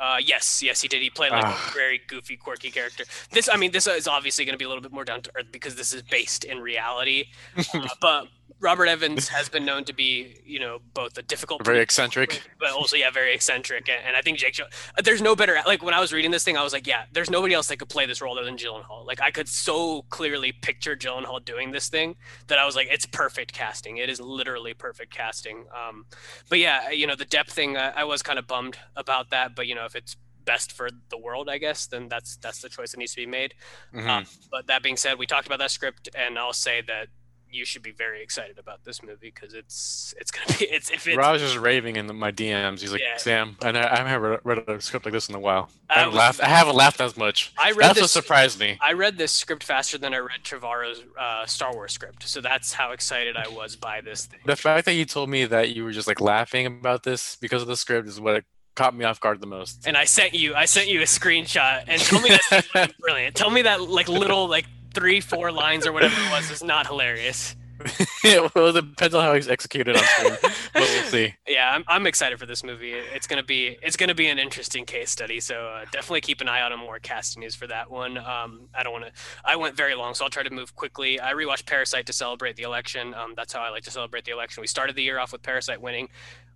Uh, 0.00 0.18
yes, 0.24 0.62
yes, 0.62 0.80
he 0.80 0.88
did. 0.88 1.02
He 1.02 1.10
played 1.10 1.32
like 1.32 1.44
uh. 1.44 1.48
a 1.48 1.74
very 1.74 2.00
goofy, 2.06 2.36
quirky 2.36 2.70
character. 2.70 3.04
This, 3.32 3.48
I 3.52 3.56
mean, 3.56 3.72
this 3.72 3.86
is 3.86 4.06
obviously 4.06 4.44
going 4.44 4.54
to 4.54 4.58
be 4.58 4.64
a 4.64 4.68
little 4.68 4.82
bit 4.82 4.92
more 4.92 5.04
down 5.04 5.22
to 5.22 5.30
earth 5.36 5.46
because 5.50 5.74
this 5.74 5.92
is 5.92 6.02
based 6.02 6.44
in 6.44 6.58
reality. 6.58 7.26
Uh, 7.74 7.86
but 8.00 8.28
Robert 8.60 8.86
Evans 8.86 9.28
has 9.28 9.48
been 9.48 9.64
known 9.64 9.84
to 9.84 9.92
be, 9.92 10.40
you 10.44 10.58
know, 10.58 10.80
both 10.94 11.16
a 11.16 11.22
difficult, 11.22 11.64
very 11.64 11.80
eccentric, 11.80 12.42
but 12.58 12.70
also 12.72 12.96
yeah, 12.96 13.10
very 13.10 13.32
eccentric. 13.34 13.88
And, 13.88 13.98
and 14.06 14.16
I 14.16 14.22
think 14.22 14.38
Jake, 14.38 14.58
there's 15.02 15.22
no 15.22 15.36
better. 15.36 15.56
Like 15.66 15.82
when 15.82 15.94
I 15.94 16.00
was 16.00 16.12
reading 16.12 16.30
this 16.30 16.44
thing, 16.44 16.56
I 16.56 16.64
was 16.64 16.72
like, 16.72 16.86
yeah, 16.86 17.04
there's 17.12 17.30
nobody 17.30 17.54
else 17.54 17.68
that 17.68 17.78
could 17.78 17.88
play 17.88 18.06
this 18.06 18.20
role 18.20 18.36
other 18.36 18.44
than 18.44 18.56
Gyllenhaal. 18.56 19.06
Like 19.06 19.20
I 19.20 19.30
could 19.30 19.48
so 19.48 20.02
clearly 20.10 20.52
picture 20.52 20.96
Gyllenhaal 20.96 21.44
doing 21.44 21.70
this 21.70 21.88
thing 21.88 22.16
that 22.48 22.58
I 22.58 22.66
was 22.66 22.74
like, 22.74 22.88
it's 22.90 23.06
perfect 23.06 23.52
casting. 23.52 23.98
It 23.98 24.10
is 24.10 24.20
literally 24.20 24.74
perfect 24.74 25.14
casting. 25.14 25.66
Um, 25.72 26.06
but 26.48 26.58
yeah, 26.58 26.90
you 26.90 27.06
know, 27.06 27.14
the 27.14 27.24
depth 27.24 27.52
thing, 27.52 27.76
I, 27.76 27.90
I 27.90 28.04
was 28.04 28.22
kind 28.22 28.38
of 28.38 28.46
bummed 28.46 28.78
about 28.96 29.30
that. 29.30 29.54
But 29.54 29.66
you 29.66 29.74
know, 29.74 29.84
if 29.84 29.94
it's 29.94 30.16
best 30.44 30.72
for 30.72 30.88
the 31.10 31.18
world, 31.18 31.48
I 31.48 31.58
guess, 31.58 31.86
then 31.86 32.08
that's 32.08 32.36
that's 32.38 32.62
the 32.62 32.68
choice 32.68 32.92
that 32.92 32.98
needs 32.98 33.12
to 33.12 33.20
be 33.20 33.26
made. 33.26 33.54
Mhm. 33.94 34.08
Um, 34.08 34.26
but 34.50 34.66
that 34.66 34.82
being 34.82 34.96
said, 34.96 35.18
we 35.18 35.26
talked 35.26 35.46
about 35.46 35.58
that 35.58 35.70
script, 35.70 36.08
and 36.14 36.38
I'll 36.38 36.52
say 36.54 36.82
that 36.86 37.08
you 37.50 37.64
should 37.64 37.82
be 37.82 37.90
very 37.92 38.22
excited 38.22 38.58
about 38.58 38.84
this 38.84 39.02
movie 39.02 39.32
because 39.34 39.54
it's 39.54 40.14
it's 40.20 40.30
gonna 40.30 40.46
be 40.58 40.64
it's 40.66 40.90
if 40.90 41.06
it's 41.06 41.16
Raj 41.16 41.56
raving 41.56 41.96
in 41.96 42.14
my 42.16 42.32
DMs. 42.32 42.80
He's 42.80 42.92
like, 42.92 43.00
Yeah. 43.00 43.16
Sam, 43.16 43.56
and 43.62 43.76
I, 43.76 43.94
I 44.04 44.08
haven't 44.08 44.30
read, 44.30 44.40
read 44.44 44.68
a 44.68 44.80
script 44.80 45.06
like 45.06 45.12
this 45.12 45.28
in 45.28 45.34
a 45.34 45.40
while. 45.40 45.70
I 45.88 45.94
I 45.94 45.98
haven't, 45.98 46.12
was- 46.14 46.18
laughed, 46.18 46.40
I 46.42 46.48
haven't 46.48 46.76
laughed 46.76 47.00
as 47.00 47.16
much. 47.16 47.52
I 47.58 47.70
read 47.72 47.78
That's 47.88 47.98
what 47.98 48.02
this 48.04 48.12
surprised 48.12 48.60
me. 48.60 48.78
I 48.80 48.92
read 48.92 49.18
this 49.18 49.32
script 49.32 49.64
faster 49.64 49.98
than 49.98 50.14
I 50.14 50.18
read 50.18 50.42
Trevorrow's 50.44 51.02
uh, 51.18 51.46
Star 51.46 51.72
Wars 51.72 51.92
script, 51.92 52.28
so 52.28 52.40
that's 52.40 52.72
how 52.72 52.92
excited 52.92 53.36
I 53.36 53.48
was 53.48 53.76
by 53.76 54.00
this 54.00 54.26
thing. 54.26 54.40
The 54.44 54.56
fact 54.56 54.84
that 54.86 54.94
you 54.94 55.04
told 55.04 55.28
me 55.30 55.44
that 55.46 55.74
you 55.74 55.84
were 55.84 55.92
just 55.92 56.08
like 56.08 56.20
laughing 56.20 56.66
about 56.66 57.02
this 57.02 57.36
because 57.36 57.62
of 57.62 57.68
the 57.68 57.76
script 57.76 58.08
is 58.08 58.20
what 58.20 58.36
it 58.36 58.44
caught 58.76 58.94
me 58.94 59.04
off 59.04 59.18
guard 59.18 59.40
the 59.40 59.46
most. 59.46 59.86
And 59.86 59.96
I 59.96 60.04
sent 60.04 60.34
you 60.34 60.54
I 60.54 60.64
sent 60.66 60.88
you 60.88 61.00
a 61.00 61.04
screenshot 61.04 61.84
and 61.88 62.00
tell 62.00 62.20
me 62.20 62.30
that 62.50 62.92
brilliant. 63.00 63.34
Tell 63.34 63.50
me 63.50 63.62
that 63.62 63.80
like 63.82 64.08
little 64.08 64.46
like 64.48 64.66
three 64.94 65.20
four 65.20 65.52
lines 65.52 65.86
or 65.86 65.92
whatever 65.92 66.14
it 66.20 66.30
was 66.30 66.50
is 66.50 66.62
not 66.62 66.86
hilarious. 66.86 67.56
yeah, 68.24 68.48
well, 68.54 68.76
it 68.76 68.80
depends 68.80 69.14
on 69.14 69.22
how 69.22 69.34
he's 69.34 69.48
executed 69.48 69.96
on 69.96 70.02
screen, 70.02 70.36
but 70.42 70.52
we'll 70.74 71.02
see. 71.04 71.34
Yeah, 71.46 71.70
I'm, 71.70 71.84
I'm 71.86 72.06
excited 72.06 72.38
for 72.38 72.46
this 72.46 72.64
movie. 72.64 72.92
It's 72.92 73.26
gonna 73.26 73.42
be 73.42 73.78
it's 73.82 73.96
gonna 73.96 74.14
be 74.14 74.26
an 74.26 74.38
interesting 74.38 74.84
case 74.84 75.10
study. 75.10 75.38
So 75.40 75.66
uh, 75.66 75.84
definitely 75.92 76.22
keep 76.22 76.40
an 76.40 76.48
eye 76.48 76.60
out 76.60 76.72
on 76.72 76.80
more 76.80 76.98
casting 76.98 77.40
news 77.40 77.54
for 77.54 77.66
that 77.68 77.90
one. 77.90 78.18
Um, 78.18 78.68
I 78.74 78.82
don't 78.82 78.92
want 78.92 79.06
to. 79.06 79.12
I 79.44 79.56
went 79.56 79.76
very 79.76 79.94
long, 79.94 80.14
so 80.14 80.24
I'll 80.24 80.30
try 80.30 80.42
to 80.42 80.50
move 80.50 80.74
quickly. 80.74 81.20
I 81.20 81.32
rewatched 81.34 81.66
Parasite 81.66 82.06
to 82.06 82.12
celebrate 82.12 82.56
the 82.56 82.64
election. 82.64 83.14
Um, 83.14 83.34
that's 83.36 83.52
how 83.52 83.60
I 83.60 83.70
like 83.70 83.84
to 83.84 83.90
celebrate 83.90 84.24
the 84.24 84.32
election. 84.32 84.60
We 84.60 84.66
started 84.66 84.96
the 84.96 85.02
year 85.02 85.18
off 85.18 85.32
with 85.32 85.42
Parasite 85.42 85.80
winning. 85.80 86.08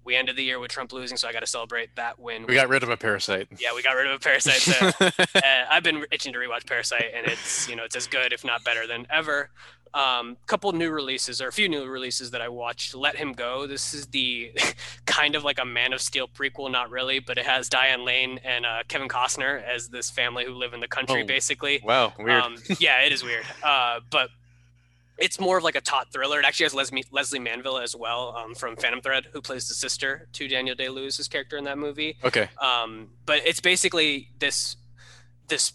We 0.04 0.16
ended 0.16 0.36
the 0.36 0.42
year 0.44 0.58
with 0.58 0.70
Trump 0.70 0.92
losing, 0.92 1.16
so 1.16 1.28
I 1.28 1.32
got 1.32 1.40
to 1.40 1.46
celebrate 1.46 1.94
that 1.96 2.18
win. 2.18 2.44
We 2.46 2.54
got 2.54 2.68
rid 2.68 2.82
of 2.82 2.88
a 2.90 2.96
parasite. 2.96 3.48
yeah, 3.60 3.74
we 3.74 3.82
got 3.82 3.92
rid 3.92 4.06
of 4.08 4.14
a 4.14 4.18
Parasite. 4.18 4.60
So 4.60 4.90
uh, 5.34 5.64
I've 5.70 5.82
been 5.84 6.04
itching 6.10 6.32
to 6.32 6.38
rewatch 6.38 6.66
Parasite, 6.66 7.06
and 7.14 7.26
it's 7.26 7.68
you 7.68 7.76
know 7.76 7.84
it's 7.84 7.96
as 7.96 8.06
good, 8.06 8.32
if 8.32 8.44
not 8.44 8.64
better, 8.64 8.86
than 8.86 9.06
ever. 9.10 9.50
Um, 9.94 10.38
couple 10.46 10.72
new 10.72 10.90
releases 10.90 11.42
or 11.42 11.48
a 11.48 11.52
few 11.52 11.68
new 11.68 11.84
releases 11.86 12.30
that 12.30 12.40
I 12.40 12.48
watched. 12.48 12.94
Let 12.94 13.14
Him 13.14 13.32
Go. 13.34 13.66
This 13.66 13.92
is 13.92 14.06
the 14.06 14.50
kind 15.06 15.34
of 15.36 15.44
like 15.44 15.58
a 15.60 15.66
Man 15.66 15.92
of 15.92 16.00
Steel 16.00 16.26
prequel, 16.28 16.70
not 16.72 16.90
really, 16.90 17.18
but 17.18 17.36
it 17.36 17.44
has 17.44 17.68
Diane 17.68 18.02
Lane 18.04 18.40
and 18.42 18.64
uh, 18.64 18.84
Kevin 18.88 19.06
Costner 19.08 19.62
as 19.62 19.88
this 19.90 20.08
family 20.08 20.46
who 20.46 20.54
live 20.54 20.72
in 20.72 20.80
the 20.80 20.88
country, 20.88 21.22
Oh, 21.22 21.26
basically. 21.26 21.80
wow, 21.84 22.12
weird. 22.18 22.30
Um, 22.30 22.56
yeah, 22.80 23.02
it 23.04 23.12
is 23.12 23.22
weird. 23.22 23.44
Uh, 23.62 24.00
but 24.10 24.30
it's 25.22 25.38
more 25.38 25.56
of 25.56 25.62
like 25.62 25.76
a 25.76 25.80
taut 25.80 26.12
thriller. 26.12 26.40
It 26.40 26.44
actually 26.44 26.64
has 26.64 26.74
Lesley, 26.74 27.04
Lesley 27.12 27.38
Manville 27.38 27.78
as 27.78 27.94
well 27.94 28.36
um, 28.36 28.54
from 28.54 28.74
Phantom 28.76 29.00
Thread, 29.00 29.28
who 29.32 29.40
plays 29.40 29.68
the 29.68 29.74
sister 29.74 30.26
to 30.32 30.48
Daniel 30.48 30.74
Day 30.74 30.88
Lewis's 30.88 31.28
character 31.28 31.56
in 31.56 31.64
that 31.64 31.78
movie. 31.78 32.16
okay. 32.24 32.48
Um, 32.60 33.08
but 33.24 33.40
it's 33.46 33.60
basically 33.60 34.30
this 34.40 34.76
this 35.48 35.72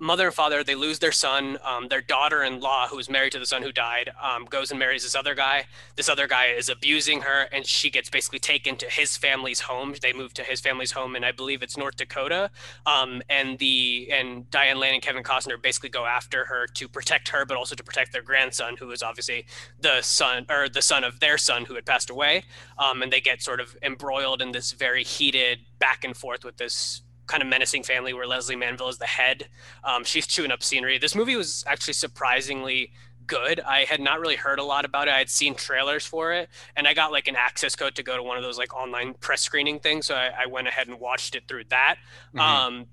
mother 0.00 0.26
and 0.26 0.34
father 0.34 0.64
they 0.64 0.74
lose 0.74 0.98
their 0.98 1.12
son 1.12 1.58
um, 1.62 1.88
their 1.88 2.00
daughter-in-law 2.00 2.88
who 2.88 2.96
was 2.96 3.10
married 3.10 3.32
to 3.32 3.38
the 3.38 3.46
son 3.46 3.62
who 3.62 3.70
died 3.70 4.10
um, 4.20 4.46
goes 4.46 4.70
and 4.70 4.78
marries 4.78 5.02
this 5.02 5.14
other 5.14 5.34
guy. 5.34 5.66
This 5.96 6.08
other 6.08 6.26
guy 6.26 6.46
is 6.46 6.68
abusing 6.68 7.20
her 7.20 7.48
and 7.52 7.66
she 7.66 7.90
gets 7.90 8.08
basically 8.08 8.38
taken 8.38 8.76
to 8.76 8.86
his 8.86 9.16
family's 9.16 9.60
home. 9.60 9.94
They 10.00 10.12
move 10.12 10.32
to 10.34 10.42
his 10.42 10.60
family's 10.60 10.92
home 10.92 11.14
and 11.16 11.24
i 11.24 11.32
believe 11.32 11.62
it's 11.62 11.76
north 11.76 11.96
dakota. 11.96 12.50
Um, 12.86 13.22
and 13.28 13.58
the 13.58 14.08
and 14.10 14.50
diane 14.50 14.78
lane 14.78 14.94
and 14.94 15.02
kevin 15.02 15.22
costner 15.22 15.60
basically 15.60 15.90
go 15.90 16.06
after 16.06 16.46
her 16.46 16.66
to 16.66 16.88
protect 16.88 17.28
her 17.28 17.44
but 17.44 17.56
also 17.56 17.74
to 17.74 17.84
protect 17.84 18.12
their 18.12 18.22
grandson 18.22 18.76
who 18.78 18.90
is 18.90 19.02
obviously 19.02 19.44
the 19.78 20.00
son 20.00 20.46
or 20.48 20.68
the 20.68 20.82
son 20.82 21.04
of 21.04 21.20
their 21.20 21.36
son 21.36 21.66
who 21.66 21.74
had 21.74 21.84
passed 21.84 22.08
away. 22.08 22.44
Um, 22.78 23.02
and 23.02 23.12
they 23.12 23.20
get 23.20 23.42
sort 23.42 23.60
of 23.60 23.76
embroiled 23.82 24.40
in 24.40 24.52
this 24.52 24.72
very 24.72 25.04
heated 25.04 25.60
back 25.78 26.04
and 26.04 26.16
forth 26.16 26.44
with 26.44 26.56
this 26.56 27.02
kind 27.30 27.42
of 27.42 27.48
menacing 27.48 27.84
family 27.84 28.12
where 28.12 28.26
Lesley 28.26 28.56
Manville 28.56 28.88
is 28.88 28.98
the 28.98 29.06
head. 29.06 29.48
Um, 29.84 30.02
she's 30.02 30.26
chewing 30.26 30.50
up 30.50 30.62
scenery. 30.62 30.98
This 30.98 31.14
movie 31.14 31.36
was 31.36 31.64
actually 31.66 31.94
surprisingly 31.94 32.92
good. 33.28 33.60
I 33.60 33.84
had 33.84 34.00
not 34.00 34.18
really 34.18 34.34
heard 34.34 34.58
a 34.58 34.64
lot 34.64 34.84
about 34.84 35.06
it. 35.06 35.14
I 35.14 35.18
had 35.18 35.30
seen 35.30 35.54
trailers 35.54 36.04
for 36.04 36.32
it, 36.32 36.48
and 36.74 36.88
I 36.88 36.94
got 36.94 37.12
like 37.12 37.28
an 37.28 37.36
access 37.36 37.76
code 37.76 37.94
to 37.94 38.02
go 38.02 38.16
to 38.16 38.22
one 38.22 38.36
of 38.36 38.42
those 38.42 38.58
like 38.58 38.74
online 38.74 39.14
press 39.14 39.40
screening 39.42 39.78
things. 39.78 40.06
So 40.06 40.16
I, 40.16 40.30
I 40.42 40.46
went 40.46 40.66
ahead 40.66 40.88
and 40.88 40.98
watched 40.98 41.36
it 41.36 41.44
through 41.46 41.64
that. 41.68 41.96
Mhm. 42.34 42.40
Um, 42.40 42.86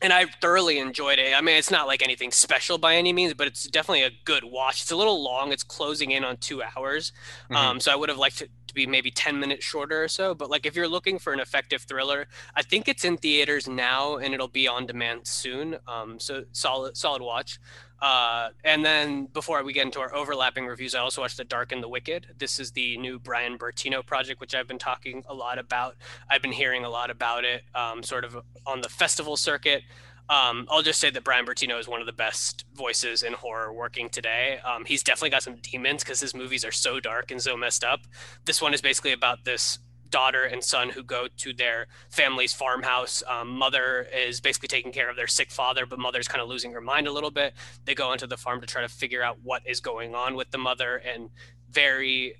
and 0.00 0.12
I 0.12 0.26
thoroughly 0.40 0.78
enjoyed 0.78 1.18
it. 1.18 1.34
I 1.36 1.40
mean, 1.40 1.56
it's 1.56 1.70
not 1.70 1.86
like 1.86 2.02
anything 2.02 2.30
special 2.30 2.78
by 2.78 2.94
any 2.96 3.12
means, 3.12 3.34
but 3.34 3.46
it's 3.46 3.64
definitely 3.64 4.04
a 4.04 4.10
good 4.24 4.44
watch. 4.44 4.82
It's 4.82 4.90
a 4.90 4.96
little 4.96 5.22
long. 5.22 5.52
It's 5.52 5.64
closing 5.64 6.10
in 6.12 6.24
on 6.24 6.36
two 6.36 6.62
hours. 6.62 7.12
Mhm. 7.50 7.56
Um, 7.56 7.80
so 7.80 7.92
I 7.92 7.96
would 7.96 8.08
have 8.08 8.18
liked 8.18 8.40
it 8.42 8.50
to 8.68 8.74
be 8.74 8.86
maybe 8.86 9.10
10 9.10 9.40
minutes 9.40 9.64
shorter 9.64 10.04
or 10.04 10.08
so. 10.08 10.34
But 10.34 10.50
like 10.50 10.66
if 10.66 10.76
you're 10.76 10.88
looking 10.88 11.18
for 11.18 11.32
an 11.32 11.40
effective 11.40 11.82
thriller, 11.82 12.28
I 12.54 12.62
think 12.62 12.86
it's 12.86 13.04
in 13.04 13.16
theaters 13.16 13.66
now 13.66 14.16
and 14.18 14.34
it'll 14.34 14.46
be 14.48 14.68
on 14.68 14.86
demand 14.86 15.26
soon. 15.26 15.78
Um, 15.88 16.20
so 16.20 16.44
solid, 16.52 16.96
solid 16.96 17.22
watch. 17.22 17.58
Uh, 18.00 18.50
and 18.64 18.84
then 18.84 19.26
before 19.26 19.62
we 19.64 19.72
get 19.72 19.84
into 19.84 20.00
our 20.00 20.14
overlapping 20.14 20.66
reviews, 20.66 20.94
I 20.94 21.00
also 21.00 21.20
watched 21.20 21.36
The 21.36 21.44
Dark 21.44 21.72
and 21.72 21.82
the 21.82 21.88
Wicked. 21.88 22.28
This 22.38 22.60
is 22.60 22.72
the 22.72 22.96
new 22.98 23.18
Bryan 23.18 23.58
Bertino 23.58 24.04
project, 24.04 24.40
which 24.40 24.54
I've 24.54 24.68
been 24.68 24.78
talking 24.78 25.24
a 25.28 25.34
lot 25.34 25.58
about. 25.58 25.96
I've 26.30 26.42
been 26.42 26.52
hearing 26.52 26.84
a 26.84 26.90
lot 26.90 27.10
about 27.10 27.44
it, 27.44 27.62
um, 27.74 28.02
sort 28.02 28.24
of 28.24 28.36
on 28.66 28.80
the 28.80 28.88
festival 28.88 29.36
circuit. 29.36 29.82
Um, 30.30 30.66
I'll 30.70 30.82
just 30.82 31.00
say 31.00 31.08
that 31.10 31.24
Bryan 31.24 31.46
Bertino 31.46 31.80
is 31.80 31.88
one 31.88 32.00
of 32.00 32.06
the 32.06 32.12
best 32.12 32.66
voices 32.74 33.22
in 33.22 33.32
horror 33.32 33.72
working 33.72 34.10
today. 34.10 34.60
Um, 34.62 34.84
he's 34.84 35.02
definitely 35.02 35.30
got 35.30 35.42
some 35.42 35.56
demons 35.56 36.04
because 36.04 36.20
his 36.20 36.34
movies 36.34 36.64
are 36.64 36.72
so 36.72 37.00
dark 37.00 37.30
and 37.30 37.40
so 37.40 37.56
messed 37.56 37.82
up. 37.82 38.00
This 38.44 38.60
one 38.60 38.74
is 38.74 38.82
basically 38.82 39.12
about 39.12 39.44
this 39.44 39.78
daughter 40.10 40.44
and 40.44 40.62
son 40.62 40.90
who 40.90 41.02
go 41.02 41.28
to 41.38 41.52
their 41.52 41.86
family's 42.10 42.52
farmhouse. 42.52 43.22
Um, 43.28 43.48
mother 43.48 44.06
is 44.14 44.40
basically 44.40 44.68
taking 44.68 44.92
care 44.92 45.10
of 45.10 45.16
their 45.16 45.26
sick 45.26 45.50
father, 45.50 45.86
but 45.86 45.98
mother's 45.98 46.28
kind 46.28 46.42
of 46.42 46.48
losing 46.48 46.72
her 46.72 46.80
mind 46.80 47.06
a 47.06 47.12
little 47.12 47.30
bit. 47.30 47.54
They 47.84 47.94
go 47.94 48.08
onto 48.08 48.26
the 48.26 48.36
farm 48.36 48.60
to 48.60 48.66
try 48.66 48.82
to 48.82 48.88
figure 48.88 49.22
out 49.22 49.38
what 49.42 49.62
is 49.66 49.80
going 49.80 50.14
on 50.14 50.34
with 50.34 50.50
the 50.50 50.58
mother, 50.58 50.96
and 50.96 51.30
very 51.70 52.36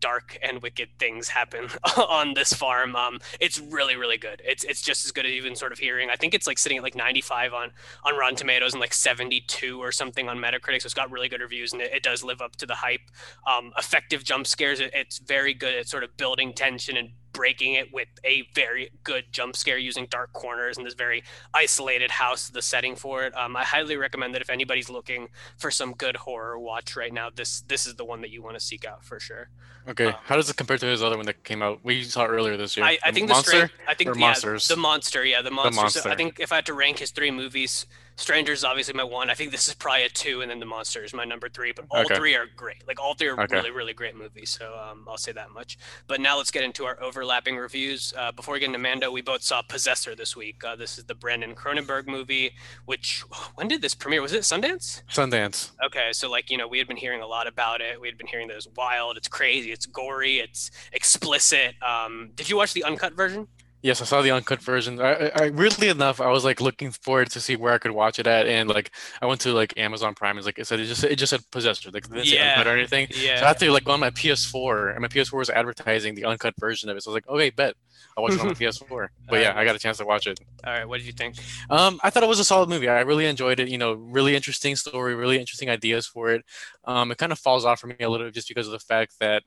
dark 0.00 0.38
and 0.42 0.62
wicked 0.62 0.88
things 0.98 1.28
happen 1.28 1.68
on 1.96 2.34
this 2.34 2.52
farm. 2.52 2.96
Um, 2.96 3.20
it's 3.38 3.58
really, 3.58 3.96
really 3.96 4.18
good. 4.18 4.42
It's 4.44 4.64
it's 4.64 4.82
just 4.82 5.04
as 5.04 5.12
good 5.12 5.26
as 5.26 5.32
even 5.32 5.54
sort 5.54 5.72
of 5.72 5.78
hearing. 5.78 6.10
I 6.10 6.16
think 6.16 6.34
it's 6.34 6.46
like 6.46 6.58
sitting 6.58 6.78
at 6.78 6.84
like 6.84 6.94
95 6.94 7.54
on 7.54 7.70
on 8.04 8.16
Rotten 8.16 8.36
Tomatoes 8.36 8.72
and 8.72 8.80
like 8.80 8.94
72 8.94 9.80
or 9.80 9.92
something 9.92 10.28
on 10.28 10.38
Metacritic. 10.38 10.82
So 10.82 10.86
it's 10.86 10.94
got 10.94 11.10
really 11.10 11.28
good 11.28 11.40
reviews 11.40 11.72
and 11.72 11.82
it, 11.82 11.92
it 11.92 12.02
does 12.02 12.24
live 12.24 12.40
up 12.40 12.56
to 12.56 12.66
the 12.66 12.74
hype. 12.74 13.00
Um, 13.46 13.72
effective 13.78 14.24
jump 14.24 14.46
scares. 14.46 14.80
It, 14.80 14.90
it's 14.94 15.18
very 15.18 15.54
good 15.54 15.74
at 15.74 15.88
sort 15.88 16.04
of 16.04 16.16
building 16.16 16.52
tension 16.52 16.96
and 16.96 17.10
breaking 17.32 17.74
it 17.74 17.92
with 17.92 18.08
a 18.24 18.42
very 18.54 18.90
good 19.04 19.24
jump 19.32 19.56
scare 19.56 19.78
using 19.78 20.06
dark 20.10 20.32
corners 20.32 20.76
and 20.76 20.86
this 20.86 20.94
very 20.94 21.22
isolated 21.54 22.10
house 22.10 22.48
the 22.48 22.62
setting 22.62 22.96
for 22.96 23.24
it 23.24 23.36
um, 23.36 23.56
i 23.56 23.64
highly 23.64 23.96
recommend 23.96 24.34
that 24.34 24.42
if 24.42 24.50
anybody's 24.50 24.90
looking 24.90 25.28
for 25.58 25.70
some 25.70 25.92
good 25.94 26.16
horror 26.16 26.58
watch 26.58 26.96
right 26.96 27.12
now 27.12 27.28
this 27.34 27.62
this 27.62 27.86
is 27.86 27.94
the 27.94 28.04
one 28.04 28.20
that 28.20 28.30
you 28.30 28.42
want 28.42 28.54
to 28.58 28.60
seek 28.60 28.84
out 28.84 29.04
for 29.04 29.18
sure 29.20 29.48
Okay. 29.88 30.06
um, 30.08 30.14
How 30.24 30.36
does 30.36 30.50
it 30.50 30.56
compare 30.56 30.76
to 30.76 30.86
his 30.86 31.02
other 31.02 31.16
one 31.16 31.24
that 31.24 31.42
came 31.42 31.62
out? 31.62 31.80
We 31.82 32.04
saw 32.04 32.26
earlier 32.26 32.56
this 32.58 32.76
year. 32.76 32.84
I, 32.84 32.98
I 33.02 33.12
think 33.12 33.28
the 33.28 33.32
monster. 33.34 33.50
Stran- 33.50 33.70
I 33.88 33.94
think 33.94 34.14
yeah, 34.14 34.20
Monsters? 34.20 34.68
the 34.68 34.76
monster, 34.76 35.24
yeah, 35.24 35.40
the 35.40 35.50
monster. 35.50 35.72
So 35.74 35.80
Monster. 35.80 36.08
I 36.10 36.16
think 36.16 36.38
if 36.38 36.52
I 36.52 36.56
had 36.56 36.66
to 36.66 36.74
rank 36.74 36.98
his 36.98 37.10
three 37.12 37.30
movies, 37.30 37.86
Strangers 38.16 38.58
is 38.58 38.64
obviously 38.64 38.94
my 38.94 39.04
one. 39.04 39.30
I 39.30 39.34
think 39.34 39.50
this 39.50 39.66
is 39.68 39.74
probably 39.74 40.04
a 40.04 40.08
two, 40.08 40.42
and 40.42 40.50
then 40.50 40.58
the 40.60 40.66
monster 40.66 41.02
is 41.04 41.14
my 41.14 41.24
number 41.24 41.48
three. 41.48 41.72
But 41.72 41.86
all 41.90 42.02
Okay. 42.04 42.16
three 42.16 42.34
are 42.36 42.46
great. 42.56 42.86
Like 42.86 43.00
all 43.00 43.14
three 43.14 43.28
are 43.28 43.40
Okay. 43.40 43.56
really, 43.56 43.70
really 43.70 43.92
great 43.94 44.14
movies. 44.14 44.50
So 44.50 44.76
um, 44.78 45.06
I'll 45.08 45.16
say 45.16 45.32
that 45.32 45.50
much. 45.50 45.78
But 46.06 46.20
now 46.20 46.36
let's 46.36 46.50
get 46.50 46.62
into 46.62 46.84
our 46.84 47.02
overlapping 47.02 47.56
reviews. 47.56 48.12
Uh, 48.16 48.30
before 48.32 48.54
we 48.54 48.60
get 48.60 48.66
into 48.66 48.78
Mando, 48.78 49.10
we 49.10 49.22
both 49.22 49.42
saw 49.42 49.62
Possessor 49.62 50.14
this 50.14 50.36
week. 50.36 50.62
Uh, 50.62 50.76
this 50.76 50.98
is 50.98 51.04
the 51.04 51.14
Brandon 51.14 51.54
Cronenberg 51.54 52.06
movie. 52.06 52.52
Which 52.84 53.20
when 53.54 53.68
did 53.68 53.80
this 53.82 53.94
premiere? 53.94 54.22
Was 54.22 54.32
it 54.32 54.42
Sundance? 54.42 55.02
Sundance. 55.10 55.70
Okay, 55.84 56.12
so 56.12 56.30
like 56.30 56.50
you 56.50 56.58
know, 56.58 56.68
we 56.68 56.78
had 56.78 56.88
been 56.88 56.96
hearing 56.98 57.22
a 57.22 57.26
lot 57.26 57.46
about 57.46 57.80
it. 57.80 58.00
We 58.00 58.08
had 58.08 58.18
been 58.18 58.26
hearing 58.26 58.48
that 58.48 58.56
it's 58.56 58.68
wild, 58.76 59.16
it's 59.16 59.28
crazy, 59.28 59.72
it's 59.72 59.86
gory, 59.86 60.38
it's 60.40 60.70
explicit. 60.92 61.74
Um, 61.82 62.30
did 62.34 62.50
you 62.50 62.56
watch 62.56 62.72
the 62.74 62.84
uncut 62.84 63.14
version? 63.14 63.48
Yes, 63.82 64.02
I 64.02 64.04
saw 64.04 64.20
the 64.20 64.30
uncut 64.30 64.62
version. 64.62 65.00
I, 65.00 65.28
I, 65.34 65.48
weirdly 65.50 65.88
enough, 65.88 66.20
I 66.20 66.28
was 66.28 66.44
like 66.44 66.60
looking 66.60 66.90
forward 66.90 67.30
to 67.30 67.40
see 67.40 67.56
where 67.56 67.72
I 67.72 67.78
could 67.78 67.92
watch 67.92 68.18
it 68.18 68.26
at, 68.26 68.46
and 68.46 68.68
like 68.68 68.90
I 69.22 69.26
went 69.26 69.40
to 69.42 69.54
like 69.54 69.72
Amazon 69.78 70.14
Prime. 70.14 70.36
It's 70.36 70.44
like 70.44 70.58
it 70.58 70.66
said 70.66 70.80
it 70.80 70.84
just 70.84 71.02
it 71.02 71.16
just 71.16 71.30
said 71.30 71.40
Possessor, 71.50 71.90
like 71.90 72.06
didn't 72.08 72.26
say 72.28 72.36
Yeah. 72.36 72.38
uncut 72.38 72.66
or 72.66 72.76
anything. 72.76 73.08
So 73.34 73.46
I 73.46 73.48
Yeah. 73.48 73.48
had 73.48 73.58
to 73.58 73.72
like 73.72 73.84
go 73.84 73.92
on 73.92 74.00
my 74.00 74.10
PS4, 74.10 74.90
and 74.90 75.00
my 75.00 75.08
PS4 75.08 75.38
was 75.38 75.48
advertising 75.48 76.14
the 76.14 76.26
uncut 76.26 76.54
version 76.58 76.90
of 76.90 76.96
it. 76.98 77.02
So 77.02 77.10
I 77.10 77.14
was 77.14 77.16
like, 77.16 77.28
okay, 77.28 77.48
bet 77.50 77.74
I'll 78.16 78.22
watch 78.22 78.36
it 78.36 78.40
on 78.40 78.46
my 78.48 78.52
PS4. 78.54 79.12
But 79.30 79.40
yeah, 79.40 79.54
I 79.56 79.64
got 79.64 79.76
a 79.76 79.78
chance 79.78 79.96
to 79.98 80.04
watch 80.04 80.26
it. 80.26 80.38
All 80.66 80.72
right, 80.72 80.84
what 80.86 80.98
did 80.98 81.06
you 81.06 81.12
think? 81.12 81.36
Um, 81.70 81.98
I 82.02 82.10
thought 82.10 82.22
it 82.22 82.28
was 82.28 82.38
a 82.40 82.44
solid 82.44 82.68
movie. 82.68 82.88
I 82.88 83.00
really 83.00 83.24
enjoyed 83.26 83.60
it. 83.60 83.68
You 83.68 83.78
know, 83.78 83.94
really 83.94 84.36
interesting 84.36 84.76
story, 84.76 85.14
really 85.14 85.38
interesting 85.38 85.70
ideas 85.70 86.06
for 86.06 86.30
it. 86.30 86.44
Um, 86.84 87.10
it 87.12 87.18
kind 87.18 87.32
of 87.32 87.38
falls 87.38 87.64
off 87.64 87.80
for 87.80 87.86
me 87.86 87.94
a 88.00 88.08
little 88.10 88.26
bit 88.26 88.34
just 88.34 88.48
because 88.48 88.66
of 88.66 88.72
the 88.72 88.78
fact 88.78 89.14
that 89.20 89.42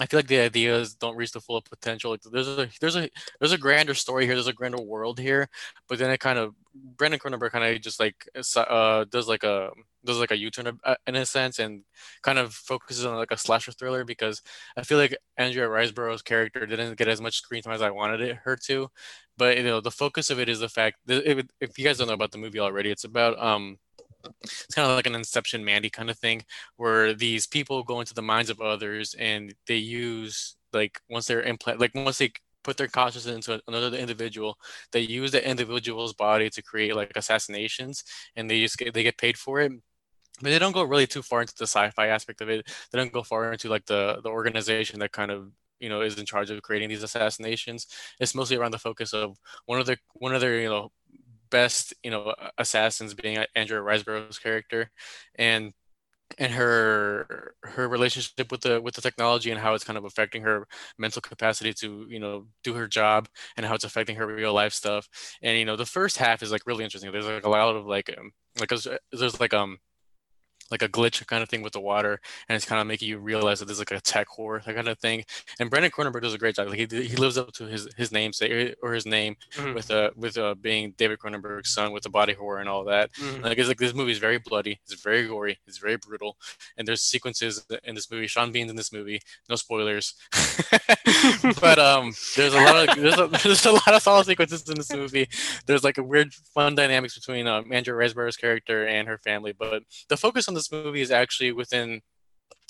I 0.00 0.06
feel 0.06 0.18
like 0.18 0.26
the 0.26 0.38
ideas 0.38 0.94
don't 0.94 1.16
reach 1.16 1.32
the 1.32 1.40
full 1.40 1.60
potential. 1.60 2.12
Like 2.12 2.22
there's 2.22 2.48
a 2.48 2.68
there's 2.80 2.96
a 2.96 3.10
there's 3.40 3.52
a 3.52 3.58
grander 3.58 3.92
story 3.94 4.24
here. 4.24 4.34
There's 4.34 4.46
a 4.46 4.52
grander 4.54 4.80
world 4.80 5.18
here, 5.18 5.48
but 5.86 5.98
then 5.98 6.10
it 6.10 6.18
kind 6.18 6.38
of 6.38 6.54
Brandon 6.74 7.20
Cronenberg 7.20 7.50
kind 7.50 7.62
of 7.76 7.80
just 7.82 8.00
like 8.00 8.26
uh 8.56 9.04
does 9.10 9.28
like 9.28 9.44
a 9.44 9.70
does 10.04 10.18
like 10.18 10.30
a 10.30 10.36
U-turn 10.38 10.78
uh, 10.84 10.94
in 11.06 11.14
a 11.14 11.26
sense 11.26 11.58
and 11.58 11.84
kind 12.22 12.38
of 12.38 12.54
focuses 12.54 13.04
on 13.04 13.16
like 13.16 13.30
a 13.30 13.36
slasher 13.36 13.70
thriller 13.72 14.04
because 14.04 14.40
I 14.76 14.82
feel 14.82 14.96
like 14.98 15.14
Andrea 15.36 15.68
Riseborough's 15.68 16.22
character 16.22 16.64
didn't 16.66 16.96
get 16.96 17.08
as 17.08 17.20
much 17.20 17.36
screen 17.36 17.62
time 17.62 17.74
as 17.74 17.82
I 17.82 17.90
wanted 17.90 18.22
it 18.22 18.36
her 18.44 18.56
to, 18.68 18.88
but 19.36 19.58
you 19.58 19.62
know 19.62 19.80
the 19.82 19.90
focus 19.90 20.30
of 20.30 20.40
it 20.40 20.48
is 20.48 20.60
the 20.60 20.68
fact 20.70 20.98
that 21.06 21.26
if 21.60 21.78
you 21.78 21.84
guys 21.84 21.98
don't 21.98 22.08
know 22.08 22.14
about 22.14 22.32
the 22.32 22.38
movie 22.38 22.60
already, 22.60 22.90
it's 22.90 23.04
about 23.04 23.38
um 23.38 23.78
it's 24.42 24.74
kind 24.74 24.88
of 24.88 24.96
like 24.96 25.06
an 25.06 25.14
inception 25.14 25.64
mandy 25.64 25.90
kind 25.90 26.10
of 26.10 26.18
thing 26.18 26.42
where 26.76 27.14
these 27.14 27.46
people 27.46 27.82
go 27.82 28.00
into 28.00 28.14
the 28.14 28.22
minds 28.22 28.50
of 28.50 28.60
others 28.60 29.14
and 29.18 29.54
they 29.66 29.76
use 29.76 30.56
like 30.72 31.00
once 31.10 31.26
they're 31.26 31.42
implant 31.42 31.80
like 31.80 31.94
once 31.94 32.18
they 32.18 32.32
put 32.64 32.76
their 32.76 32.88
consciousness 32.88 33.34
into 33.34 33.60
another 33.66 33.96
individual 33.96 34.56
they 34.92 35.00
use 35.00 35.32
the 35.32 35.48
individual's 35.48 36.12
body 36.12 36.48
to 36.48 36.62
create 36.62 36.94
like 36.94 37.12
assassinations 37.16 38.04
and 38.36 38.50
they 38.50 38.60
just 38.60 38.78
get 38.78 38.94
they 38.94 39.02
get 39.02 39.18
paid 39.18 39.36
for 39.38 39.60
it. 39.60 39.72
But 40.40 40.50
they 40.50 40.58
don't 40.58 40.72
go 40.72 40.82
really 40.82 41.06
too 41.06 41.22
far 41.22 41.42
into 41.42 41.54
the 41.56 41.66
sci-fi 41.66 42.08
aspect 42.08 42.40
of 42.40 42.48
it. 42.48 42.66
They 42.90 42.98
don't 42.98 43.12
go 43.12 43.22
far 43.22 43.52
into 43.52 43.68
like 43.68 43.86
the 43.86 44.20
the 44.22 44.30
organization 44.30 44.98
that 45.00 45.12
kind 45.12 45.30
of 45.30 45.52
you 45.80 45.88
know 45.88 46.00
is 46.00 46.18
in 46.18 46.26
charge 46.26 46.50
of 46.50 46.62
creating 46.62 46.88
these 46.88 47.02
assassinations. 47.02 47.86
It's 48.20 48.34
mostly 48.34 48.56
around 48.56 48.72
the 48.72 48.78
focus 48.78 49.12
of 49.12 49.36
one 49.66 49.78
of 49.80 49.86
the 49.86 49.98
one 50.14 50.34
of 50.34 50.40
their 50.40 50.60
you 50.60 50.68
know 50.68 50.90
best, 51.52 51.94
you 52.04 52.10
know, 52.12 52.34
assassins 52.58 53.14
being 53.14 53.38
Andrea 53.56 53.82
Riseborough's 53.82 54.40
character, 54.40 54.90
and 55.36 55.74
and 56.38 56.52
her 56.54 57.54
her 57.64 57.88
relationship 57.88 58.50
with 58.52 58.62
the 58.62 58.80
with 58.82 58.94
the 58.94 59.02
technology 59.02 59.50
and 59.50 59.60
how 59.60 59.74
it's 59.74 59.84
kind 59.84 59.98
of 59.98 60.04
affecting 60.04 60.42
her 60.42 60.66
mental 60.98 61.22
capacity 61.22 61.74
to 61.74 62.06
you 62.10 62.20
know 62.20 62.46
do 62.64 62.74
her 62.74 62.88
job 62.88 63.28
and 63.56 63.66
how 63.66 63.74
it's 63.74 63.84
affecting 63.84 64.16
her 64.16 64.26
real 64.26 64.54
life 64.54 64.74
stuff. 64.74 65.08
And 65.42 65.58
you 65.58 65.66
know 65.66 65.76
the 65.76 65.86
first 65.86 66.18
half 66.18 66.42
is 66.42 66.52
like 66.52 66.62
really 66.66 66.84
interesting. 66.84 67.12
There's 67.12 67.26
like 67.26 67.46
a 67.46 67.50
lot 67.50 67.76
of 67.76 67.86
like 67.86 68.14
um, 68.18 68.32
like 68.60 68.70
there's 68.70 69.40
like 69.40 69.54
um 69.54 69.78
like 70.72 70.82
a 70.82 70.88
glitch 70.88 71.24
kind 71.26 71.42
of 71.42 71.48
thing 71.48 71.62
with 71.62 71.74
the 71.74 71.80
water, 71.80 72.20
and 72.48 72.56
it's 72.56 72.64
kind 72.64 72.80
of 72.80 72.86
making 72.86 73.08
you 73.08 73.18
realize 73.18 73.60
that 73.60 73.66
there's 73.66 73.78
like 73.78 73.92
a 73.92 74.00
tech 74.00 74.26
horror, 74.26 74.62
that 74.64 74.74
kind 74.74 74.88
of 74.88 74.98
thing. 74.98 75.24
And 75.60 75.70
Brandon 75.70 75.90
Cronenberg 75.90 76.22
does 76.22 76.34
a 76.34 76.38
great 76.38 76.56
job. 76.56 76.68
Like 76.68 76.90
he, 76.90 77.02
he 77.04 77.16
lives 77.16 77.38
up 77.38 77.52
to 77.52 77.66
his 77.66 77.88
his 77.96 78.10
namesake 78.10 78.74
or 78.82 78.92
his 78.92 79.06
name 79.06 79.36
mm-hmm. 79.54 79.74
with 79.74 79.90
uh 79.90 80.10
with 80.16 80.36
uh 80.36 80.54
being 80.54 80.94
David 80.96 81.18
Cronenberg's 81.18 81.72
son 81.72 81.92
with 81.92 82.02
the 82.02 82.10
body 82.10 82.32
horror 82.32 82.58
and 82.58 82.68
all 82.68 82.84
that. 82.84 83.12
Mm-hmm. 83.12 83.44
Like 83.44 83.58
it's 83.58 83.68
like 83.68 83.78
this 83.78 83.94
movie 83.94 84.12
is 84.12 84.18
very 84.18 84.38
bloody, 84.38 84.80
it's 84.84 85.00
very 85.00 85.26
gory, 85.26 85.58
it's 85.66 85.78
very 85.78 85.96
brutal, 85.96 86.36
and 86.76 86.88
there's 86.88 87.02
sequences 87.02 87.64
in 87.84 87.94
this 87.94 88.10
movie. 88.10 88.26
Sean 88.26 88.50
Bean's 88.50 88.70
in 88.70 88.76
this 88.76 88.92
movie. 88.92 89.20
No 89.48 89.56
spoilers, 89.56 90.14
but 91.60 91.78
um, 91.78 92.14
there's 92.36 92.54
a 92.54 92.60
lot 92.60 92.88
of 92.88 92.96
there's 92.96 93.18
a, 93.18 93.26
there's 93.42 93.66
a 93.66 93.72
lot 93.72 93.94
of 93.94 94.02
solid 94.02 94.26
sequences 94.26 94.68
in 94.68 94.76
this 94.76 94.92
movie. 94.92 95.28
There's 95.66 95.84
like 95.84 95.98
a 95.98 96.02
weird 96.02 96.32
fun 96.32 96.74
dynamics 96.74 97.14
between 97.14 97.46
um, 97.46 97.72
Andrea 97.72 97.96
Riseborough's 97.96 98.36
character 98.36 98.86
and 98.86 99.08
her 99.08 99.18
family, 99.18 99.52
but 99.52 99.82
the 100.08 100.16
focus 100.16 100.48
on 100.48 100.54
the 100.54 100.61
this 100.70 100.84
movie 100.84 101.00
is 101.00 101.10
actually 101.10 101.52
within 101.52 102.00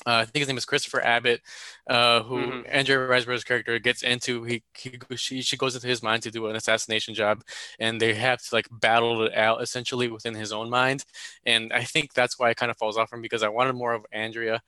uh, 0.04 0.14
I 0.14 0.24
think 0.24 0.40
his 0.40 0.48
name 0.48 0.56
is 0.56 0.64
Christopher 0.64 1.00
Abbott, 1.04 1.42
uh, 1.86 2.22
who 2.22 2.38
mm-hmm. 2.38 2.60
Andrea 2.68 2.98
Riseborough's 2.98 3.44
character 3.44 3.78
gets 3.78 4.02
into. 4.02 4.42
He, 4.42 4.64
he 4.76 4.98
she 5.14 5.42
she 5.42 5.56
goes 5.56 5.76
into 5.76 5.86
his 5.86 6.02
mind 6.02 6.24
to 6.24 6.30
do 6.30 6.46
an 6.46 6.56
assassination 6.56 7.14
job, 7.14 7.42
and 7.78 8.00
they 8.00 8.14
have 8.14 8.42
to 8.42 8.54
like 8.54 8.66
battle 8.70 9.22
it 9.22 9.34
out 9.34 9.62
essentially 9.62 10.08
within 10.08 10.34
his 10.34 10.52
own 10.52 10.70
mind. 10.70 11.04
And 11.46 11.72
I 11.72 11.84
think 11.84 12.14
that's 12.14 12.36
why 12.38 12.50
it 12.50 12.56
kind 12.56 12.70
of 12.70 12.78
falls 12.78 12.96
off 12.96 13.10
from 13.10 13.22
because 13.22 13.44
I 13.44 13.48
wanted 13.48 13.74
more 13.74 13.92
of 13.92 14.04
Andrea, 14.10 14.60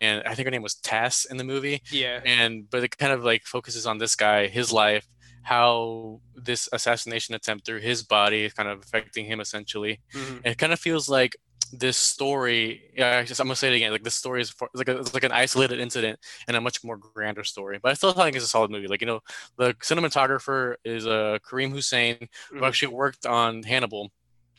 and 0.00 0.22
I 0.24 0.34
think 0.34 0.46
her 0.46 0.50
name 0.50 0.62
was 0.62 0.76
Tess 0.76 1.26
in 1.26 1.36
the 1.36 1.44
movie. 1.44 1.82
Yeah. 1.90 2.20
And 2.24 2.70
but 2.70 2.82
it 2.82 2.96
kind 2.96 3.12
of 3.12 3.22
like 3.22 3.42
focuses 3.42 3.86
on 3.86 3.98
this 3.98 4.14
guy, 4.14 4.46
his 4.46 4.72
life, 4.72 5.06
how 5.42 6.20
this 6.34 6.70
assassination 6.72 7.34
attempt 7.34 7.66
through 7.66 7.80
his 7.80 8.02
body 8.02 8.44
is 8.44 8.54
kind 8.54 8.68
of 8.68 8.82
affecting 8.82 9.26
him 9.26 9.40
essentially. 9.40 10.00
Mm-hmm. 10.14 10.46
It 10.46 10.58
kind 10.58 10.72
of 10.72 10.80
feels 10.80 11.08
like 11.08 11.36
this 11.72 11.96
story 11.96 12.82
yeah 12.96 13.22
just, 13.22 13.40
i'm 13.40 13.46
gonna 13.46 13.56
say 13.56 13.72
it 13.72 13.76
again 13.76 13.92
like 13.92 14.02
this 14.02 14.14
story 14.14 14.40
is 14.40 14.50
for, 14.50 14.68
like 14.74 14.88
a, 14.88 14.98
it's 14.98 15.14
like 15.14 15.24
an 15.24 15.32
isolated 15.32 15.78
incident 15.78 16.18
and 16.48 16.56
a 16.56 16.60
much 16.60 16.82
more 16.82 16.96
grander 16.96 17.44
story 17.44 17.78
but 17.82 17.90
i 17.90 17.94
still 17.94 18.12
think 18.12 18.34
it's 18.34 18.44
a 18.44 18.48
solid 18.48 18.70
movie 18.70 18.88
like 18.88 19.00
you 19.00 19.06
know 19.06 19.20
the 19.56 19.72
cinematographer 19.74 20.74
is 20.84 21.06
uh 21.06 21.38
karim 21.48 21.70
hussain 21.70 22.16
mm-hmm. 22.16 22.58
who 22.58 22.64
actually 22.64 22.92
worked 22.92 23.26
on 23.26 23.62
hannibal 23.62 24.10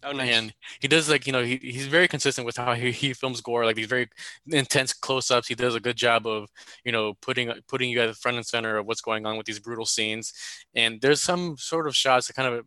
Oh, 0.04 0.12
nice. 0.14 0.32
And 0.32 0.54
he 0.80 0.88
does 0.88 1.10
like 1.10 1.28
you 1.28 1.34
know 1.34 1.44
he, 1.44 1.58
he's 1.58 1.86
very 1.86 2.08
consistent 2.08 2.46
with 2.46 2.58
how 2.58 2.74
he, 2.74 2.92
he 2.92 3.14
films 3.14 3.40
gore 3.40 3.66
like 3.66 3.76
these 3.76 3.88
very 3.88 4.10
intense 4.48 4.94
close-ups. 4.94 5.48
He 5.48 5.56
does 5.56 5.76
a 5.76 5.80
good 5.80 5.96
job 5.96 6.26
of 6.26 6.50
you 6.84 6.92
know 6.92 7.14
putting 7.22 7.54
putting 7.68 7.92
you 7.92 8.02
at 8.02 8.08
the 8.08 8.14
front 8.14 8.38
and 8.38 8.46
center 8.46 8.78
of 8.78 8.88
what's 8.88 9.02
going 9.02 9.26
on 9.26 9.38
with 9.38 9.46
these 9.46 9.60
brutal 9.60 9.86
scenes. 9.86 10.34
And 10.76 11.02
there's 11.02 11.22
some 11.22 11.56
sort 11.58 11.88
of 11.88 11.96
shots 11.96 12.28
that 12.28 12.34
kind 12.34 12.52
of 12.52 12.66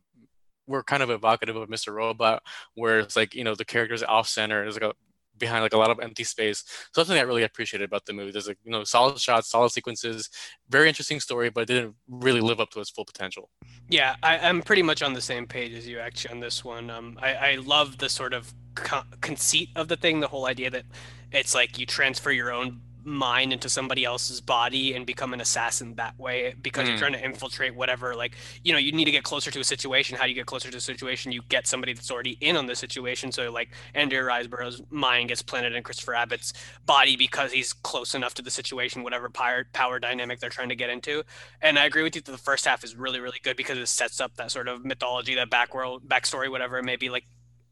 were 0.67 0.83
kind 0.83 1.03
of 1.03 1.11
evocative 1.11 1.57
of 1.57 1.69
Mr. 1.69 1.93
Robot, 1.93 2.43
where 2.75 3.01
it's 3.01 3.17
like 3.17 3.35
you 3.35 3.45
know 3.45 3.55
the 3.55 3.65
characters 3.65 4.03
off 4.03 4.29
center, 4.29 4.63
there's 4.63 4.75
like 4.75 4.91
a 4.91 4.95
behind 5.39 5.63
like 5.63 5.73
a 5.73 5.79
lot 5.79 5.91
of 5.91 6.01
empty 6.01 6.25
space. 6.25 6.65
So 6.93 7.03
something 7.03 7.19
I 7.19 7.23
really 7.23 7.43
appreciated 7.43 7.85
about 7.85 8.07
the 8.07 8.13
movie. 8.13 8.31
There's 8.31 8.49
like 8.49 8.59
you 8.65 8.71
know 8.71 8.85
solid 8.85 9.19
shots, 9.19 9.51
solid 9.51 9.71
sequences, 9.71 10.31
very 10.69 10.89
interesting 10.89 11.21
story, 11.21 11.51
but 11.51 11.63
it 11.63 11.67
didn't 11.67 11.95
really 12.09 12.41
live 12.41 12.61
up 12.61 12.71
to 12.71 12.81
its 12.81 12.91
full 12.91 13.05
potential. 13.05 13.51
Yeah, 13.89 14.17
I, 14.23 14.37
am 14.37 14.63
pretty 14.63 14.83
much 14.83 15.03
on 15.03 15.13
the 15.13 15.21
same 15.21 15.47
page 15.47 15.75
as 15.75 15.87
you 15.87 15.99
actually 15.99 16.33
on 16.33 16.41
this 16.41 16.65
one. 16.65 16.91
Um, 16.91 17.19
I, 17.21 17.35
I 17.35 17.55
love 17.57 17.99
the 17.99 18.09
sort 18.09 18.33
of 18.33 18.53
co- 18.75 19.03
conceit 19.21 19.71
of 19.77 19.89
the 19.89 19.97
thing, 19.97 20.21
the 20.21 20.29
whole 20.29 20.47
idea 20.47 20.71
that 20.71 20.85
it's 21.33 21.55
like 21.55 21.79
you 21.79 21.87
transfer 21.87 22.31
your 22.31 22.53
own 22.53 22.81
mind 23.05 23.53
into 23.53 23.69
somebody 23.69 24.05
else's 24.05 24.41
body 24.41 24.95
and 24.95 25.07
become 25.07 25.33
an 25.33 25.41
assassin 25.41 25.95
that 25.95 26.19
way 26.19 26.55
because 26.63 26.87
mm. 26.87 26.91
you're 26.91 26.99
trying 26.99 27.13
to 27.13 27.25
infiltrate 27.25 27.75
whatever 27.75 28.15
like 28.15 28.37
you 28.63 28.73
know 28.73 28.79
you 28.79 28.93
need 28.93 29.05
to 29.05 29.11
get 29.11 29.25
closer 29.25 29.51
to 29.51 29.61
a 29.61 29.65
situation. 29.65 30.17
How 30.17 30.25
do 30.25 30.31
you 30.31 30.35
get 30.35 30.47
closer 30.47 30.71
to 30.71 30.77
a 30.77 30.81
situation? 30.81 31.33
You 31.33 31.43
get 31.49 31.67
somebody 31.67 31.93
that's 31.93 32.11
already 32.11 32.37
in 32.41 32.57
on 32.57 32.67
the 32.67 32.77
situation. 32.77 33.33
So 33.33 33.51
like 33.51 33.71
andrea 33.95 34.23
riseborough's 34.23 34.83
mind 34.91 35.29
gets 35.29 35.43
planted 35.43 35.75
in 35.75 35.83
christopher 35.83 36.15
abbott's 36.15 36.53
body 36.87 37.17
because 37.17 37.53
he's 37.53 37.73
close 37.73 38.15
enough 38.15 38.35
to 38.35 38.43
the 38.43 38.51
situation 38.51 39.03
whatever 39.03 39.29
power 39.29 39.67
power 39.73 39.99
dynamic 39.99 40.41
they're 40.41 40.51
trying 40.51 40.69
to 40.71 40.77
get 40.77 40.91
into. 40.91 41.23
And 41.63 41.79
i 41.79 41.85
agree 41.85 42.03
with 42.03 42.15
you 42.15 42.23
that 42.23 42.33
the 42.33 42.39
first 42.39 42.65
half 42.65 42.85
is 42.85 42.97
really 42.97 43.21
really 43.21 43.41
good 43.43 43.57
because 43.57 43.79
it 43.79 43.87
sets 43.89 44.21
up 44.21 44.37
that 44.37 44.51
sort 44.51 44.69
of 44.69 44.85
mythology 44.85 45.35
that 45.35 45.51
back 45.51 45.75
world 45.75 46.09
backstory 46.09 46.51
whatever 46.51 46.79
it 46.79 46.85
may 46.85 46.97
be. 46.97 47.11
Like 47.11 47.25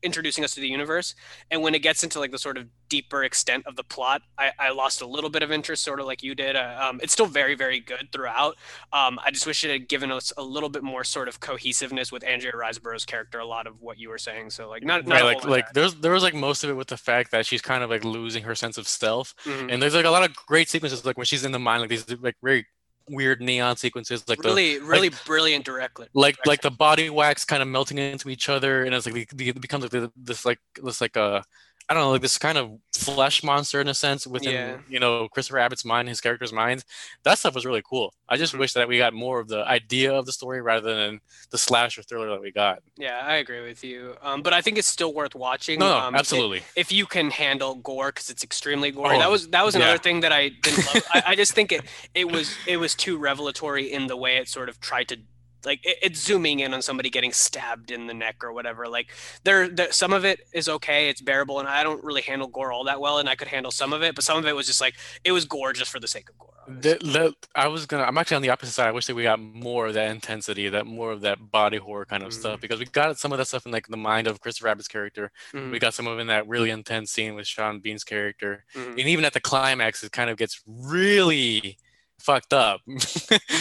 introducing 0.03 0.45
us 0.45 0.55
to 0.55 0.61
the 0.61 0.69
universe. 0.69 1.15
And 1.51 1.63
when 1.63 1.75
it 1.75 1.81
gets 1.81 2.03
into 2.03 2.19
like 2.19 2.31
the 2.31 2.39
sort 2.39 2.57
of 2.59 2.67
deeper 2.89 3.25
extent 3.25 3.67
of 3.67 3.77
the 3.77 3.85
plot, 3.85 4.23
I, 4.39 4.53
I 4.59 4.71
lost 4.71 5.01
a 5.01 5.07
little 5.07 5.31
bit 5.31 5.43
of 5.43 5.51
interest, 5.51 5.83
sort 5.83 6.01
of 6.01 6.07
like 6.07 6.23
you 6.23 6.35
did. 6.35 6.57
Uh, 6.57 6.79
um, 6.83 7.01
it's 7.03 7.13
still 7.13 7.27
very, 7.27 7.55
very 7.55 7.81
good 7.81 8.09
throughout. 8.13 8.57
Um, 8.93 9.19
I 9.25 9.31
just 9.31 9.47
wish 9.47 9.65
it 9.65 9.71
had 9.71 9.89
given 9.89 10.11
us 10.11 10.33
a 10.37 10.43
little 10.43 10.69
bit 10.69 10.83
more 10.83 11.05
sort 11.05 11.29
of 11.29 11.41
cohesiveness 11.41 12.13
with 12.13 12.25
Andrea 12.25 12.53
Riseborough's 12.53 13.05
character. 13.05 13.39
A 13.39 13.47
lot 13.47 13.67
of 13.67 13.81
what 13.81 13.99
you 13.99 14.09
were 14.09 14.19
saying, 14.19 14.51
so 14.51 14.69
like 14.69 14.85
not, 14.85 15.07
not 15.07 15.23
right, 15.23 15.37
like 15.37 15.45
like 15.45 15.73
there's 15.73 15.95
there 15.97 16.13
was 16.13 16.23
like 16.23 16.35
most 16.35 16.65
of 16.65 16.71
it 16.71 16.75
with 16.75 16.89
the 16.89 16.97
fact 16.97 17.31
that 17.31 17.47
she's 17.47 17.63
kind 17.63 17.83
of 17.83 17.91
like 17.91 18.05
losing 18.05 18.43
her 18.45 18.55
sense 18.55 18.79
of 18.79 18.87
stealth, 18.89 19.35
mm-hmm. 19.45 19.71
and 19.71 19.83
there's 19.83 19.95
like 19.95 20.05
a 20.05 20.11
lot 20.11 20.29
of 20.29 20.35
great 20.35 20.69
sequences 20.69 21.05
like 21.05 21.17
when 21.17 21.27
she's 21.27 21.45
in 21.45 21.53
the 21.53 21.59
mine, 21.59 21.81
like 21.81 21.89
these 21.89 22.09
like 22.21 22.37
very 22.43 22.67
weird 23.09 23.41
neon 23.41 23.77
sequences 23.77 24.25
like 24.29 24.43
really 24.43 24.79
the, 24.79 24.85
really 24.85 25.09
like, 25.11 25.25
brilliant 25.25 25.65
directly 25.65 26.07
like 26.15 26.37
like 26.47 26.61
the 26.63 26.71
body 26.71 27.11
wax 27.11 27.45
kind 27.45 27.63
of 27.63 27.69
melting 27.69 27.99
into 27.99 28.29
each 28.29 28.49
other 28.49 28.85
and 28.85 28.95
it's 28.95 29.07
like 29.07 29.17
it 29.17 29.61
becomes 29.61 29.93
like 29.93 30.11
this 30.17 30.45
like 30.45 30.59
this 30.83 31.01
like 31.01 31.17
a 31.17 31.23
uh, 31.23 31.43
I 31.89 31.95
don't 31.95 32.03
know, 32.05 32.11
like 32.12 32.22
this 32.22 32.39
kind 32.39 32.59
of 32.59 32.78
flesh 32.95 33.43
monster 33.43 33.80
in 33.80 33.89
a 33.89 33.95
sense 33.95 34.26
within, 34.26 34.53
yeah. 34.53 34.76
you 34.89 35.01
know, 35.01 35.28
Christopher 35.28 35.59
Abbott's 35.59 35.85
mind, 35.85 36.09
his 36.09 36.20
character's 36.20 36.53
mind. 36.53 36.85
That 37.24 37.39
stuff 37.39 37.55
was 37.55 37.66
really 37.66 37.83
cool. 37.83 38.14
I 38.28 38.37
just 38.37 38.53
mm-hmm. 38.53 38.61
wish 38.61 38.72
that 38.74 38.89
we 38.89 38.99
got 38.99 39.12
more 39.12 39.41
of 39.41 39.49
the 39.49 39.66
idea 39.66 40.12
of 40.12 40.26
the 40.26 40.33
story 40.33 40.62
rather 40.62 40.95
than 40.95 41.20
the 41.51 41.59
slasher 41.59 42.03
thriller 42.03 42.30
that 42.30 42.41
we 42.41 42.53
got. 42.53 42.83
Yeah, 42.97 43.20
I 43.22 43.37
agree 43.37 43.62
with 43.62 43.85
you. 43.85 44.14
Um, 44.22 44.43
but 44.43 44.53
I 44.53 44.62
think 44.62 44.78
it's 44.78 44.89
still 44.89 45.12
worth 45.12 45.35
watching. 45.35 45.80
No, 45.80 45.99
um, 45.99 46.14
absolutely. 46.14 46.59
If, 46.59 46.72
if, 46.76 46.93
you 46.93 47.07
can 47.07 47.30
handle 47.30 47.74
gore, 47.76 48.09
because 48.09 48.30
it's 48.30 48.45
extremely 48.45 48.91
gory. 48.91 49.16
Oh, 49.16 49.18
that 49.18 49.30
was 49.30 49.49
that 49.49 49.64
was 49.64 49.74
another 49.74 49.93
yeah. 49.93 49.99
thing 49.99 50.20
that 50.20 50.33
I 50.33 50.51
didn't 50.51 50.95
love. 50.95 51.05
I, 51.12 51.22
I 51.28 51.37
just 51.37 51.53
think 51.53 51.72
it 51.72 51.83
it 52.14 52.30
was 52.30 52.55
it 52.66 52.76
was 52.76 52.95
too 52.95 53.18
revelatory 53.18 53.93
in 53.93 54.07
the 54.07 54.16
way 54.16 54.37
it 54.37 54.49
sort 54.49 54.68
of 54.68 54.80
tried 54.80 55.09
to 55.09 55.18
like 55.65 55.85
it, 55.85 55.97
it's 56.03 56.21
zooming 56.21 56.61
in 56.61 56.75
on 56.75 56.83
somebody 56.83 57.11
getting 57.11 57.33
stabbed 57.33 57.91
in 57.91 58.07
the 58.07 58.15
neck 58.15 58.43
or 58.43 58.53
whatever 58.53 58.89
like 58.89 59.11
there, 59.45 59.69
there, 59.69 59.93
some 59.93 60.13
of 60.13 60.25
it 60.25 60.41
is 60.53 60.69
okay 60.69 61.09
it's 61.09 61.21
bearable 61.21 61.61
and 61.61 61.69
i 61.69 61.83
don't 61.83 62.03
really 62.05 62.23
handle 62.23 62.49
gore 62.49 62.73
all 62.73 62.85
that 62.85 63.01
well 63.01 63.19
and 63.19 63.29
i 63.29 63.35
could 63.35 63.49
handle 63.49 63.71
some 63.71 63.93
of 63.93 64.03
it 64.03 64.15
but 64.15 64.25
some 64.25 64.39
of 64.39 64.47
it 64.47 64.55
was 64.55 64.67
just 64.67 64.81
like 64.81 64.95
it 65.25 65.33
was 65.33 65.45
gore 65.45 65.73
just 65.73 65.91
for 65.91 66.01
the 66.01 66.09
sake 66.09 66.29
of 66.29 66.39
gore 66.39 66.53
the, 66.69 66.99
the, 67.01 67.35
I 67.55 67.67
was 67.69 67.87
gonna. 67.87 68.05
I'm 68.05 68.17
actually 68.19 68.37
on 68.37 68.43
the 68.43 68.51
opposite 68.51 68.73
side. 68.73 68.87
I 68.87 68.93
wish 68.93 69.07
that 69.07 69.17
we 69.17 69.25
got 69.25 69.41
more 69.41 69.89
of 69.89 69.95
that 69.95 70.11
intensity, 70.11 70.69
that 70.69 70.87
more 70.87 71.11
of 71.11 71.21
that 71.23 71.51
body 71.51 71.77
horror 71.77 72.05
kind 72.05 72.23
of 72.23 72.31
mm 72.31 72.33
stuff, 72.33 72.61
because 72.61 72.79
we 72.79 72.87
got 72.87 73.19
some 73.19 73.31
of 73.33 73.39
that 73.39 73.47
stuff 73.47 73.67
in 73.67 73.73
like 73.73 73.87
the 73.89 73.97
mind 73.97 74.27
of 74.27 74.41
Christopher 74.41 74.69
Abbott's 74.69 74.89
character. 74.89 75.31
mm 75.53 75.71
We 75.71 75.79
got 75.79 75.95
some 75.95 76.07
of 76.07 76.19
it 76.19 76.21
in 76.23 76.29
that 76.29 76.49
really 76.49 76.71
intense 76.71 77.11
scene 77.11 77.35
with 77.35 77.47
Sean 77.47 77.81
Bean's 77.81 78.05
character, 78.05 78.65
mm 78.75 78.91
and 78.91 79.01
even 79.01 79.25
at 79.25 79.33
the 79.33 79.41
climax, 79.41 80.03
it 80.03 80.13
kind 80.13 80.31
of 80.31 80.37
gets 80.37 80.63
really 80.67 81.79
fucked 82.25 82.53
up. 82.53 82.81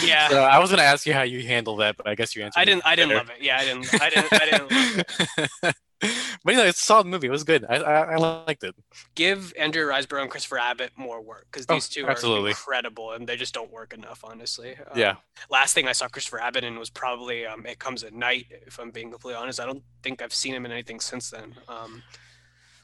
Yeah. 0.04 0.28
so 0.28 0.42
I 0.42 0.58
was 0.58 0.70
gonna 0.70 0.82
ask 0.82 1.06
you 1.06 1.12
how 1.12 1.22
you 1.22 1.42
handle 1.46 1.76
that, 1.76 1.96
but 1.96 2.08
I 2.08 2.14
guess 2.14 2.34
you 2.34 2.42
answered. 2.42 2.58
I 2.60 2.64
didn't. 2.64 2.84
I 2.84 2.96
didn't 2.96 3.16
love 3.16 3.30
it. 3.30 3.40
Yeah, 3.42 3.58
I 3.58 3.64
didn't. 3.64 4.02
I 4.02 4.10
didn't. 4.10 4.32
I 4.32 4.44
didn't. 4.50 4.70
Love 4.70 5.04
it. 5.62 5.76
but 6.44 6.50
you 6.54 6.56
know, 6.60 6.64
it's 6.66 6.80
a 6.80 6.84
solid 6.84 7.06
movie. 7.06 7.28
It 7.28 7.30
was 7.30 7.44
good. 7.44 7.64
I 7.68 7.76
I, 7.76 8.00
I 8.14 8.16
liked 8.16 8.64
it. 8.64 8.74
Give 9.14 9.52
Andrea 9.58 9.84
Riseborough 9.86 10.22
and 10.22 10.30
Christopher 10.30 10.58
Abbott 10.58 10.90
more 10.96 11.20
work 11.20 11.46
because 11.52 11.66
Oh, 11.68 11.74
these 11.74 11.88
two 11.88 12.06
absolutely. 12.08 12.48
are 12.50 12.50
incredible 12.50 13.12
and 13.12 13.28
they 13.28 13.36
just 13.36 13.54
don't 13.54 13.70
work 13.70 13.92
enough, 13.94 14.24
honestly. 14.24 14.76
Um, 14.76 14.98
Yeah. 14.98 15.14
Last 15.50 15.74
thing 15.74 15.86
I 15.86 15.92
saw 15.92 16.08
Christopher 16.08 16.40
Abbott 16.40 16.64
in 16.64 16.78
was 16.78 16.90
probably 16.90 17.46
um, 17.46 17.64
It 17.66 17.78
Comes 17.78 18.02
at 18.02 18.12
Night. 18.12 18.46
If 18.66 18.80
I'm 18.80 18.90
being 18.90 19.10
completely 19.12 19.40
honest, 19.40 19.60
I 19.60 19.66
don't 19.66 19.84
think 20.02 20.20
I've 20.20 20.34
seen 20.34 20.54
him 20.54 20.66
in 20.66 20.72
anything 20.72 20.98
since 21.00 21.30
then. 21.30 21.54
Um, 21.68 22.02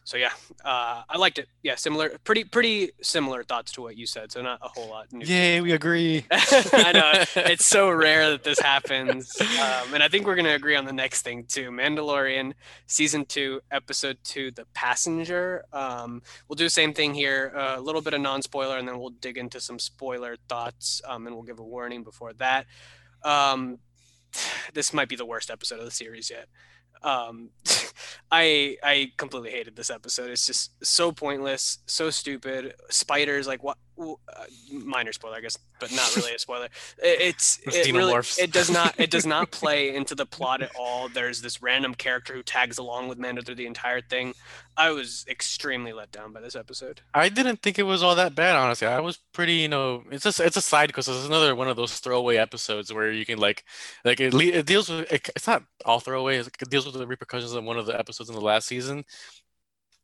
so 0.09 0.17
yeah, 0.17 0.33
uh, 0.65 1.03
I 1.07 1.19
liked 1.19 1.39
it. 1.39 1.49
Yeah, 1.63 1.75
similar, 1.75 2.17
pretty, 2.25 2.43
pretty 2.43 2.93
similar 3.03 3.45
thoughts 3.45 3.73
to 3.73 3.83
what 3.83 3.99
you 3.99 4.07
said. 4.07 4.33
So 4.33 4.41
not 4.41 4.59
a 4.63 4.69
whole 4.69 4.89
lot 4.89 5.13
new. 5.13 5.27
Yay, 5.27 5.61
we 5.61 5.73
agree. 5.73 6.25
I 6.31 6.93
know 6.95 7.25
it's 7.37 7.67
so 7.67 7.91
rare 7.91 8.31
that 8.31 8.43
this 8.43 8.59
happens, 8.59 9.39
um, 9.39 9.93
and 9.93 10.03
I 10.03 10.09
think 10.09 10.27
we're 10.27 10.35
gonna 10.35 10.55
agree 10.55 10.77
on 10.77 10.87
the 10.87 10.95
next 10.95 11.21
thing 11.21 11.45
too. 11.45 11.71
Mandalorian 11.71 12.55
season 12.87 13.27
two, 13.27 13.61
episode 13.71 14.17
two, 14.25 14.51
The 14.51 14.65
Passenger. 14.73 15.67
Um, 15.75 16.23
we'll 16.49 16.57
do 16.57 16.65
the 16.65 16.71
same 16.71 16.95
thing 16.95 17.13
here, 17.13 17.53
uh, 17.55 17.75
a 17.77 17.81
little 17.83 18.01
bit 18.01 18.15
of 18.15 18.23
non-spoiler, 18.23 18.79
and 18.79 18.89
then 18.89 18.99
we'll 18.99 19.11
dig 19.11 19.37
into 19.37 19.61
some 19.61 19.79
spoiler 19.79 20.37
thoughts, 20.49 21.03
um, 21.07 21.27
and 21.27 21.37
we'll 21.37 21.45
give 21.45 21.59
a 21.59 21.63
warning 21.63 22.03
before 22.03 22.33
that. 22.33 22.65
Um, 23.25 23.79
this 24.73 24.95
might 24.95 25.11
be 25.11 25.17
the 25.17 25.27
worst 25.27 25.51
episode 25.51 25.81
of 25.81 25.85
the 25.85 25.91
series 25.91 26.31
yet. 26.31 26.49
Um, 27.03 27.51
I 28.31 28.77
I 28.83 29.13
completely 29.17 29.51
hated 29.51 29.77
this 29.77 29.91
episode. 29.91 30.31
It's 30.31 30.47
just 30.47 30.73
so 30.85 31.13
pointless, 31.13 31.79
so 31.87 32.11
stupid. 32.11 32.75
Spiders, 32.91 33.47
like 33.47 33.63
what? 33.63 33.79
Uh, 34.01 34.15
minor 34.71 35.13
spoiler, 35.13 35.37
I 35.37 35.41
guess, 35.41 35.59
but 35.81 35.91
not 35.91 36.15
really 36.15 36.33
a 36.33 36.39
spoiler. 36.39 36.67
It, 37.03 37.21
it's 37.21 37.59
it, 37.67 37.93
really, 37.93 38.15
it 38.39 38.53
does 38.53 38.71
not 38.71 38.95
it 38.99 39.11
does 39.11 39.27
not 39.27 39.51
play 39.61 39.95
into 39.95 40.15
the 40.15 40.27
plot 40.27 40.63
at 40.63 40.71
all. 40.79 41.09
There's 41.09 41.43
this 41.43 41.63
random 41.63 41.95
character 41.95 42.35
who 42.35 42.43
tags 42.43 42.79
along 42.79 43.09
with 43.09 43.19
Mando 43.19 43.43
through 43.43 43.57
the 43.57 43.67
entire 43.67 44.01
thing. 44.01 44.35
I 44.77 44.91
was 44.91 45.25
extremely 45.29 45.93
let 45.93 46.13
down 46.13 46.33
by 46.33 46.41
this 46.41 46.55
episode. 46.55 47.01
I 47.13 47.29
didn't 47.29 47.63
think 47.63 47.79
it 47.79 47.83
was 47.83 48.03
all 48.03 48.15
that 48.15 48.37
bad, 48.37 48.55
honestly. 48.55 48.87
I 48.87 49.01
was 49.01 49.19
pretty, 49.33 49.55
you 49.55 49.69
know, 49.69 50.05
it's 50.13 50.23
just 50.23 50.39
it's 50.39 50.57
a 50.57 50.63
side 50.63 50.89
because 50.89 51.09
it's 51.09 51.27
another 51.27 51.57
one 51.57 51.67
of 51.67 51.77
those 51.77 51.99
throwaway 51.99 52.37
episodes 52.37 52.93
where 52.93 53.11
you 53.11 53.27
can 53.27 53.39
like, 53.39 53.65
like 54.05 54.21
it, 54.21 54.33
it 54.35 54.67
deals 54.67 54.89
with 54.89 55.11
it, 55.11 55.29
it's 55.35 55.49
not 55.49 55.65
all 55.85 55.99
throwaway. 55.99 56.39
It 56.39 56.71
deals 56.71 56.87
with 56.87 56.88
the 56.95 57.07
repercussions 57.07 57.53
of 57.53 57.65
one 57.65 57.79
of 57.79 57.87
the 57.87 57.99
episodes 57.99 58.29
in 58.31 58.35
the 58.35 58.41
last 58.41 58.67
season. 58.67 59.05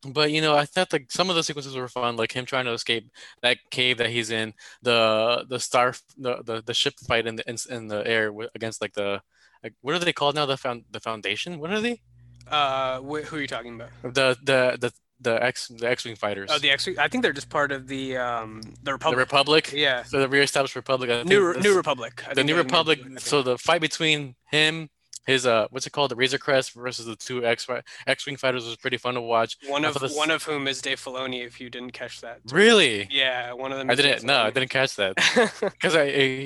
But 0.07 0.31
you 0.33 0.43
know, 0.43 0.55
I 0.55 0.67
thought 0.67 0.93
like 0.93 1.11
some 1.11 1.31
of 1.31 1.37
the 1.37 1.43
sequences 1.43 1.75
were 1.75 1.89
fun, 1.89 2.17
like 2.17 2.33
him 2.33 2.45
trying 2.45 2.67
to 2.67 2.73
escape 2.73 3.11
that 3.43 3.57
cave 3.71 3.99
that 3.99 4.11
he's 4.11 4.31
in, 4.31 4.53
the 4.83 5.47
the 5.49 5.59
star, 5.59 5.95
the 6.19 6.43
the, 6.43 6.63
the 6.65 6.75
ship 6.75 6.95
fight 7.07 7.27
in 7.27 7.37
the 7.37 7.49
in, 7.49 7.57
in 7.71 7.89
the 7.89 8.07
air 8.07 8.31
against 8.55 8.83
like 8.83 8.93
the, 8.93 9.23
like, 9.63 9.73
what 9.81 9.95
are 9.95 9.99
they 9.99 10.13
called 10.13 10.35
now? 10.35 10.45
The 10.45 10.59
found 10.59 10.85
the 10.91 11.01
foundation. 11.01 11.59
What 11.59 11.71
are 11.71 11.81
they? 11.81 12.01
Uh, 12.47 13.01
wh- 13.01 13.25
who 13.25 13.37
are 13.37 13.41
you 13.41 13.47
talking 13.47 13.77
about? 13.77 13.89
The 14.03 14.37
the 14.43 14.77
the 14.79 14.93
the 15.21 15.43
X 15.43 15.69
the 15.69 15.89
X-wing 15.89 16.17
fighters. 16.17 16.51
Oh, 16.53 16.59
the 16.59 16.71
X. 16.71 16.87
I 16.99 17.09
think 17.09 17.23
they're 17.23 17.33
just 17.33 17.49
part 17.49 17.73
of 17.73 17.89
the 17.89 18.19
um 18.19 18.61
the 18.83 18.93
Republic. 18.93 19.17
the 19.17 19.21
Republic. 19.21 19.73
Yeah, 19.73 20.03
So 20.03 20.21
the 20.21 20.29
reestablished 20.29 20.77
Republic. 20.77 21.09
I 21.09 21.15
think 21.19 21.29
New 21.29 21.55
New 21.55 21.77
Republic. 21.77 22.23
I 22.29 22.35
the 22.35 22.45
New 22.45 22.57
Republic. 22.57 23.01
So 23.19 23.43
the 23.43 23.57
fight 23.57 23.81
between 23.81 24.35
him, 24.51 24.91
his 25.27 25.47
uh, 25.47 25.67
what's 25.71 25.87
it 25.87 25.91
called, 25.91 26.11
the 26.11 26.17
Razor 26.17 26.39
Crest 26.39 26.73
versus 26.75 27.07
the 27.07 27.17
two 27.17 27.45
X 27.47 27.67
X-wing 28.07 28.37
fighters 28.37 28.65
was 28.67 28.77
pretty 28.77 28.97
fun 28.99 29.15
to 29.15 29.21
watch. 29.21 29.57
one 29.69 29.85
of 29.85 29.95
this- 29.99 30.17
one 30.17 30.31
of 30.31 30.43
whom 30.43 30.69
is 30.69 30.81
Dave 30.83 31.01
Filoni. 31.01 31.45
If 31.47 31.61
you 31.61 31.71
didn't 31.71 31.93
catch 31.93 32.21
that. 32.21 32.41
Really? 32.51 33.09
Yeah, 33.11 33.53
one 33.53 33.73
of 33.73 33.79
them. 33.79 33.91
I 33.91 33.95
didn't. 33.95 34.23
No, 34.25 34.43
I 34.43 34.51
didn't 34.51 34.71
catch 34.71 34.97
that. 34.97 35.15
Because 35.61 35.97
I, 35.97 36.03
I- 36.03 36.05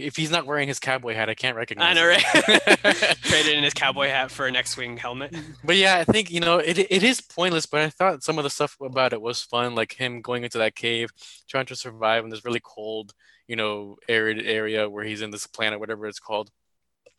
if 0.09 0.17
he's 0.17 0.31
not 0.31 0.47
wearing 0.47 0.69
his 0.69 0.79
cowboy 0.79 1.15
hat, 1.15 1.29
I 1.29 1.35
can't 1.35 1.57
recognize. 1.57 1.91
I 1.91 1.95
know, 1.95 2.07
right? 2.07 2.23
Traded 3.23 3.55
in 3.55 3.65
his 3.65 3.75
cowboy 3.75 4.09
hat 4.09 4.31
for 4.31 4.47
an 4.47 4.57
X-wing 4.57 4.97
helmet. 4.97 5.35
But 5.65 5.77
yeah, 5.77 5.97
I 5.97 6.05
think 6.05 6.31
you 6.31 6.41
know 6.41 6.59
it. 6.59 6.79
It 6.79 7.03
is 7.03 7.21
pointless, 7.21 7.67
but 7.67 7.81
I 7.81 7.91
thought 7.91 8.23
some 8.23 8.39
of 8.39 8.45
the 8.45 8.51
stuff 8.51 8.77
about 8.81 9.13
it 9.13 9.21
was 9.21 9.43
fun, 9.43 9.75
like 9.75 9.95
him 9.95 10.21
going 10.21 10.45
into 10.45 10.59
that 10.59 10.75
cave, 10.75 11.11
trying 11.49 11.67
to 11.67 11.77
survive 11.77 12.25
in 12.25 12.31
this 12.31 12.45
really 12.45 12.61
cold, 12.63 13.13
you 13.47 13.57
know, 13.57 13.97
arid 14.09 14.41
area 14.47 14.89
where 14.89 15.05
he's 15.05 15.23
in 15.23 15.31
this 15.31 15.47
planet, 15.47 15.81
whatever 15.81 16.07
it's 16.07 16.21
called, 16.21 16.51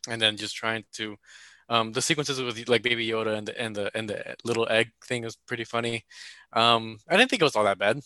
and 0.08 0.20
then 0.20 0.36
just 0.36 0.56
trying 0.56 0.84
to. 0.94 1.16
Um, 1.70 1.92
the 1.92 2.02
sequences 2.02 2.42
with 2.42 2.68
like 2.68 2.82
Baby 2.82 3.06
Yoda 3.06 3.38
and 3.38 3.46
the 3.46 3.60
and 3.60 3.76
the 3.76 3.96
and 3.96 4.10
the 4.10 4.36
little 4.44 4.66
egg 4.68 4.90
thing 5.04 5.22
was 5.22 5.36
pretty 5.36 5.64
funny. 5.64 6.04
Um, 6.52 6.98
I 7.08 7.16
didn't 7.16 7.30
think 7.30 7.40
it 7.40 7.44
was 7.44 7.54
all 7.54 7.64
that 7.64 7.78
bad. 7.78 8.00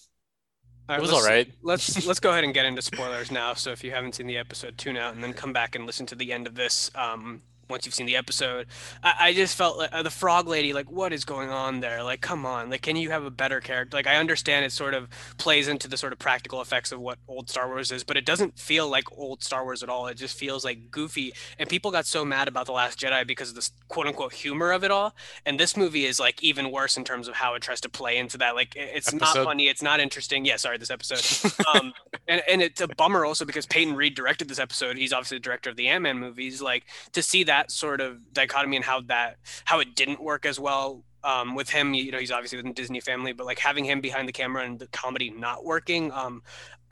It 0.90 1.00
was 1.00 1.10
all 1.10 1.24
right. 1.24 1.50
Let's 1.62 2.06
let's 2.06 2.20
go 2.20 2.30
ahead 2.30 2.44
and 2.44 2.52
get 2.52 2.66
into 2.66 2.82
spoilers 2.82 3.30
now. 3.30 3.54
So 3.54 3.72
if 3.72 3.82
you 3.82 3.90
haven't 3.90 4.16
seen 4.16 4.26
the 4.26 4.36
episode, 4.36 4.76
tune 4.76 4.98
out 4.98 5.14
and 5.14 5.24
then 5.24 5.32
come 5.32 5.54
back 5.54 5.74
and 5.74 5.86
listen 5.86 6.04
to 6.06 6.14
the 6.14 6.30
end 6.30 6.46
of 6.46 6.54
this. 6.54 6.90
Um, 6.94 7.40
once 7.68 7.86
you've 7.86 7.94
seen 7.94 8.06
the 8.06 8.16
episode, 8.16 8.66
I, 9.02 9.14
I 9.20 9.32
just 9.34 9.56
felt 9.56 9.78
like 9.78 9.90
uh, 9.92 10.02
the 10.02 10.10
frog 10.10 10.46
lady. 10.48 10.72
Like, 10.72 10.90
what 10.90 11.12
is 11.12 11.24
going 11.24 11.50
on 11.50 11.80
there? 11.80 12.02
Like, 12.02 12.20
come 12.20 12.44
on. 12.46 12.70
Like, 12.70 12.82
can 12.82 12.96
you 12.96 13.10
have 13.10 13.24
a 13.24 13.30
better 13.30 13.60
character? 13.60 13.96
Like, 13.96 14.06
I 14.06 14.16
understand 14.16 14.64
it 14.64 14.72
sort 14.72 14.94
of 14.94 15.08
plays 15.38 15.68
into 15.68 15.88
the 15.88 15.96
sort 15.96 16.12
of 16.12 16.18
practical 16.18 16.60
effects 16.60 16.92
of 16.92 17.00
what 17.00 17.18
old 17.28 17.48
Star 17.50 17.68
Wars 17.68 17.90
is, 17.92 18.04
but 18.04 18.16
it 18.16 18.26
doesn't 18.26 18.58
feel 18.58 18.88
like 18.88 19.04
old 19.16 19.42
Star 19.42 19.64
Wars 19.64 19.82
at 19.82 19.88
all. 19.88 20.06
It 20.06 20.16
just 20.16 20.36
feels 20.38 20.64
like 20.64 20.90
goofy. 20.90 21.32
And 21.58 21.68
people 21.68 21.90
got 21.90 22.06
so 22.06 22.24
mad 22.24 22.48
about 22.48 22.66
the 22.66 22.72
Last 22.72 22.98
Jedi 23.00 23.26
because 23.26 23.50
of 23.50 23.54
this 23.54 23.70
quote 23.88 24.06
unquote 24.06 24.32
humor 24.32 24.72
of 24.72 24.84
it 24.84 24.90
all. 24.90 25.14
And 25.46 25.58
this 25.58 25.76
movie 25.76 26.04
is 26.06 26.18
like 26.20 26.42
even 26.42 26.70
worse 26.70 26.96
in 26.96 27.04
terms 27.04 27.28
of 27.28 27.34
how 27.34 27.54
it 27.54 27.62
tries 27.62 27.80
to 27.82 27.88
play 27.88 28.16
into 28.18 28.38
that. 28.38 28.54
Like, 28.54 28.74
it- 28.76 28.90
it's 28.94 29.12
not 29.12 29.34
funny. 29.44 29.68
It's 29.68 29.82
not 29.82 30.00
interesting. 30.00 30.44
Yeah, 30.44 30.56
sorry, 30.56 30.78
this 30.78 30.90
episode 30.90 31.52
um, 31.74 31.92
and, 32.28 32.42
and 32.48 32.62
it's 32.62 32.80
a 32.80 32.88
bummer 32.88 33.24
also 33.24 33.44
because 33.44 33.66
Peyton 33.66 33.94
Reed 33.94 34.14
directed 34.14 34.48
this 34.48 34.58
episode. 34.58 34.96
He's 34.96 35.12
obviously 35.12 35.36
the 35.38 35.42
director 35.42 35.70
of 35.70 35.76
the 35.76 35.88
Ant 35.88 36.02
Man 36.02 36.18
movies. 36.18 36.62
Like 36.62 36.84
to 37.12 37.22
see 37.22 37.44
that 37.44 37.53
sort 37.70 38.00
of 38.00 38.32
dichotomy 38.32 38.76
and 38.76 38.84
how 38.84 39.00
that 39.02 39.36
how 39.64 39.80
it 39.80 39.94
didn't 39.94 40.22
work 40.22 40.46
as 40.46 40.58
well 40.58 41.04
um, 41.22 41.54
with 41.54 41.70
him. 41.70 41.94
You 41.94 42.12
know, 42.12 42.18
he's 42.18 42.30
obviously 42.30 42.56
within 42.56 42.70
the 42.70 42.74
Disney 42.74 43.00
family, 43.00 43.32
but 43.32 43.46
like 43.46 43.58
having 43.58 43.84
him 43.84 44.00
behind 44.00 44.28
the 44.28 44.32
camera 44.32 44.64
and 44.64 44.78
the 44.78 44.86
comedy 44.88 45.30
not 45.30 45.64
working, 45.64 46.12
um, 46.12 46.42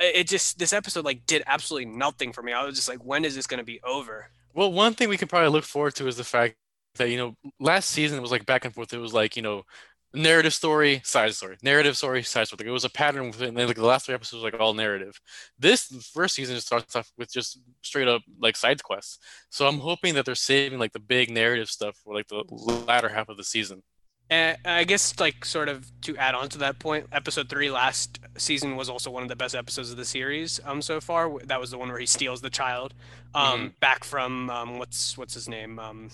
it 0.01 0.29
just 0.29 0.59
this 0.59 0.73
episode 0.73 1.05
like 1.05 1.27
did 1.27 1.43
absolutely 1.47 1.91
nothing 1.91 2.33
for 2.33 2.43
me. 2.43 2.53
I 2.53 2.65
was 2.65 2.77
just 2.77 2.89
like, 2.89 3.05
when 3.05 3.25
is 3.25 3.35
this 3.35 3.47
going 3.47 3.59
to 3.59 3.65
be 3.65 3.81
over? 3.85 4.29
Well, 4.55 4.73
one 4.73 4.95
thing 4.95 5.09
we 5.09 5.17
can 5.17 5.29
probably 5.29 5.49
look 5.51 5.65
forward 5.65 5.95
to 5.97 6.07
is 6.07 6.17
the 6.17 6.25
fact 6.25 6.57
that, 6.97 7.11
you 7.11 7.17
know, 7.17 7.35
last 7.59 7.91
season 7.91 8.19
it 8.19 8.23
was 8.23 8.31
like 8.31 8.45
back 8.45 8.65
and 8.65 8.75
forth. 8.75 8.93
It 8.93 8.99
was 8.99 9.15
like, 9.15 9.37
you 9.37 9.43
know, 9.43 9.65
narrative 10.15 10.53
story, 10.53 11.01
side 11.05 11.35
story, 11.35 11.57
narrative 11.63 11.97
story, 11.97 12.23
side 12.23 12.47
story. 12.47 12.59
Like, 12.61 12.69
it 12.69 12.73
was 12.73 12.85
a 12.85 12.91
pattern 12.91 13.29
within 13.29 13.55
like 13.55 13.77
the 13.77 13.85
last 13.85 14.07
three 14.07 14.15
episodes 14.15 14.43
was 14.43 14.53
like 14.53 14.61
all 14.61 14.75
narrative. 14.75 15.21
This 15.59 15.87
first 16.13 16.35
season 16.35 16.57
just 16.57 16.67
starts 16.67 16.95
off 16.97 17.11
with 17.17 17.33
just 17.33 17.61
straight 17.83 18.09
up 18.09 18.23
like 18.41 18.57
side 18.57 18.83
quests. 18.83 19.19
So 19.51 19.67
I'm 19.67 19.79
hoping 19.79 20.15
that 20.15 20.25
they're 20.25 20.35
saving 20.35 20.79
like 20.79 20.93
the 20.93 21.01
big 21.01 21.31
narrative 21.31 21.69
stuff 21.69 21.97
for 22.05 22.15
like 22.15 22.29
the 22.29 22.45
latter 22.87 23.09
half 23.09 23.29
of 23.29 23.37
the 23.37 23.45
season. 23.45 23.83
And 24.31 24.57
I 24.65 24.85
guess 24.85 25.19
like 25.21 25.45
sort 25.45 25.69
of 25.69 25.91
to 26.03 26.17
add 26.17 26.35
on 26.35 26.49
to 26.51 26.59
that 26.59 26.79
point, 26.79 27.07
episode 27.13 27.51
three 27.51 27.71
last 27.71 28.19
season 28.39 28.77
was 28.77 28.89
also 28.89 29.11
one 29.11 29.23
of 29.23 29.29
the 29.29 29.37
best 29.37 29.55
episodes 29.55 29.91
of 29.91 29.97
the 29.97 30.05
series 30.05 30.61
um 30.65 30.81
so 30.81 31.01
far. 31.01 31.39
That 31.45 31.61
was 31.61 31.71
the 31.71 31.79
one 31.79 31.89
where 31.89 31.99
he 31.99 32.07
steals 32.07 32.41
the 32.41 32.51
child 32.51 32.95
um 33.35 33.75
back 33.81 34.05
from 34.05 34.49
um 34.51 34.79
what's 34.79 35.19
what's 35.19 35.35
his 35.35 35.49
name 35.49 35.79
um 35.79 36.11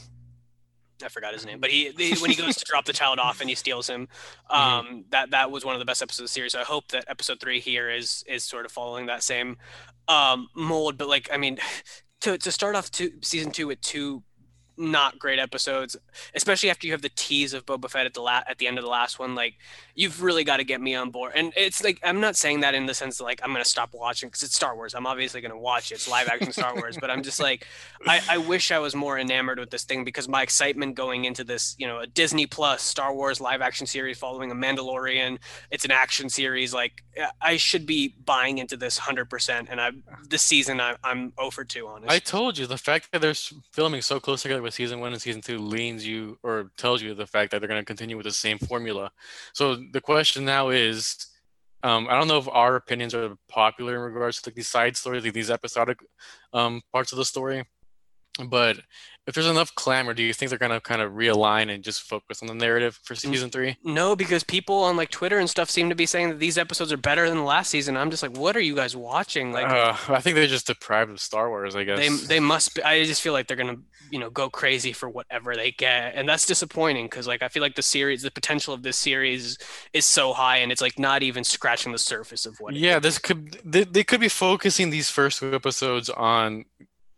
I 1.05 1.09
forgot 1.09 1.33
his 1.33 1.47
name, 1.47 1.61
but 1.61 1.71
he, 1.71 1.91
he 1.97 2.15
when 2.21 2.31
he 2.31 2.37
goes 2.37 2.57
to 2.57 2.65
drop 2.69 2.85
the 2.85 2.93
child 2.93 3.19
off 3.19 3.41
and 3.41 3.49
he 3.49 3.55
steals 3.55 3.89
him, 3.89 4.09
um 4.51 5.05
that 5.11 5.31
that 5.31 5.51
was 5.51 5.65
one 5.65 5.75
of 5.75 5.79
the 5.79 5.85
best 5.85 6.03
episodes 6.03 6.21
of 6.21 6.25
the 6.25 6.29
series. 6.29 6.53
So 6.53 6.61
I 6.61 6.65
hope 6.65 6.89
that 6.89 7.05
episode 7.09 7.41
three 7.41 7.61
here 7.61 7.91
is 7.91 8.25
is 8.27 8.45
sort 8.45 8.67
of 8.67 8.73
following 8.73 9.07
that 9.07 9.23
same 9.23 9.57
um 10.09 10.49
mold. 10.55 10.99
But 10.99 11.09
like 11.09 11.29
I 11.33 11.37
mean, 11.37 11.59
to 12.23 12.39
to 12.39 12.53
start 12.53 12.75
off 12.75 12.91
two 12.91 13.13
season 13.23 13.53
two 13.53 13.67
with 13.67 13.81
two 13.81 14.23
not 14.79 15.19
great 15.19 15.39
episodes, 15.39 15.97
especially 16.35 16.71
after 16.71 16.87
you 16.87 16.93
have 16.93 17.03
the 17.03 17.11
tease 17.11 17.53
of 17.53 17.67
Boba 17.67 17.91
Fett 17.91 18.07
at 18.07 18.15
the 18.15 18.21
la- 18.21 18.45
at 18.47 18.59
the 18.59 18.67
end 18.67 18.79
of 18.79 18.85
the 18.85 18.91
last 18.91 19.19
one. 19.19 19.35
Like, 19.35 19.55
you've 19.95 20.23
really 20.23 20.45
got 20.45 20.59
to 20.59 20.65
get 20.65 20.81
me 20.81 20.95
on 20.95 21.11
board. 21.11 21.33
And 21.35 21.53
it's 21.57 21.83
like 21.83 21.99
I'm 22.05 22.21
not 22.21 22.37
saying 22.37 22.61
that 22.61 22.75
in 22.75 22.87
the 22.87 22.95
sense 22.95 23.19
that 23.19 23.25
like 23.25 23.41
I'm 23.43 23.53
gonna 23.53 23.65
stop 23.65 23.91
watching 23.93 24.29
because 24.29 24.45
it's 24.45 24.55
Star 24.55 24.77
Wars. 24.77 24.95
I'm 24.95 25.07
obviously 25.07 25.41
gonna 25.41 25.59
watch 25.59 25.91
it. 25.91 25.97
It's 25.97 26.09
live 26.09 26.29
action 26.29 26.53
Star 26.53 26.75
Wars. 26.77 26.97
But 27.01 27.11
I'm 27.11 27.23
just 27.23 27.41
like, 27.41 27.67
I, 28.07 28.21
I 28.31 28.39
wish 28.39 28.71
I 28.71 28.79
was 28.79 28.95
more 28.95 29.19
enamored 29.19 29.59
with 29.59 29.71
this 29.71 29.85
thing 29.85 30.05
because 30.05 30.29
my 30.29 30.43
excitement 30.43 30.95
going 30.95 31.25
into 31.25 31.43
this, 31.43 31.75
you 31.79 31.87
know, 31.87 31.99
a 31.99 32.07
Disney 32.07 32.47
Plus 32.47 32.83
Star 32.83 33.13
Wars 33.13 33.41
live 33.41 33.61
action 33.61 33.87
series 33.87 34.19
following 34.19 34.53
a 34.53 34.55
Mandalorian. 34.55 35.39
It's 35.71 35.85
an 35.85 35.91
action 35.91 36.29
series. 36.29 36.73
Like, 36.73 37.03
I 37.41 37.57
should 37.57 37.85
be 37.85 38.15
buying 38.25 38.59
into 38.59 38.77
this 38.77 38.99
100%. 39.01 39.67
And 39.69 39.81
I 39.81 39.91
this 40.29 40.43
season 40.43 40.81
I, 40.81 40.95
I'm 41.03 41.33
oh 41.37 41.49
over 41.49 41.65
two 41.65 41.87
honestly. 41.89 42.15
I 42.15 42.19
told 42.19 42.59
you 42.59 42.67
the 42.67 42.77
fact 42.77 43.11
that 43.11 43.23
they're 43.23 43.35
filming 43.73 44.03
so 44.03 44.21
close 44.21 44.43
together 44.43 44.61
with 44.69 44.75
season 44.75 45.01
one 45.01 45.13
and 45.13 45.21
season 45.21 45.41
two 45.41 45.59
leans 45.59 46.07
you 46.07 46.39
or 46.43 46.71
tells 46.77 47.03
you 47.03 47.15
the 47.15 47.27
fact 47.27 47.51
that 47.51 47.59
they're 47.61 47.69
going 47.69 47.81
to 47.81 47.85
continue 47.85 48.17
with 48.17 48.27
the 48.27 48.33
same 48.33 48.59
formula. 48.59 49.11
So 49.53 49.77
the 49.93 50.01
question 50.01 50.45
now 50.45 50.69
is, 50.69 51.27
um, 51.83 52.07
I 52.11 52.19
don't 52.19 52.29
know 52.29 52.39
if 52.39 52.49
our 52.49 52.77
opinions 52.77 53.15
are 53.15 53.37
popular 53.49 53.95
in 53.95 54.13
regards 54.13 54.43
to 54.43 54.51
like 54.51 54.57
these 54.57 54.69
side 54.69 54.97
stories, 54.97 55.25
like 55.25 55.33
these 55.33 55.51
episodic 55.51 55.99
um, 56.53 56.83
parts 56.93 57.13
of 57.13 57.19
the 57.19 57.25
story. 57.25 57.65
But 58.47 58.79
if 59.27 59.35
there's 59.35 59.47
enough 59.47 59.75
clamor, 59.75 60.15
do 60.15 60.23
you 60.23 60.33
think 60.33 60.49
they're 60.49 60.59
gonna 60.59 60.81
kind 60.81 61.03
of 61.03 61.13
realign 61.13 61.71
and 61.73 61.85
just 61.85 62.01
focus 62.03 62.41
on 62.41 62.49
the 62.49 62.55
narrative 62.55 62.99
for 63.05 63.15
season 63.15 63.51
three? 63.51 63.77
No, 63.85 64.17
because 64.17 64.43
people 64.43 64.77
on 64.85 64.97
like 64.97 65.11
Twitter 65.11 65.39
and 65.39 65.51
stuff 65.51 65.69
seem 65.69 65.91
to 65.91 65.95
be 65.95 66.07
saying 66.07 66.31
that 66.31 66.39
these 66.39 66.57
episodes 66.57 66.93
are 66.93 66.97
better 66.97 67.29
than 67.29 67.37
the 67.37 67.45
last 67.45 67.69
season. 67.69 67.97
I'm 67.97 68.11
just 68.11 68.23
like, 68.23 68.37
what 68.39 68.57
are 68.57 68.61
you 68.61 68.75
guys 68.75 68.97
watching? 68.97 69.53
Like, 69.53 69.67
Uh, 69.67 69.95
I 70.09 70.21
think 70.21 70.35
they're 70.37 70.47
just 70.47 70.69
deprived 70.69 71.11
of 71.11 71.21
Star 71.21 71.51
Wars. 71.51 71.77
I 71.77 71.85
guess 71.85 71.99
they 71.99 72.09
they 72.09 72.41
must. 72.41 72.75
Be, 72.75 72.83
I 72.83 73.05
just 73.05 73.21
feel 73.21 73.35
like 73.35 73.49
they're 73.49 73.57
gonna 73.57 73.77
you 74.11 74.19
know 74.19 74.31
go 74.31 74.49
crazy 74.49 74.93
for 74.93 75.11
whatever 75.11 75.55
they 75.55 75.73
get, 75.73 76.15
and 76.15 76.27
that's 76.27 76.47
disappointing 76.47 77.05
because 77.07 77.27
like 77.27 77.43
I 77.43 77.49
feel 77.49 77.63
like 77.63 77.75
the 77.75 77.83
series, 77.83 78.23
the 78.23 78.31
potential 78.31 78.73
of 78.73 78.83
this 78.83 78.97
series 78.97 79.59
is 79.93 80.07
so 80.07 80.33
high, 80.33 80.57
and 80.59 80.73
it's 80.73 80.81
like 80.81 80.99
not 80.99 81.23
even 81.23 81.45
scratching 81.45 81.93
the 81.93 81.99
surface 81.99 82.47
of 82.47 82.57
what. 82.61 82.75
yeah, 82.75 82.99
this 82.99 83.19
could 83.19 83.61
they, 83.63 83.85
they 83.85 84.05
could 84.05 84.21
be 84.21 84.29
focusing 84.29 84.89
these 84.89 85.11
first 85.11 85.41
two 85.41 85.53
episodes 85.55 86.09
on 86.09 86.65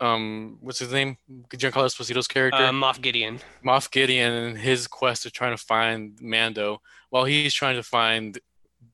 um 0.00 0.56
what's 0.60 0.78
his 0.78 0.92
name 0.92 1.16
Giancarlo 1.50 1.86
Esposito's 1.86 2.26
character 2.26 2.62
Uh, 2.62 2.70
Moff 2.70 3.00
Gideon. 3.00 3.40
Moff 3.64 3.90
Gideon 3.90 4.32
and 4.32 4.58
his 4.58 4.86
quest 4.86 5.26
of 5.26 5.32
trying 5.32 5.56
to 5.56 5.62
find 5.62 6.18
Mando 6.20 6.80
while 7.10 7.24
he's 7.24 7.52
trying 7.54 7.76
to 7.76 7.82
find 7.82 8.38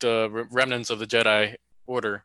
the 0.01 0.47
remnants 0.51 0.91
of 0.91 0.99
the 0.99 1.07
Jedi 1.07 1.55
Order. 1.87 2.25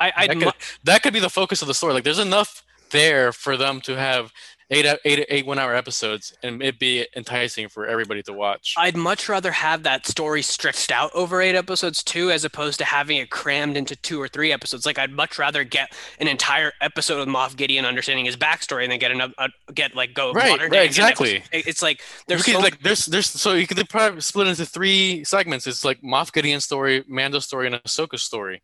I 0.00 0.26
That 0.28 0.40
could, 0.40 0.52
that 0.84 1.02
could 1.02 1.12
be 1.12 1.20
the 1.20 1.28
focus 1.30 1.60
of 1.60 1.68
the 1.68 1.74
story. 1.74 1.92
Like, 1.92 2.04
there's 2.04 2.18
enough 2.20 2.64
there 2.90 3.32
for 3.32 3.56
them 3.56 3.80
to 3.82 3.96
have 3.96 4.32
eight 4.70 4.86
eight 5.04 5.26
eight 5.28 5.46
one 5.46 5.58
hour 5.58 5.74
episodes 5.74 6.34
and 6.42 6.62
it'd 6.62 6.78
be 6.78 7.06
enticing 7.16 7.68
for 7.68 7.86
everybody 7.86 8.22
to 8.22 8.32
watch. 8.32 8.74
I'd 8.76 8.96
much 8.96 9.28
rather 9.28 9.52
have 9.52 9.82
that 9.84 10.06
story 10.06 10.42
stretched 10.42 10.90
out 10.92 11.10
over 11.14 11.40
eight 11.40 11.54
episodes 11.54 12.02
too, 12.02 12.30
as 12.30 12.44
opposed 12.44 12.78
to 12.78 12.84
having 12.84 13.16
it 13.16 13.30
crammed 13.30 13.76
into 13.76 13.96
two 13.96 14.20
or 14.20 14.28
three 14.28 14.52
episodes. 14.52 14.86
Like 14.86 14.98
I'd 14.98 15.12
much 15.12 15.38
rather 15.38 15.64
get 15.64 15.92
an 16.20 16.28
entire 16.28 16.72
episode 16.80 17.20
of 17.20 17.28
Moff 17.28 17.56
Gideon 17.56 17.84
understanding 17.84 18.24
his 18.24 18.36
backstory 18.36 18.82
and 18.82 18.92
then 18.92 18.98
get 18.98 19.10
another 19.10 19.34
uh, 19.38 19.48
get 19.74 19.94
like 19.94 20.14
go 20.14 20.32
Right, 20.32 20.50
modern 20.50 20.70
right, 20.70 20.84
exactly. 20.84 21.42
It's 21.52 21.82
like 21.82 22.02
there's 22.26 22.42
could, 22.42 22.54
so 22.54 22.60
like 22.60 22.80
there's 22.82 23.06
there's 23.06 23.26
so 23.26 23.54
you 23.54 23.66
could 23.66 23.88
probably 23.88 24.20
split 24.20 24.46
into 24.46 24.66
three 24.66 25.24
segments. 25.24 25.66
It's 25.66 25.84
like 25.84 26.00
Moff 26.02 26.32
Gideon 26.32 26.60
story, 26.60 27.04
Mando 27.08 27.38
story, 27.38 27.66
and 27.66 27.76
Ahsoka's 27.76 28.22
story. 28.22 28.62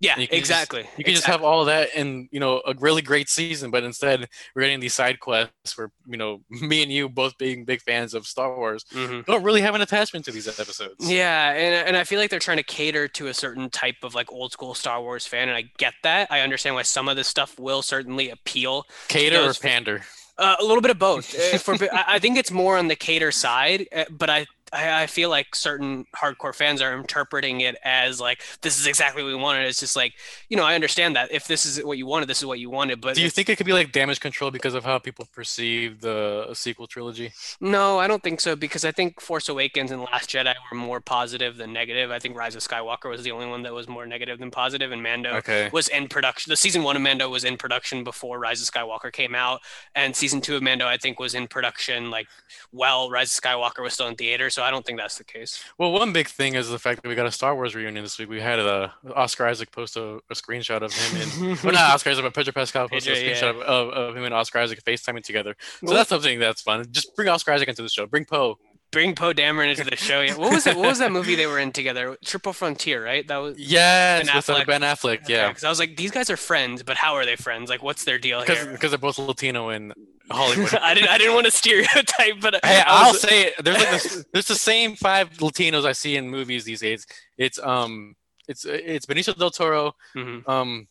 Yeah, 0.00 0.18
you 0.18 0.26
can 0.26 0.38
just- 0.38 0.50
exactly. 0.50 0.86
You 0.96 1.04
can 1.04 1.14
just 1.14 1.26
have 1.26 1.42
all 1.42 1.60
of 1.60 1.66
that 1.66 1.90
and 1.94 2.28
you 2.32 2.40
know 2.40 2.62
a 2.66 2.74
really 2.78 3.02
great 3.02 3.28
season, 3.28 3.70
but 3.70 3.84
instead 3.84 4.28
we're 4.54 4.62
getting 4.62 4.80
these 4.80 4.94
side 4.94 5.20
quests 5.20 5.76
where 5.76 5.90
you 6.08 6.16
know 6.16 6.40
me 6.50 6.82
and 6.82 6.90
you 6.90 7.08
both 7.08 7.36
being 7.38 7.64
big 7.64 7.82
fans 7.82 8.14
of 8.14 8.26
Star 8.26 8.56
Wars 8.56 8.84
hmm 8.90 9.20
don't 9.26 9.42
really 9.42 9.60
have 9.60 9.74
an 9.74 9.82
attachment 9.82 10.24
to 10.24 10.32
these 10.32 10.48
episodes. 10.48 11.10
Yeah, 11.10 11.52
and 11.52 11.88
and 11.88 11.96
I 11.96 12.04
feel 12.04 12.18
like 12.18 12.30
they're 12.30 12.38
trying 12.40 12.56
to 12.56 12.62
cater 12.62 13.06
to 13.08 13.26
a 13.28 13.34
certain 13.34 13.70
type 13.70 13.96
of 14.02 14.14
like 14.14 14.32
old 14.32 14.52
school 14.52 14.74
Star 14.74 15.00
Wars 15.02 15.26
fan, 15.26 15.48
and 15.48 15.56
I 15.56 15.70
get 15.78 15.94
that. 16.02 16.30
I 16.30 16.40
understand 16.40 16.74
why 16.74 16.82
some 16.82 17.08
of 17.08 17.16
this 17.16 17.28
stuff 17.28 17.58
will 17.58 17.82
certainly 17.82 18.30
appeal 18.30 18.86
Cater 19.08 19.38
or 19.42 19.54
pander. 19.54 20.02
Uh, 20.38 20.56
a 20.58 20.64
little 20.64 20.80
bit 20.80 20.90
of 20.90 20.98
both. 20.98 21.38
Uh, 21.38 21.58
for 21.58 21.76
I 21.92 22.18
think 22.18 22.38
it's 22.38 22.50
more 22.50 22.78
on 22.78 22.88
the 22.88 22.96
cater 22.96 23.30
side, 23.30 23.86
uh, 23.94 24.04
but 24.10 24.30
I, 24.30 24.46
I 24.72 25.02
I 25.02 25.06
feel 25.06 25.30
like 25.30 25.54
certain 25.54 26.06
hardcore 26.16 26.54
fans 26.54 26.80
are 26.82 26.92
interpreting 26.96 27.60
it 27.62 27.76
as 27.84 28.20
like 28.20 28.42
this 28.62 28.78
is 28.78 28.86
exactly 28.86 29.22
what 29.22 29.28
we 29.28 29.34
wanted. 29.34 29.66
It's 29.66 29.80
just 29.80 29.96
like 29.96 30.14
you 30.48 30.56
know 30.56 30.64
I 30.64 30.74
understand 30.74 31.16
that 31.16 31.32
if 31.32 31.46
this 31.46 31.66
is 31.66 31.82
what 31.84 31.98
you 31.98 32.06
wanted, 32.06 32.26
this 32.28 32.38
is 32.38 32.46
what 32.46 32.58
you 32.58 32.70
wanted. 32.70 33.00
But 33.00 33.14
Do 33.16 33.22
you 33.22 33.30
think 33.30 33.48
it 33.48 33.56
could 33.56 33.66
be 33.66 33.72
like 33.72 33.92
damage 33.92 34.20
control 34.20 34.50
because 34.50 34.74
of 34.74 34.84
how 34.84 34.98
people 34.98 35.26
perceive 35.32 36.00
the 36.00 36.52
sequel 36.54 36.86
trilogy? 36.86 37.32
no, 37.60 37.98
I 37.98 38.06
don't 38.06 38.22
think 38.22 38.40
so 38.40 38.56
because 38.56 38.84
I 38.84 38.92
think 38.92 39.20
Force 39.20 39.48
Awakens 39.48 39.90
and 39.90 40.02
Last 40.02 40.30
Jedi 40.30 40.54
were 40.70 40.76
more 40.78 41.00
positive 41.00 41.56
than 41.56 41.72
negative. 41.72 42.10
I 42.10 42.18
think 42.18 42.36
Rise 42.36 42.54
of 42.54 42.62
Skywalker 42.62 43.08
was 43.10 43.22
the 43.22 43.30
only 43.32 43.46
one 43.46 43.62
that 43.62 43.72
was 43.72 43.88
more 43.88 44.06
negative 44.06 44.38
than 44.38 44.50
positive, 44.50 44.92
and 44.92 45.02
Mando 45.02 45.34
Okay. 45.36 45.70
was 45.72 45.88
in 45.88 46.08
production. 46.08 46.50
The 46.50 46.56
season 46.56 46.82
one 46.82 46.96
of 46.96 47.02
Mando 47.02 47.28
was 47.28 47.44
in 47.44 47.56
production 47.56 48.04
before 48.04 48.38
Rise 48.38 48.60
of 48.62 48.72
Skywalker 48.72 49.12
came 49.12 49.34
out, 49.34 49.60
and 49.94 50.14
season 50.14 50.40
two 50.40 50.56
of 50.56 50.62
Mando 50.62 50.86
I 50.86 50.96
think 50.96 51.18
was 51.18 51.34
in 51.34 51.48
production 51.48 52.10
like 52.10 52.26
while 52.70 53.10
Rise 53.10 53.36
of 53.36 53.42
Skywalker 53.42 53.82
was 53.82 53.94
still 53.94 54.08
in 54.08 54.14
theater. 54.16 54.50
So 54.50 54.59
I 54.62 54.70
don't 54.70 54.84
think 54.84 54.98
that's 54.98 55.18
the 55.18 55.24
case. 55.24 55.62
Well, 55.78 55.92
one 55.92 56.12
big 56.12 56.28
thing 56.28 56.54
is 56.54 56.68
the 56.68 56.78
fact 56.78 57.02
that 57.02 57.08
we 57.08 57.14
got 57.14 57.26
a 57.26 57.30
Star 57.30 57.54
Wars 57.54 57.74
reunion 57.74 58.04
this 58.04 58.18
week. 58.18 58.28
We 58.28 58.40
had 58.40 58.58
uh, 58.58 58.88
Oscar 59.14 59.46
Isaac 59.46 59.70
post 59.70 59.96
a, 59.96 60.16
a 60.30 60.34
screenshot 60.34 60.82
of 60.82 60.92
him 60.92 61.22
and 61.22 61.62
well, 61.64 61.72
not 61.72 61.94
Oscar 61.94 62.10
Isaac, 62.10 62.24
but 62.24 62.34
Pedro 62.34 62.52
Pascal 62.52 62.88
posted 62.88 63.12
a 63.12 63.16
Pedro, 63.16 63.28
yeah. 63.28 63.36
screenshot 63.40 63.62
of, 63.62 63.88
of, 63.90 64.16
him 64.16 64.24
and 64.24 64.34
Oscar 64.34 64.60
Isaac 64.60 64.82
FaceTiming 64.84 65.24
together. 65.24 65.56
So 65.60 65.86
Well- 65.86 65.96
that's 65.96 66.08
something 66.08 66.38
that's 66.38 66.62
fun. 66.62 66.86
Just 66.90 67.14
bring 67.16 67.28
Oscar 67.28 67.52
Isaac 67.52 67.68
into 67.68 67.82
the 67.82 67.88
show. 67.88 68.06
Bring 68.06 68.24
Poe. 68.24 68.58
Bring 68.92 69.14
Poe 69.14 69.32
Dameron 69.32 69.70
into 69.70 69.84
the 69.84 69.94
show. 69.94 70.20
Yeah. 70.20 70.36
What 70.36 70.52
was 70.52 70.66
it? 70.66 70.76
What 70.76 70.88
was 70.88 70.98
that 70.98 71.12
movie 71.12 71.36
they 71.36 71.46
were 71.46 71.60
in 71.60 71.70
together? 71.70 72.16
Triple 72.24 72.52
Frontier, 72.52 73.04
right? 73.04 73.26
That 73.28 73.36
was. 73.36 73.56
Yes, 73.56 74.26
Ben 74.26 74.36
uh, 74.36 74.40
Affleck. 74.40 74.66
Ben 74.66 74.80
Affleck. 74.80 75.28
Yeah, 75.28 75.46
Because 75.46 75.62
I 75.62 75.68
was 75.68 75.78
like, 75.78 75.96
these 75.96 76.10
guys 76.10 76.28
are 76.28 76.36
friends, 76.36 76.82
but 76.82 76.96
how 76.96 77.14
are 77.14 77.24
they 77.24 77.36
friends? 77.36 77.70
Like, 77.70 77.84
what's 77.84 78.02
their 78.02 78.18
deal 78.18 78.40
because 78.40 78.58
here? 78.58 78.72
because 78.72 78.90
they're 78.90 78.98
both 78.98 79.16
Latino 79.18 79.68
in 79.68 79.92
Hollywood. 80.30 80.74
I 80.82 80.94
didn't. 80.94 81.10
I 81.10 81.18
didn't 81.18 81.34
want 81.34 81.46
to 81.46 81.50
stereotype, 81.50 82.40
but 82.40 82.54
Hey, 82.64 82.80
I 82.80 82.84
I'll 82.86 83.14
say 83.14 83.46
it. 83.48 83.54
There's 83.64 83.78
like 83.78 83.90
this, 83.90 84.24
there's 84.32 84.46
the 84.48 84.54
same 84.54 84.96
five 84.96 85.30
Latinos 85.38 85.84
I 85.84 85.92
see 85.92 86.16
in 86.16 86.28
movies 86.30 86.64
these 86.64 86.80
days. 86.80 87.06
It's 87.38 87.58
um 87.58 88.14
it's 88.48 88.64
it's 88.64 89.06
Benicio 89.06 89.36
del 89.36 89.50
Toro, 89.50 89.94
Mhm. 90.16 90.48
um 90.48 90.88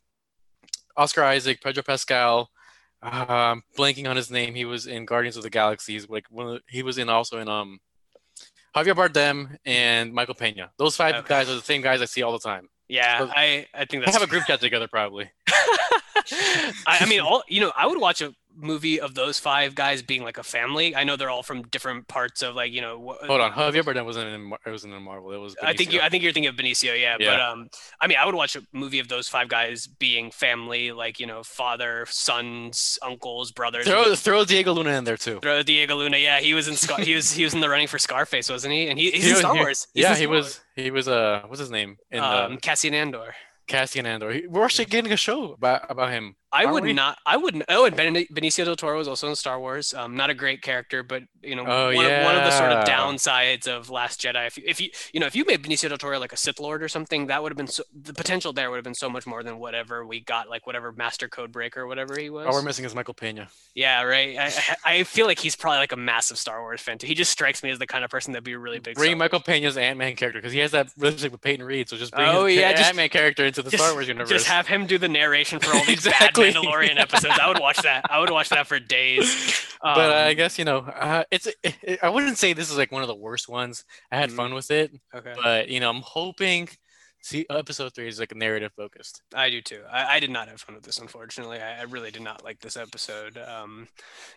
Oscar 0.97 1.23
Isaac, 1.23 1.61
Pedro 1.61 1.83
Pascal. 1.83 2.49
Um, 3.01 3.63
blanking 3.77 4.09
on 4.09 4.17
his 4.17 4.29
name. 4.29 4.53
He 4.53 4.65
was 4.65 4.85
in 4.85 5.05
Guardians 5.05 5.37
of 5.37 5.43
the 5.43 5.49
Galaxy. 5.49 5.93
He's 5.93 6.09
like 6.09 6.25
one 6.29 6.47
the, 6.47 6.61
he 6.67 6.83
was 6.83 6.97
in 6.97 7.07
also 7.07 7.39
in 7.39 7.47
um 7.47 7.79
Javier 8.75 8.93
Bardem 8.93 9.57
and 9.65 10.13
Michael 10.13 10.35
Pena. 10.35 10.69
Those 10.77 10.97
five 10.97 11.15
Okay. 11.15 11.27
guys 11.29 11.49
are 11.49 11.55
the 11.55 11.61
same 11.61 11.81
guys 11.81 12.01
I 12.01 12.05
see 12.05 12.23
all 12.23 12.33
the 12.33 12.39
time. 12.39 12.67
Yeah, 12.89 13.21
Well, 13.21 13.31
I. 13.35 13.67
I 13.73 13.85
think 13.85 13.89
They 13.91 13.99
that's. 13.99 14.17
have 14.17 14.23
a 14.23 14.27
group 14.27 14.45
chat 14.47 14.59
together 14.59 14.87
probably. 14.89 15.29
I, 16.31 16.73
I 17.01 17.05
mean, 17.07 17.21
all 17.21 17.43
you 17.47 17.61
know, 17.61 17.71
I 17.75 17.87
would 17.87 17.99
watch 17.99 18.21
a 18.21 18.33
movie 18.55 18.99
of 18.99 19.15
those 19.15 19.39
five 19.39 19.75
guys 19.75 20.01
being 20.01 20.23
like 20.23 20.37
a 20.37 20.43
family. 20.43 20.95
I 20.95 21.03
know 21.03 21.15
they're 21.15 21.29
all 21.29 21.43
from 21.43 21.63
different 21.63 22.07
parts 22.07 22.41
of 22.41 22.55
like 22.55 22.71
you 22.71 22.81
know. 22.81 23.15
Hold 23.25 23.41
on, 23.41 23.51
Javier 23.51 23.83
Bardem 23.83 24.05
wasn't 24.05 24.27
in 24.27 24.51
it 24.65 24.69
wasn't 24.69 24.93
in 24.93 25.01
Marvel. 25.01 25.31
It 25.31 25.37
was. 25.37 25.55
I 25.61 25.73
think 25.73 25.93
you. 25.93 26.01
I 26.01 26.09
think 26.09 26.23
you're 26.23 26.33
thinking 26.33 26.49
of 26.49 26.55
Benicio, 26.55 26.99
yeah, 26.99 27.17
But 27.17 27.39
um, 27.39 27.69
I 28.01 28.07
mean, 28.07 28.17
I 28.17 28.25
would 28.25 28.35
watch 28.35 28.55
a 28.55 28.61
movie 28.73 28.99
of 28.99 29.07
those 29.07 29.27
five 29.27 29.47
guys 29.49 29.87
being 29.87 30.31
family, 30.31 30.91
like 30.91 31.19
you 31.19 31.27
know, 31.27 31.43
father, 31.43 32.05
sons, 32.09 32.97
uncles, 33.01 33.51
brothers. 33.51 33.85
throw 33.85 34.15
throw 34.15 34.45
Diego 34.45 34.73
Luna 34.73 34.91
in 34.91 35.03
there 35.03 35.17
too. 35.17 35.39
Throw 35.41 35.63
Diego 35.63 35.95
Luna, 35.95 36.17
yeah, 36.17 36.39
he 36.39 36.53
was 36.53 36.67
in 36.67 36.75
Scar- 36.75 36.99
he 37.01 37.15
was 37.15 37.31
he 37.31 37.43
was 37.43 37.53
in 37.53 37.61
the 37.61 37.69
running 37.69 37.87
for 37.87 37.99
Scarface, 37.99 38.49
wasn't 38.49 38.73
he? 38.73 38.87
And 38.87 38.99
he, 38.99 39.11
he's 39.11 39.23
He 39.23 39.29
in 39.31 39.35
Star 39.37 39.55
Wars. 39.55 39.87
He's 39.93 40.03
yeah, 40.03 40.09
Star 40.09 40.19
he 40.19 40.27
Wars. 40.27 40.45
was. 40.45 40.61
He 40.75 40.91
was. 40.91 41.07
Uh, 41.07 41.43
what's 41.47 41.59
his 41.59 41.71
name? 41.71 41.97
In 42.11 42.19
um, 42.19 42.55
the 42.55 42.61
Cassian 42.61 42.93
Andor. 42.93 43.35
Cassian 43.67 44.05
Andor. 44.05 44.41
We're 44.49 44.65
actually 44.65 44.85
getting 44.85 45.11
a 45.11 45.17
show 45.17 45.53
about 45.53 45.89
about 45.89 46.09
him. 46.11 46.35
I 46.51 46.65
would 46.65 46.83
we? 46.83 46.93
not. 46.93 47.17
I 47.25 47.37
wouldn't. 47.37 47.63
Oh, 47.69 47.85
and 47.85 47.95
Ben, 47.95 48.13
Benicio 48.15 48.65
del 48.65 48.75
Toro 48.75 48.97
was 48.97 49.07
also 49.07 49.29
in 49.29 49.35
Star 49.35 49.59
Wars. 49.59 49.93
Um, 49.93 50.15
not 50.15 50.29
a 50.29 50.33
great 50.33 50.61
character, 50.61 51.03
but 51.03 51.23
you 51.43 51.55
know, 51.55 51.63
Oh, 51.67 51.93
one, 51.93 52.05
of, 52.05 52.23
one 52.23 52.35
of 52.35 52.43
the 52.43 52.51
sort 52.51 52.71
of 52.71 52.85
downsides 52.85 53.67
of 53.67 53.89
Last 53.89 54.19
Jedi. 54.21 54.47
If 54.47 54.57
you, 54.57 54.63
if 54.67 54.81
you, 54.81 54.89
you 55.13 55.19
know, 55.19 55.25
if 55.27 55.35
you 55.35 55.45
made 55.45 55.61
Benicio 55.63 55.89
del 55.89 55.97
Toro 55.97 56.17
like 56.19 56.33
a 56.33 56.37
Sith 56.37 56.59
Lord 56.59 56.81
or 56.81 56.87
something, 56.87 57.27
that 57.27 57.43
would 57.43 57.51
have 57.51 57.57
been 57.57 57.67
so, 57.67 57.83
the 57.93 58.13
potential 58.13 58.51
there 58.51 58.69
would 58.71 58.77
have 58.77 58.83
been 58.83 58.95
so 58.95 59.09
much 59.09 59.27
more 59.27 59.43
than 59.43 59.59
whatever 59.59 60.05
we 60.05 60.19
got, 60.21 60.49
like 60.49 60.65
whatever 60.65 60.91
Master 60.91 61.27
Code 61.27 61.51
Breaker, 61.51 61.81
or 61.81 61.87
whatever 61.87 62.19
he 62.19 62.29
was. 62.29 62.47
All 62.47 62.53
we're 62.53 62.61
missing 62.63 62.83
is 62.85 62.95
Michael 62.95 63.13
Pena. 63.13 63.47
yeah, 63.75 64.01
right. 64.03 64.37
I, 64.37 64.51
I 64.85 65.03
feel 65.03 65.27
like 65.27 65.39
he's 65.39 65.55
probably 65.55 65.79
like 65.79 65.91
a 65.91 65.97
massive 65.97 66.37
Star 66.39 66.61
Wars 66.61 66.81
fan 66.81 66.97
too. 66.97 67.05
He 67.07 67.13
just 67.15 67.31
strikes 67.31 67.61
me 67.63 67.69
as 67.69 67.77
the 67.79 67.87
kind 67.87 68.03
of 68.03 68.09
person 68.09 68.33
that'd 68.33 68.43
be 68.43 68.53
a 68.53 68.59
really 68.59 68.79
big. 68.79 68.95
Bring 68.95 69.09
Star 69.11 69.17
Michael 69.17 69.39
Pena's 69.39 69.77
Ant 69.77 69.97
Man 69.99 70.15
character 70.15 70.39
because 70.39 70.53
he 70.53 70.59
has 70.59 70.71
that 70.71 70.87
relationship 70.97 71.31
with 71.31 71.41
Peyton 71.41 71.63
Reed. 71.65 71.89
So 71.89 71.95
just 71.97 72.11
bring 72.11 72.27
Oh, 72.27 72.45
his 72.45 72.57
yeah, 72.57 72.69
Ant 72.71 72.95
Man 72.95 73.09
character 73.09 73.45
into 73.45 73.61
the 73.61 73.69
just- 73.69 73.83
Star 73.83 73.93
Wars 73.93 74.07
universe. 74.07 74.29
Just 74.29 74.47
have 74.47 74.67
him 74.67 74.87
do 74.87 74.97
the 74.97 75.09
narration 75.09 75.59
for 75.59 75.67
all 75.75 75.85
these 75.85 76.05
Exactly. 76.05 76.19
bad 76.19 76.33
Mandalorian 76.41 76.97
episodes. 76.99 77.37
I 77.41 77.47
would 77.47 77.59
watch 77.59 77.77
that. 77.83 78.05
I 78.09 78.19
would 78.19 78.29
watch 78.29 78.49
that 78.49 78.67
for 78.67 78.79
days. 78.79 79.65
but 79.81 79.97
I 80.11 80.29
Um, 80.31 80.35
guess 80.35 80.57
you 80.59 80.65
know, 80.65 80.79
uh, 80.79 81.23
it's. 81.31 81.47
It, 81.47 81.77
it- 81.81 81.99
I 82.03 82.09
wouldn't 82.09 82.37
say 82.37 82.53
this 82.53 82.69
is 82.71 82.77
like 82.77 82.91
one 82.91 83.01
of 83.01 83.07
the 83.07 83.15
worst 83.15 83.47
ones. 83.49 83.85
I 84.11 84.17
had 84.17 84.29
Mhm. 84.29 84.35
fun 84.35 84.53
with 84.53 84.71
it, 84.71 84.91
okay. 85.15 85.33
but 85.41 85.69
you 85.69 85.79
know, 85.79 85.89
I'm 85.89 86.01
hoping. 86.01 86.69
See, 87.21 87.45
episode 87.49 87.93
three 87.93 88.07
is 88.07 88.19
like 88.19 88.33
narrative 88.33 88.71
focused. 88.75 89.21
I 89.35 89.49
do 89.49 89.61
too. 89.61 89.81
I, 89.91 90.15
I 90.15 90.19
did 90.19 90.31
not 90.31 90.47
have 90.47 90.61
fun 90.61 90.75
with 90.75 90.85
this, 90.85 90.99
unfortunately. 90.99 91.59
I, 91.59 91.79
I 91.79 91.83
really 91.83 92.11
did 92.11 92.21
not 92.21 92.43
like 92.43 92.59
this 92.61 92.77
episode. 92.77 93.37
Um, 93.37 93.87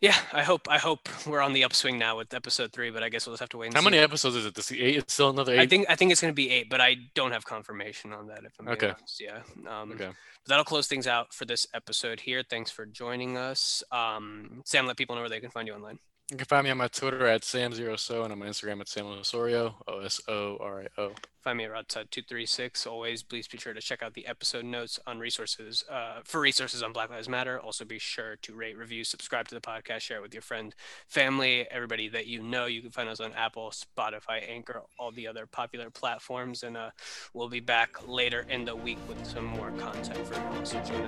yeah, 0.00 0.16
I 0.32 0.42
hope 0.42 0.62
I 0.68 0.78
hope 0.78 1.08
we're 1.26 1.40
on 1.40 1.52
the 1.52 1.62
upswing 1.64 1.96
now 1.98 2.16
with 2.18 2.34
episode 2.34 2.72
three, 2.72 2.90
but 2.90 3.02
I 3.02 3.08
guess 3.08 3.26
we'll 3.26 3.34
just 3.34 3.40
have 3.40 3.48
to 3.50 3.58
wait. 3.58 3.66
And 3.66 3.74
How 3.74 3.80
see. 3.80 3.84
many 3.86 3.98
episodes 3.98 4.34
is 4.36 4.46
it? 4.46 4.54
This 4.54 4.72
eight? 4.72 4.96
It's 4.96 5.14
still 5.14 5.30
another 5.30 5.54
eight. 5.54 5.60
I 5.60 5.66
think 5.66 5.86
I 5.88 5.94
think 5.94 6.10
it's 6.10 6.20
going 6.20 6.32
to 6.32 6.36
be 6.36 6.50
eight, 6.50 6.68
but 6.68 6.80
I 6.80 6.96
don't 7.14 7.30
have 7.32 7.44
confirmation 7.44 8.12
on 8.12 8.26
that. 8.26 8.40
If 8.44 8.52
I'm 8.58 8.68
Okay. 8.68 8.88
honest. 8.88 9.20
Yeah. 9.20 9.42
Um, 9.68 9.92
Okay. 9.92 10.10
that'll 10.48 10.64
close 10.64 10.88
things 10.88 11.06
out 11.06 11.32
for 11.32 11.44
this 11.44 11.66
episode 11.74 12.20
here. 12.20 12.42
Thanks 12.48 12.70
for 12.70 12.84
joining 12.84 13.36
us. 13.36 13.84
Um, 13.92 14.62
Sam, 14.64 14.86
let 14.86 14.96
people 14.96 15.14
know 15.14 15.22
where 15.22 15.30
they 15.30 15.40
can 15.40 15.50
find 15.50 15.68
you 15.68 15.74
online. 15.74 15.98
You 16.32 16.38
can 16.38 16.46
find 16.46 16.64
me 16.64 16.70
on 16.70 16.78
my 16.78 16.88
Twitter 16.88 17.26
at 17.26 17.42
Sam0So 17.42 18.22
and 18.22 18.32
on 18.32 18.38
my 18.38 18.46
Instagram 18.46 18.80
at 18.80 18.88
Sam 18.88 19.04
Osorio, 19.04 19.74
O 19.86 20.00
S 20.00 20.18
O 20.26 20.56
R 20.58 20.80
I 20.80 20.86
O. 20.98 21.12
Find 21.42 21.58
me 21.58 21.64
at 21.64 21.72
Rodside236. 21.72 22.86
Always, 22.86 23.22
please 23.22 23.46
be 23.46 23.58
sure 23.58 23.74
to 23.74 23.82
check 23.82 24.02
out 24.02 24.14
the 24.14 24.26
episode 24.26 24.64
notes 24.64 24.98
on 25.06 25.18
resources 25.18 25.84
uh, 25.90 26.20
for 26.24 26.40
resources 26.40 26.82
on 26.82 26.94
Black 26.94 27.10
Lives 27.10 27.28
Matter. 27.28 27.60
Also, 27.60 27.84
be 27.84 27.98
sure 27.98 28.36
to 28.36 28.54
rate, 28.54 28.78
review, 28.78 29.04
subscribe 29.04 29.46
to 29.48 29.54
the 29.54 29.60
podcast, 29.60 30.00
share 30.00 30.16
it 30.16 30.22
with 30.22 30.32
your 30.32 30.40
friend, 30.40 30.74
family, 31.06 31.66
everybody 31.70 32.08
that 32.08 32.26
you 32.26 32.42
know. 32.42 32.64
You 32.64 32.80
can 32.80 32.92
find 32.92 33.10
us 33.10 33.20
on 33.20 33.34
Apple, 33.34 33.70
Spotify, 33.70 34.48
Anchor, 34.48 34.80
all 34.98 35.10
the 35.10 35.28
other 35.28 35.44
popular 35.44 35.90
platforms, 35.90 36.62
and 36.62 36.78
uh, 36.78 36.92
we'll 37.34 37.50
be 37.50 37.60
back 37.60 38.08
later 38.08 38.46
in 38.48 38.64
the 38.64 38.74
week 38.74 38.96
with 39.06 39.22
some 39.26 39.44
more 39.44 39.70
content 39.72 40.26
for 40.26 40.36
you. 40.36 40.64
So 40.64 40.80
join 40.82 41.02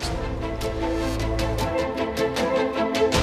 us. 2.99 3.14